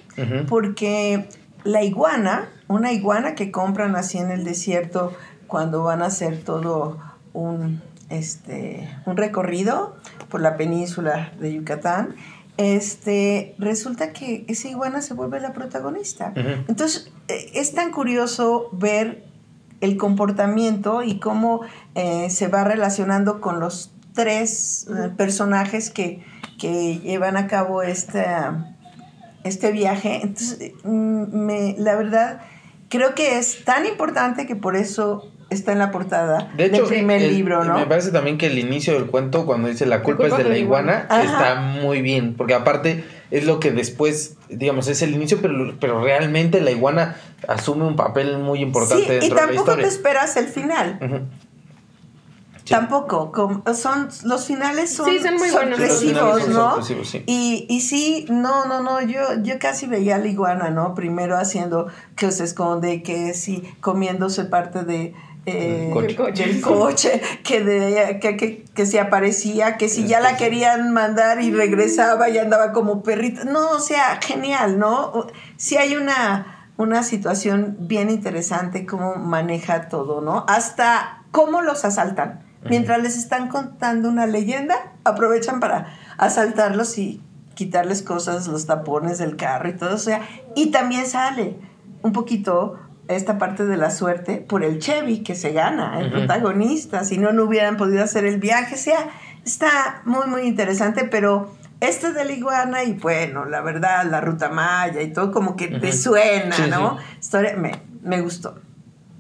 porque 0.48 1.28
la 1.70 1.84
iguana, 1.84 2.50
una 2.68 2.92
iguana 2.92 3.36
que 3.36 3.52
compran 3.52 3.96
así 3.96 4.18
en 4.18 4.32
el 4.32 4.44
desierto 4.44 5.14
cuando 5.48 5.84
van 5.84 6.02
a 6.02 6.08
hacer 6.08 6.44
todo 6.44 6.98
un, 7.34 7.82
este, 8.10 8.90
un 9.06 9.18
recorrido 9.18 9.96
por 10.30 10.42
la 10.42 10.58
península 10.58 11.32
de 11.40 11.54
Yucatán, 11.54 12.16
este, 12.58 13.56
resulta 13.58 14.14
que 14.14 14.46
esa 14.48 14.68
iguana 14.68 15.02
se 15.02 15.14
vuelve 15.14 15.40
la 15.40 15.54
protagonista. 15.54 16.34
Entonces, 16.68 17.12
e, 17.28 17.52
es 17.54 17.74
tan 17.74 17.92
curioso 17.92 18.70
ver 18.74 19.24
el 19.80 19.96
comportamiento 19.96 21.04
y 21.04 21.20
cómo 21.20 21.62
eh, 21.96 22.30
se 22.30 22.48
va 22.48 22.64
relacionando 22.64 23.40
con 23.40 23.60
los 23.60 23.92
tres 24.14 24.88
eh, 24.90 25.10
personajes 25.16 25.90
que, 25.90 26.26
llevan 26.62 27.38
a 27.38 27.48
cabo 27.48 27.84
este, 27.84 28.26
este 29.44 29.72
viaje. 29.72 30.20
Entonces, 30.24 30.74
mm, 30.84 31.46
me, 31.46 31.76
la 31.78 31.96
verdad, 31.96 32.42
creo 32.90 33.16
que 33.16 33.40
es 33.40 33.64
tan 33.64 33.86
importante 33.86 34.46
que 34.46 34.56
por 34.56 34.76
eso 34.76 35.32
está 35.50 35.72
en 35.72 35.80
la 35.80 35.92
portada 35.92 36.52
de 36.56 36.66
hecho, 36.66 36.82
del 36.82 36.86
primer 36.86 37.22
libro, 37.22 37.64
¿no? 37.64 37.80
Me 37.80 37.88
parece 37.88 38.12
también 38.12 38.38
que 38.38 38.48
el 38.48 38.60
inicio 38.60 38.94
del 38.94 39.08
cuento, 39.08 39.46
cuando 39.46 39.68
dice 39.68 39.86
la 39.86 40.04
culpa, 40.04 40.28
es 40.28 40.38
de 40.38 40.44
la 40.44 40.58
iguana, 40.58 41.08
está 41.10 41.56
muy 41.56 42.02
bien, 42.02 42.36
porque 42.36 42.54
aparte 42.54 43.04
es 43.32 43.46
lo 43.46 43.60
que 43.60 43.72
después, 43.72 44.38
digamos, 44.50 44.88
es 44.88 45.02
el 45.02 45.14
inicio, 45.14 45.40
pero, 45.42 45.76
pero 45.80 46.04
realmente 46.04 46.62
la 46.62 46.72
iguana 46.72 47.16
asume 47.48 47.86
un 47.86 47.96
papel 47.96 48.38
muy 48.38 48.62
importante 48.62 49.06
sí, 49.06 49.28
dentro 49.28 49.28
y 49.28 49.32
tampoco 49.32 49.76
te 49.76 49.88
esperas 49.88 50.38
el 50.38 50.48
final. 50.48 51.28
Tampoco, 52.70 53.32
son 53.74 54.10
los 54.24 54.46
finales 54.46 54.94
son, 54.94 55.08
sorpresivos, 55.20 56.48
¿no? 56.50 56.78
y, 57.26 57.66
y 57.70 57.82
sí, 57.82 58.26
no, 58.30 58.66
no, 58.66 58.82
no, 58.82 59.02
yo, 59.02 59.22
yo 59.42 59.60
casi 59.60 59.88
veía 59.88 60.16
a 60.16 60.18
la 60.20 60.28
iguana, 60.28 60.70
¿no? 60.70 60.94
Primero 60.94 61.38
haciendo 61.38 61.88
que 62.16 62.32
se 62.32 62.44
esconde, 62.44 63.04
que 63.04 63.34
sí, 63.34 63.64
comiéndose 63.82 64.46
parte 64.46 64.84
de, 64.84 65.14
eh, 65.46 65.94
del 66.36 66.62
coche, 66.62 67.22
que, 67.44 67.64
de, 67.64 68.20
que, 68.20 68.66
que, 68.74 68.86
se 68.86 69.00
aparecía, 69.00 69.78
que 69.78 69.90
si 69.90 70.08
ya 70.08 70.20
la 70.20 70.38
querían 70.38 70.94
mandar 70.94 71.42
y 71.42 71.52
regresaba 71.52 72.30
y 72.30 72.38
andaba 72.38 72.72
como 72.72 73.04
perrita. 73.04 73.46
No, 73.46 73.72
o 73.72 73.80
sea, 73.80 74.20
genial, 74.22 74.78
¿no? 74.80 75.28
Sí 75.58 75.78
hay 75.78 75.96
una, 75.96 76.70
una 76.78 77.04
situación 77.04 77.78
bien 77.80 78.10
interesante 78.10 78.86
cómo 78.86 79.16
maneja 79.16 79.88
todo, 79.90 80.22
¿no? 80.22 80.46
Hasta 80.48 81.24
cómo 81.32 81.62
los 81.62 81.86
asaltan. 81.86 82.49
Mientras 82.64 83.02
les 83.02 83.18
están 83.18 83.48
contando 83.48 84.10
una 84.10 84.26
leyenda, 84.26 84.76
aprovechan 85.04 85.60
para 85.60 85.88
asaltarlos 86.18 86.98
y 86.98 87.22
quitarles 87.56 88.02
cosas, 88.02 88.48
los 88.48 88.66
tapones 88.66 89.18
del 89.18 89.36
carro 89.36 89.70
y 89.70 89.74
todo, 89.74 89.96
o 89.96 90.00
sea, 90.00 90.22
y 90.56 90.72
también 90.72 91.06
sale 91.06 91.58
un 92.02 92.14
poquito 92.14 92.80
esta 93.08 93.38
parte 93.38 93.66
de 93.66 93.76
la 93.76 93.92
suerte 93.92 94.38
por 94.38 94.64
el 94.64 94.80
Chevy 94.80 95.24
que 95.24 95.36
se 95.36 95.52
gana, 95.52 96.00
el 96.00 96.12
protagonista, 96.12 97.04
si 97.04 97.18
no, 97.18 97.34
no 97.34 97.44
hubieran 97.44 97.76
podido 97.76 98.04
hacer 98.04 98.26
el 98.26 98.40
viaje, 98.40 98.76
o 98.76 98.78
sea, 98.78 99.10
está 99.44 100.02
muy, 100.06 100.28
muy 100.28 100.44
interesante, 100.44 101.06
pero 101.06 101.52
este 101.82 102.14
de 102.14 102.26
la 102.26 102.34
iguana 102.34 102.84
y 102.84 102.94
bueno, 102.94 103.46
la 103.46 103.62
verdad, 103.62 104.06
la 104.06 104.22
ruta 104.22 104.50
maya 104.50 105.02
y 105.02 105.12
todo 105.12 105.32
como 105.32 105.56
que 105.56 105.68
te 105.68 105.92
suena, 105.92 106.68
¿no? 106.68 106.98
Historia, 107.20 107.56
me, 107.56 107.72
me 108.04 108.22
gustó. 108.22 108.60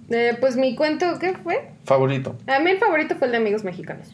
Eh, 0.09 0.37
pues 0.39 0.55
mi 0.55 0.75
cuento, 0.75 1.05
¿qué 1.19 1.33
fue? 1.33 1.71
Favorito. 1.85 2.35
A 2.47 2.59
mí 2.59 2.71
el 2.71 2.77
favorito 2.77 3.15
fue 3.15 3.27
el 3.27 3.31
de 3.31 3.37
Amigos 3.37 3.63
Mexicanos. 3.63 4.07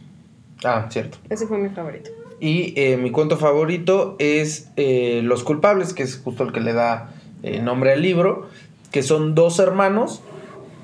Ah, 0.63 0.87
cierto. 0.89 1.17
Ese 1.29 1.47
fue 1.47 1.57
mi 1.57 1.69
favorito. 1.69 2.09
Y 2.39 2.73
eh, 2.75 2.97
mi 2.97 3.11
cuento 3.11 3.37
favorito 3.37 4.15
es 4.19 4.69
eh, 4.75 5.21
Los 5.23 5.43
culpables, 5.43 5.93
que 5.93 6.03
es 6.03 6.17
justo 6.17 6.43
el 6.43 6.51
que 6.51 6.59
le 6.59 6.73
da 6.73 7.11
nombre 7.61 7.93
al 7.93 8.01
libro, 8.01 8.49
que 8.91 9.03
son 9.03 9.35
dos 9.35 9.59
hermanos 9.59 10.23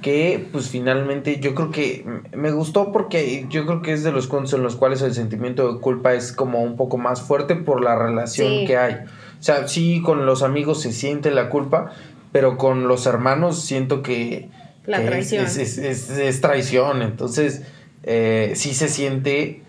que 0.02 0.48
pues 0.52 0.70
finalmente 0.70 1.40
yo 1.40 1.54
creo 1.54 1.72
que 1.72 2.06
me 2.36 2.52
gustó 2.52 2.92
porque 2.92 3.46
yo 3.50 3.66
creo 3.66 3.82
que 3.82 3.94
es 3.94 4.04
de 4.04 4.12
los 4.12 4.28
cuentos 4.28 4.54
en 4.54 4.64
los 4.64 4.76
cuales 4.76 5.02
el 5.02 5.14
sentimiento 5.14 5.72
de 5.72 5.80
culpa 5.80 6.14
es 6.14 6.32
como 6.32 6.62
un 6.64 6.76
poco 6.76 6.98
más 6.98 7.22
fuerte 7.22 7.56
por 7.56 7.84
la 7.84 7.96
relación 7.96 8.66
que 8.66 8.78
hay. 8.78 8.96
O 8.96 9.44
sea, 9.44 9.68
sí, 9.68 10.02
con 10.04 10.26
los 10.26 10.44
amigos 10.44 10.82
se 10.82 10.92
siente 10.92 11.32
la 11.32 11.50
culpa, 11.50 11.92
pero 12.32 12.58
con 12.58 12.88
los 12.88 13.06
hermanos 13.06 13.62
siento 13.62 14.02
que... 14.02 14.50
La 14.86 15.04
traición. 15.06 15.46
Es, 15.46 16.42
traición, 16.42 17.02
entonces 17.02 17.62
eh, 18.04 18.54
sí 18.56 18.74
se 18.74 18.88
siente 18.88 19.64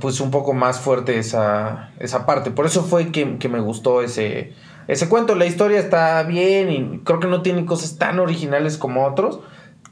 pues 0.00 0.20
un 0.20 0.30
poco 0.30 0.52
más 0.52 0.80
fuerte 0.80 1.18
esa, 1.18 1.90
esa 1.98 2.26
parte. 2.26 2.50
Por 2.50 2.66
eso 2.66 2.84
fue 2.84 3.10
que, 3.12 3.38
que 3.38 3.48
me 3.48 3.60
gustó 3.60 4.02
ese, 4.02 4.52
ese 4.88 5.08
cuento. 5.08 5.34
La 5.34 5.46
historia 5.46 5.78
está 5.78 6.22
bien 6.22 6.70
y 6.70 6.98
creo 7.04 7.20
que 7.20 7.28
no 7.28 7.42
tiene 7.42 7.64
cosas 7.66 7.98
tan 7.98 8.18
originales 8.18 8.78
como 8.78 9.06
otros, 9.06 9.40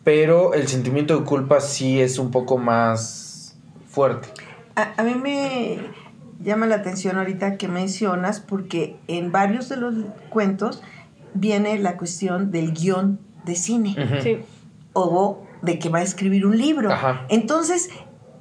pero 0.04 0.54
el 0.54 0.68
sentimiento 0.68 1.18
de 1.18 1.24
culpa 1.24 1.60
sí 1.60 2.00
es 2.00 2.18
un 2.18 2.30
poco 2.30 2.58
más 2.58 3.56
fuerte. 3.88 4.28
A, 4.76 5.02
mí 5.02 5.14
me 5.14 5.78
llama 6.42 6.66
la 6.66 6.76
atención 6.76 7.18
ahorita 7.18 7.56
que 7.56 7.68
mencionas 7.68 8.40
porque 8.40 8.96
en 9.08 9.30
varios 9.30 9.68
de 9.68 9.76
los 9.76 9.94
cuentos 10.30 10.82
viene 11.34 11.78
la 11.78 11.96
cuestión 11.96 12.50
del 12.50 12.72
guion 12.72 13.18
de 13.50 13.56
cine. 13.56 13.96
O 14.92 15.42
de 15.62 15.78
que 15.78 15.88
va 15.88 15.98
a 15.98 16.02
escribir 16.02 16.46
un 16.46 16.56
libro. 16.56 16.90
Entonces, 17.28 17.90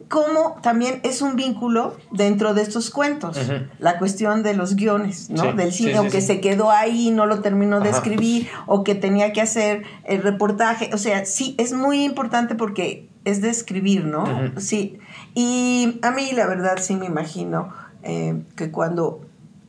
cómo 0.10 0.58
también 0.62 1.00
es 1.04 1.22
un 1.22 1.36
vínculo 1.36 1.96
dentro 2.12 2.54
de 2.54 2.64
estos 2.64 2.90
cuentos, 2.90 3.38
la 3.78 3.98
cuestión 4.00 4.44
de 4.44 4.56
los 4.56 4.76
guiones, 4.76 5.30
¿no? 5.30 5.54
Del 5.54 5.72
cine, 5.72 6.00
o 6.00 6.10
que 6.10 6.22
se 6.22 6.42
quedó 6.42 6.72
ahí 6.72 7.08
y 7.08 7.12
no 7.12 7.26
lo 7.26 7.42
terminó 7.42 7.80
de 7.80 7.90
escribir, 7.90 8.48
o 8.66 8.84
que 8.84 8.96
tenía 8.96 9.32
que 9.32 9.42
hacer 9.42 9.84
el 10.06 10.22
reportaje, 10.22 10.90
o 10.94 10.98
sea, 10.98 11.26
sí, 11.26 11.56
es 11.58 11.74
muy 11.74 12.04
importante 12.04 12.56
porque 12.56 13.08
es 13.24 13.42
de 13.42 13.50
escribir, 13.50 14.06
¿no? 14.06 14.26
Sí, 14.58 14.98
y 15.36 16.00
a 16.02 16.12
mí 16.12 16.32
la 16.34 16.48
verdad 16.48 16.78
sí 16.82 16.96
me 16.96 17.06
imagino 17.06 17.70
eh, 18.02 18.42
que 18.56 18.72
cuando 18.72 19.22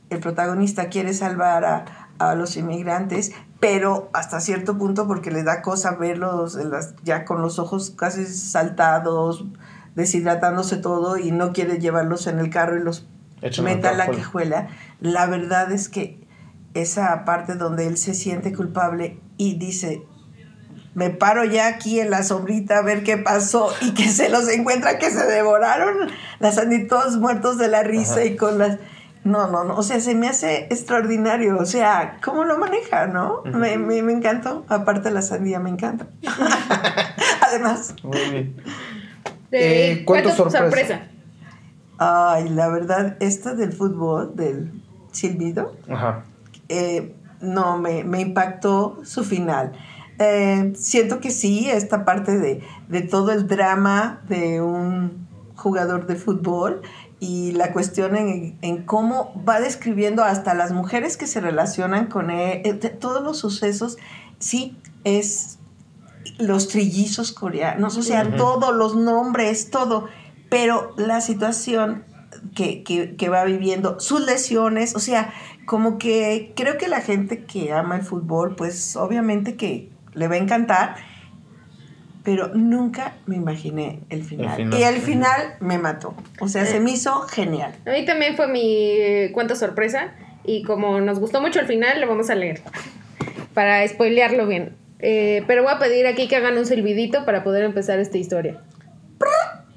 el 0.09 0.19
protagonista 0.19 0.89
quiere 0.89 1.13
salvar 1.13 1.65
a, 1.65 2.00
a 2.29 2.35
los 2.35 2.57
inmigrantes, 2.57 3.31
pero 3.59 4.09
hasta 4.13 4.39
cierto 4.39 4.77
punto 4.77 5.07
porque 5.07 5.31
le 5.31 5.43
da 5.43 5.61
cosa 5.61 5.95
verlos 5.95 6.57
ya 7.03 7.25
con 7.25 7.41
los 7.41 7.59
ojos 7.59 7.91
casi 7.91 8.25
saltados, 8.25 9.45
deshidratándose 9.95 10.77
todo 10.77 11.17
y 11.17 11.31
no 11.31 11.53
quiere 11.53 11.79
llevarlos 11.79 12.27
en 12.27 12.39
el 12.39 12.49
carro 12.49 12.77
y 12.77 12.83
los 12.83 13.07
meta 13.63 13.89
a 13.89 13.93
la 13.93 14.07
quejuela. 14.07 14.69
La 14.99 15.25
verdad 15.25 15.71
es 15.71 15.89
que 15.89 16.27
esa 16.73 17.25
parte 17.25 17.55
donde 17.55 17.87
él 17.87 17.97
se 17.97 18.13
siente 18.13 18.53
culpable 18.53 19.19
y 19.37 19.57
dice, 19.57 20.03
me 20.93 21.09
paro 21.09 21.45
ya 21.45 21.67
aquí 21.67 21.99
en 21.99 22.09
la 22.09 22.23
sombrita 22.23 22.79
a 22.79 22.81
ver 22.81 23.03
qué 23.03 23.17
pasó 23.17 23.69
y 23.81 23.93
que 23.93 24.09
se 24.09 24.29
los 24.29 24.47
encuentra 24.49 24.99
que 24.99 25.09
se 25.09 25.25
devoraron 25.25 26.09
las 26.39 26.59
todos 26.87 27.17
muertos 27.17 27.57
de 27.57 27.67
la 27.67 27.83
risa 27.83 28.23
y 28.23 28.35
con 28.35 28.57
las... 28.57 28.77
No, 29.23 29.47
no, 29.47 29.63
no, 29.63 29.75
o 29.75 29.83
sea, 29.83 29.99
se 29.99 30.15
me 30.15 30.27
hace 30.27 30.65
extraordinario, 30.71 31.57
o 31.59 31.65
sea, 31.65 32.17
¿cómo 32.23 32.43
lo 32.43 32.57
maneja, 32.57 33.05
no? 33.05 33.43
me, 33.45 33.77
me, 33.77 34.01
me, 34.01 34.13
encantó, 34.13 34.65
aparte 34.67 35.11
la 35.11 35.21
sandía 35.21 35.59
me 35.59 35.69
encanta. 35.69 36.07
Además. 37.47 37.93
Muy 38.03 38.19
bien. 38.31 38.55
Eh, 39.51 40.03
¿Cuánto 40.05 40.31
sorpresa? 40.31 41.01
Ay, 41.97 42.49
la 42.49 42.67
verdad, 42.69 43.17
esta 43.19 43.53
del 43.53 43.73
fútbol, 43.73 44.35
del 44.35 44.71
silbido, 45.11 45.75
eh, 46.67 47.15
no, 47.41 47.77
me, 47.77 47.99
impactó 48.21 48.99
su 49.03 49.23
final. 49.23 49.73
Eh, 50.17 50.73
siento 50.75 51.19
que 51.19 51.31
sí, 51.31 51.69
esta 51.69 52.05
parte 52.05 52.39
de, 52.39 53.01
todo 53.03 53.31
el 53.31 53.47
drama 53.47 54.21
de 54.27 54.61
un 54.61 55.27
jugador 55.55 56.07
de 56.07 56.15
fútbol 56.15 56.81
y 57.21 57.51
la 57.51 57.71
cuestión 57.71 58.15
en, 58.15 58.57
en, 58.63 58.83
cómo 58.83 59.31
va 59.47 59.59
describiendo 59.61 60.23
hasta 60.23 60.55
las 60.55 60.71
mujeres 60.71 61.17
que 61.17 61.27
se 61.27 61.39
relacionan 61.39 62.07
con 62.07 62.31
él, 62.31 62.79
todos 62.99 63.21
los 63.21 63.37
sucesos, 63.37 63.97
sí, 64.39 64.75
es 65.03 65.59
los 66.39 66.67
trillizos 66.67 67.31
coreanos, 67.31 67.95
o 67.95 68.01
sea, 68.01 68.35
todos 68.35 68.75
los 68.75 68.95
nombres, 68.95 69.69
todo, 69.69 70.07
pero 70.49 70.95
la 70.97 71.21
situación 71.21 72.05
que, 72.55 72.83
que, 72.83 73.29
va 73.29 73.43
viviendo, 73.43 73.99
sus 73.99 74.21
lesiones, 74.21 74.95
o 74.95 74.99
sea, 74.99 75.31
como 75.65 75.99
que 75.99 76.53
creo 76.55 76.79
que 76.79 76.87
la 76.87 77.01
gente 77.01 77.45
que 77.45 77.71
ama 77.71 77.97
el 77.97 78.01
fútbol, 78.01 78.55
pues 78.55 78.95
obviamente 78.95 79.55
que 79.55 79.91
le 80.13 80.27
va 80.27 80.33
a 80.35 80.39
encantar, 80.39 80.95
pero 82.23 82.49
nunca 82.49 83.15
me 83.25 83.35
imaginé 83.35 83.99
el 84.09 84.23
final. 84.23 84.73
Y 84.73 84.83
el 84.83 85.01
final 85.01 85.55
me 85.59 85.77
mató. 85.77 86.13
O 86.39 86.47
sea, 86.47 86.65
se 86.65 86.79
me 86.79 86.91
hizo 86.91 87.21
genial. 87.21 87.73
A 87.85 87.91
mí 87.91 88.05
también 88.05 88.35
fue 88.35 88.47
mi 88.47 89.31
cuento 89.33 89.55
sorpresa. 89.55 90.13
Y 90.43 90.63
como 90.63 90.99
nos 91.01 91.19
gustó 91.19 91.41
mucho 91.41 91.59
el 91.59 91.67
final, 91.67 92.01
lo 92.01 92.07
vamos 92.07 92.29
a 92.29 92.35
leer. 92.35 92.61
Para 93.53 93.87
spoilearlo 93.87 94.47
bien. 94.47 94.75
Eh, 94.99 95.43
pero 95.47 95.63
voy 95.63 95.73
a 95.73 95.79
pedir 95.79 96.05
aquí 96.05 96.27
que 96.27 96.35
hagan 96.35 96.57
un 96.57 96.65
silbidito 96.65 97.25
para 97.25 97.43
poder 97.43 97.63
empezar 97.63 97.99
esta 97.99 98.19
historia. 98.19 98.59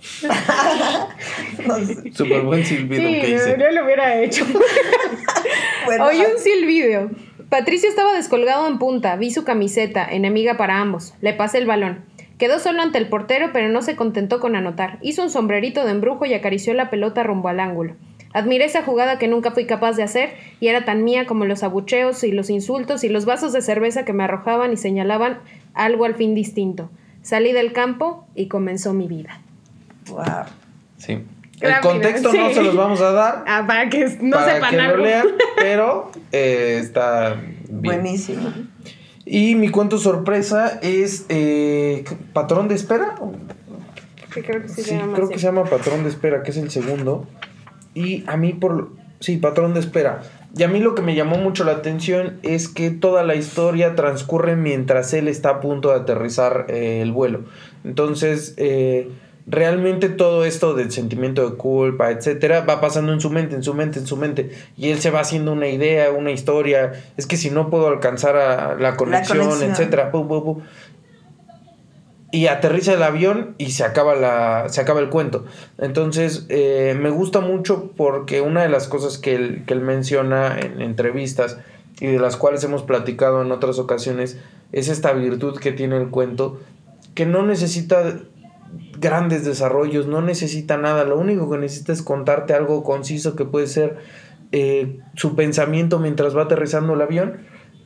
Súper 2.12 2.42
buen 2.42 2.64
silbido 2.64 3.02
que 3.02 3.30
hice. 3.30 3.56
yo 3.58 3.70
lo 3.70 3.84
hubiera 3.84 4.20
hecho. 4.20 4.44
Oí 6.00 6.20
un 6.20 6.38
silbido. 6.38 7.10
Patricio 7.48 7.88
estaba 7.88 8.14
descolgado 8.14 8.68
en 8.68 8.78
punta. 8.78 9.16
Vi 9.16 9.30
su 9.30 9.44
camiseta, 9.44 10.04
enemiga 10.04 10.58
para 10.58 10.80
ambos. 10.80 11.14
Le 11.22 11.32
pasé 11.32 11.58
el 11.58 11.66
balón. 11.66 12.04
Quedó 12.44 12.58
solo 12.58 12.82
ante 12.82 12.98
el 12.98 13.08
portero, 13.08 13.52
pero 13.54 13.70
no 13.70 13.80
se 13.80 13.96
contentó 13.96 14.38
con 14.38 14.54
anotar. 14.54 14.98
Hizo 15.00 15.22
un 15.22 15.30
sombrerito 15.30 15.82
de 15.82 15.92
embrujo 15.92 16.26
y 16.26 16.34
acarició 16.34 16.74
la 16.74 16.90
pelota 16.90 17.22
rumbo 17.22 17.48
al 17.48 17.58
ángulo. 17.58 17.94
Admiré 18.34 18.66
esa 18.66 18.82
jugada 18.82 19.18
que 19.18 19.28
nunca 19.28 19.52
fui 19.52 19.64
capaz 19.64 19.96
de 19.96 20.02
hacer 20.02 20.34
y 20.60 20.68
era 20.68 20.84
tan 20.84 21.04
mía 21.04 21.24
como 21.24 21.46
los 21.46 21.62
abucheos 21.62 22.22
y 22.22 22.32
los 22.32 22.50
insultos 22.50 23.02
y 23.02 23.08
los 23.08 23.24
vasos 23.24 23.54
de 23.54 23.62
cerveza 23.62 24.04
que 24.04 24.12
me 24.12 24.24
arrojaban 24.24 24.74
y 24.74 24.76
señalaban 24.76 25.38
algo 25.72 26.04
al 26.04 26.16
fin 26.16 26.34
distinto. 26.34 26.90
Salí 27.22 27.52
del 27.52 27.72
campo 27.72 28.26
y 28.34 28.48
comenzó 28.48 28.92
mi 28.92 29.08
vida. 29.08 29.40
Wow. 30.10 30.44
Sí. 30.98 31.22
El 31.62 31.80
contexto 31.80 32.30
no 32.30 32.50
se 32.50 32.62
los 32.62 32.76
vamos 32.76 33.00
a 33.00 33.10
dar. 33.12 33.44
Ah, 33.46 33.64
para 33.66 33.88
que 33.88 34.04
no 34.20 34.36
para 34.36 34.52
sepan 34.52 34.70
que 34.70 34.80
algo. 34.80 34.96
Lo 34.98 35.04
lean, 35.04 35.28
pero 35.56 36.12
eh, 36.30 36.78
está 36.78 37.40
buenísimo. 37.70 38.52
Y 39.26 39.54
mi 39.54 39.68
cuento 39.70 39.98
sorpresa 39.98 40.78
es 40.82 41.26
eh, 41.28 42.04
Patrón 42.32 42.68
de 42.68 42.74
Espera. 42.74 43.14
Sí, 44.34 44.42
creo 44.42 44.62
que, 44.62 44.68
sí 44.68 44.82
sí, 44.82 44.98
creo 45.14 45.28
que 45.28 45.38
se 45.38 45.46
llama 45.46 45.64
Patrón 45.64 46.02
de 46.02 46.10
Espera, 46.10 46.42
que 46.42 46.50
es 46.50 46.56
el 46.56 46.70
segundo. 46.70 47.26
Y 47.94 48.24
a 48.26 48.36
mí 48.36 48.52
por... 48.52 48.92
Sí, 49.20 49.38
patrón 49.38 49.72
de 49.72 49.80
espera. 49.80 50.20
Y 50.54 50.64
a 50.64 50.68
mí 50.68 50.80
lo 50.80 50.94
que 50.94 51.00
me 51.00 51.14
llamó 51.14 51.38
mucho 51.38 51.64
la 51.64 51.72
atención 51.72 52.38
es 52.42 52.68
que 52.68 52.90
toda 52.90 53.22
la 53.22 53.36
historia 53.36 53.94
transcurre 53.94 54.54
mientras 54.54 55.14
él 55.14 55.28
está 55.28 55.48
a 55.48 55.60
punto 55.60 55.90
de 55.90 56.00
aterrizar 56.00 56.66
eh, 56.68 57.00
el 57.00 57.10
vuelo. 57.10 57.44
Entonces, 57.84 58.52
eh, 58.58 59.08
realmente 59.46 60.08
todo 60.08 60.44
esto 60.44 60.74
del 60.74 60.90
sentimiento 60.90 61.48
de 61.48 61.56
culpa, 61.56 62.10
etcétera, 62.10 62.60
va 62.62 62.80
pasando 62.80 63.12
en 63.12 63.20
su 63.20 63.30
mente, 63.30 63.54
en 63.54 63.62
su 63.62 63.74
mente, 63.74 63.98
en 63.98 64.06
su 64.06 64.16
mente. 64.16 64.50
Y 64.76 64.90
él 64.90 65.00
se 65.00 65.10
va 65.10 65.20
haciendo 65.20 65.52
una 65.52 65.68
idea, 65.68 66.10
una 66.10 66.30
historia. 66.30 66.92
Es 67.16 67.26
que 67.26 67.36
si 67.36 67.50
no 67.50 67.70
puedo 67.70 67.88
alcanzar 67.88 68.36
a 68.36 68.74
la 68.74 68.96
conexión, 68.96 69.62
etcétera 69.62 70.10
y 72.34 72.48
aterriza 72.48 72.94
el 72.94 73.02
avión 73.04 73.54
y 73.58 73.70
se 73.70 73.84
acaba, 73.84 74.16
la, 74.16 74.68
se 74.68 74.80
acaba 74.80 74.98
el 74.98 75.08
cuento. 75.08 75.44
Entonces, 75.78 76.46
eh, 76.48 76.96
me 77.00 77.10
gusta 77.10 77.38
mucho 77.38 77.92
porque 77.96 78.40
una 78.40 78.62
de 78.62 78.68
las 78.68 78.88
cosas 78.88 79.18
que 79.18 79.36
él, 79.36 79.62
que 79.68 79.74
él 79.74 79.80
menciona 79.80 80.58
en 80.58 80.82
entrevistas 80.82 81.58
y 82.00 82.06
de 82.06 82.18
las 82.18 82.36
cuales 82.36 82.64
hemos 82.64 82.82
platicado 82.82 83.40
en 83.42 83.52
otras 83.52 83.78
ocasiones 83.78 84.36
es 84.72 84.88
esta 84.88 85.12
virtud 85.12 85.60
que 85.60 85.70
tiene 85.70 85.96
el 85.96 86.08
cuento, 86.08 86.58
que 87.14 87.24
no 87.24 87.46
necesita 87.46 88.18
grandes 88.98 89.44
desarrollos, 89.44 90.06
no 90.06 90.22
necesita 90.22 90.76
nada, 90.76 91.04
lo 91.04 91.18
único 91.18 91.50
que 91.50 91.58
necesita 91.58 91.92
es 91.92 92.02
contarte 92.02 92.54
algo 92.54 92.82
conciso 92.82 93.36
que 93.36 93.44
puede 93.44 93.66
ser 93.66 93.98
eh, 94.52 94.98
su 95.14 95.34
pensamiento 95.34 95.98
mientras 95.98 96.36
va 96.36 96.42
aterrizando 96.42 96.94
el 96.94 97.02
avión 97.02 97.38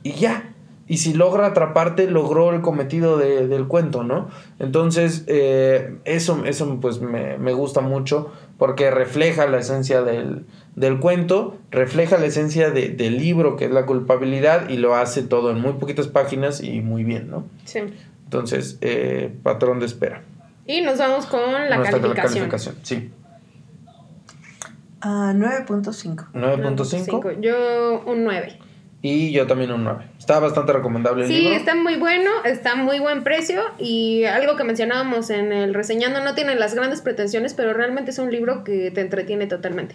y 0.02 0.12
ya. 0.12 0.54
Y 0.86 0.98
si 0.98 1.12
logra 1.12 1.46
atraparte, 1.46 2.10
logró 2.10 2.50
el 2.54 2.62
cometido 2.62 3.18
del 3.18 3.66
cuento, 3.68 4.04
¿no? 4.04 4.28
Entonces, 4.58 5.24
eh, 5.26 5.98
eso, 6.06 6.46
eso 6.46 6.78
pues 6.80 7.02
me, 7.02 7.36
me, 7.36 7.52
gusta 7.52 7.82
mucho 7.82 8.32
porque 8.56 8.90
refleja 8.90 9.46
la 9.46 9.58
esencia 9.58 10.00
del, 10.00 10.46
del 10.76 10.98
cuento, 10.98 11.58
refleja 11.70 12.16
la 12.16 12.24
esencia 12.24 12.70
de, 12.70 12.88
del 12.88 13.18
libro, 13.18 13.56
que 13.56 13.66
es 13.66 13.70
la 13.70 13.84
culpabilidad, 13.84 14.70
y 14.70 14.78
lo 14.78 14.94
hace 14.94 15.22
todo 15.22 15.50
en 15.50 15.60
muy 15.60 15.74
poquitas 15.74 16.08
páginas 16.08 16.62
y 16.62 16.80
muy 16.80 17.04
bien, 17.04 17.30
¿no? 17.30 17.44
Sí. 17.64 17.80
Entonces, 18.24 18.78
eh, 18.80 19.30
patrón 19.42 19.80
de 19.80 19.86
espera. 19.86 20.22
Y 20.68 20.82
nos 20.82 20.98
vamos 20.98 21.26
con 21.26 21.54
la 21.68 21.82
calificación. 21.82 22.14
calificación. 22.14 22.76
Sí. 22.82 23.10
9.5. 25.00 25.00
Ah, 25.00 25.32
9.5. 26.34 27.40
Yo 27.40 28.02
un 28.04 28.24
9. 28.24 28.58
Y 29.00 29.30
yo 29.30 29.46
también 29.46 29.72
un 29.72 29.84
9. 29.84 30.04
Está 30.18 30.40
bastante 30.40 30.74
recomendable 30.74 31.22
el 31.22 31.28
sí, 31.28 31.38
libro. 31.38 31.50
Sí, 31.50 31.56
está 31.56 31.74
muy 31.74 31.96
bueno, 31.96 32.30
está 32.44 32.74
muy 32.74 32.98
buen 32.98 33.24
precio 33.24 33.62
y 33.78 34.24
algo 34.24 34.56
que 34.56 34.64
mencionábamos 34.64 35.30
en 35.30 35.52
el 35.52 35.72
reseñando 35.72 36.22
no 36.22 36.34
tiene 36.34 36.54
las 36.54 36.74
grandes 36.74 37.00
pretensiones, 37.00 37.54
pero 37.54 37.72
realmente 37.72 38.10
es 38.10 38.18
un 38.18 38.30
libro 38.30 38.62
que 38.62 38.90
te 38.90 39.00
entretiene 39.00 39.46
totalmente. 39.46 39.94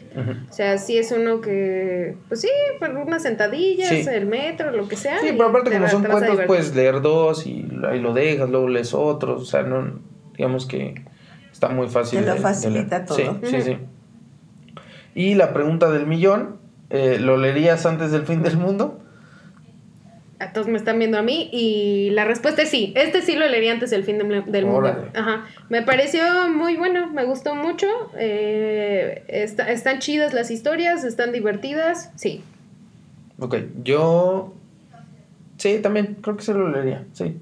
O 0.49 0.53
sea, 0.53 0.79
sí 0.79 0.97
es 0.97 1.11
uno 1.11 1.39
que, 1.39 2.17
pues 2.29 2.41
sí, 2.41 2.49
por 2.79 2.89
unas 2.91 3.21
sentadillas, 3.21 4.07
el 4.07 4.25
metro, 4.25 4.71
lo 4.71 4.87
que 4.87 4.95
sea. 4.95 5.19
Sí, 5.19 5.27
pero 5.33 5.49
aparte 5.49 5.69
como 5.69 5.87
son 5.87 6.03
cuentos, 6.03 6.39
puedes 6.47 6.73
leer 6.73 7.01
dos 7.01 7.45
y 7.45 7.67
ahí 7.87 7.99
lo 7.99 8.13
dejas, 8.13 8.49
luego 8.49 8.69
lees 8.69 8.95
otros, 8.95 9.39
o 9.39 9.45
sea, 9.45 9.61
no, 9.61 10.12
digamos 10.37 10.65
que 10.65 11.03
está 11.51 11.69
muy 11.69 11.87
fácil. 11.87 12.21
Te 12.21 12.25
lo 12.25 12.35
facilita 12.37 13.05
todo. 13.05 13.17
Sí, 13.17 13.25
sí, 13.43 13.61
sí. 13.61 13.77
Y 15.15 15.35
la 15.35 15.53
pregunta 15.53 15.91
del 15.91 16.07
millón, 16.07 16.57
eh, 16.89 17.17
¿lo 17.19 17.37
leerías 17.37 17.85
antes 17.85 18.11
del 18.11 18.25
fin 18.25 18.41
del 18.41 18.57
mundo? 18.57 18.99
A 20.39 20.51
todos 20.51 20.67
me 20.67 20.77
están 20.77 20.99
viendo 20.99 21.17
a 21.17 21.21
mí 21.21 21.49
y 21.53 22.09
la 22.09 22.25
respuesta 22.25 22.63
es 22.63 22.69
sí. 22.69 22.91
Este 22.97 23.21
sí 23.21 23.35
lo 23.35 23.47
leería 23.47 23.71
antes 23.71 23.91
del 23.91 24.03
fin 24.03 24.17
del 24.17 24.65
mundo. 24.65 25.09
Ajá. 25.13 25.45
Me 25.69 25.83
pareció 25.83 26.49
muy 26.49 26.75
bueno, 26.75 27.07
me 27.11 27.23
gustó 27.23 27.55
mucho. 27.55 27.87
Eh, 28.17 29.23
están 29.27 29.99
chidas 29.99 30.33
las 30.33 30.51
historias, 30.51 31.05
están 31.05 31.31
divertidas, 31.31 32.11
sí. 32.15 32.43
Ok, 33.39 33.55
yo... 33.83 34.53
Sí, 35.57 35.79
también, 35.81 36.17
creo 36.21 36.35
que 36.35 36.43
sí 36.43 36.51
lo 36.51 36.69
leería, 36.69 37.05
sí. 37.13 37.37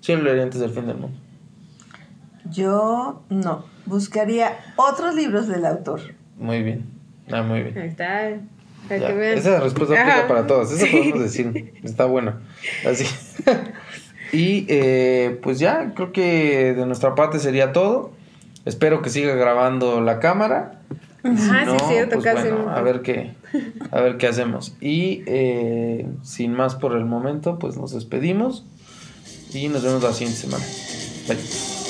Sí 0.00 0.16
lo 0.16 0.22
leería 0.22 0.42
antes 0.42 0.60
del 0.60 0.70
fin 0.70 0.86
del 0.86 0.96
mundo. 0.96 1.16
Yo 2.52 3.22
no, 3.28 3.64
buscaría 3.86 4.58
otros 4.76 5.14
libros 5.14 5.48
del 5.48 5.64
autor. 5.64 6.00
Muy 6.38 6.62
bien, 6.62 6.86
ah, 7.30 7.42
muy 7.42 7.62
bien. 7.62 7.78
Ahí 7.78 7.88
está. 7.88 8.30
Esa 8.90 9.60
respuesta 9.60 9.94
aplica 10.00 10.28
para 10.28 10.46
todos, 10.46 10.72
eso 10.72 10.86
podemos 10.90 11.20
decir, 11.20 11.74
está 11.82 12.04
bueno. 12.04 12.34
Así. 12.86 13.06
y 14.32 14.66
eh, 14.68 15.38
pues 15.42 15.58
ya, 15.58 15.92
creo 15.94 16.12
que 16.12 16.74
de 16.74 16.86
nuestra 16.86 17.14
parte 17.14 17.38
sería 17.38 17.72
todo. 17.72 18.12
Espero 18.64 19.02
que 19.02 19.10
siga 19.10 19.34
grabando 19.34 20.00
la 20.00 20.20
cámara. 20.20 20.80
Ah, 21.24 21.64
sí, 21.66 21.84
cierto, 21.88 22.16
pues 22.16 22.24
casi. 22.24 22.48
a 22.48 22.80
ver 22.80 23.02
qué, 23.02 23.34
a 23.90 24.00
ver 24.00 24.16
qué 24.16 24.26
hacemos. 24.26 24.76
Y 24.80 25.22
eh, 25.26 26.06
sin 26.22 26.52
más 26.52 26.74
por 26.74 26.96
el 26.96 27.04
momento, 27.04 27.58
pues 27.58 27.76
nos 27.76 27.92
despedimos 27.92 28.64
y 29.52 29.68
nos 29.68 29.82
vemos 29.82 30.02
la 30.02 30.12
siguiente 30.12 30.40
semana. 30.40 30.64
Bye. 31.28 31.81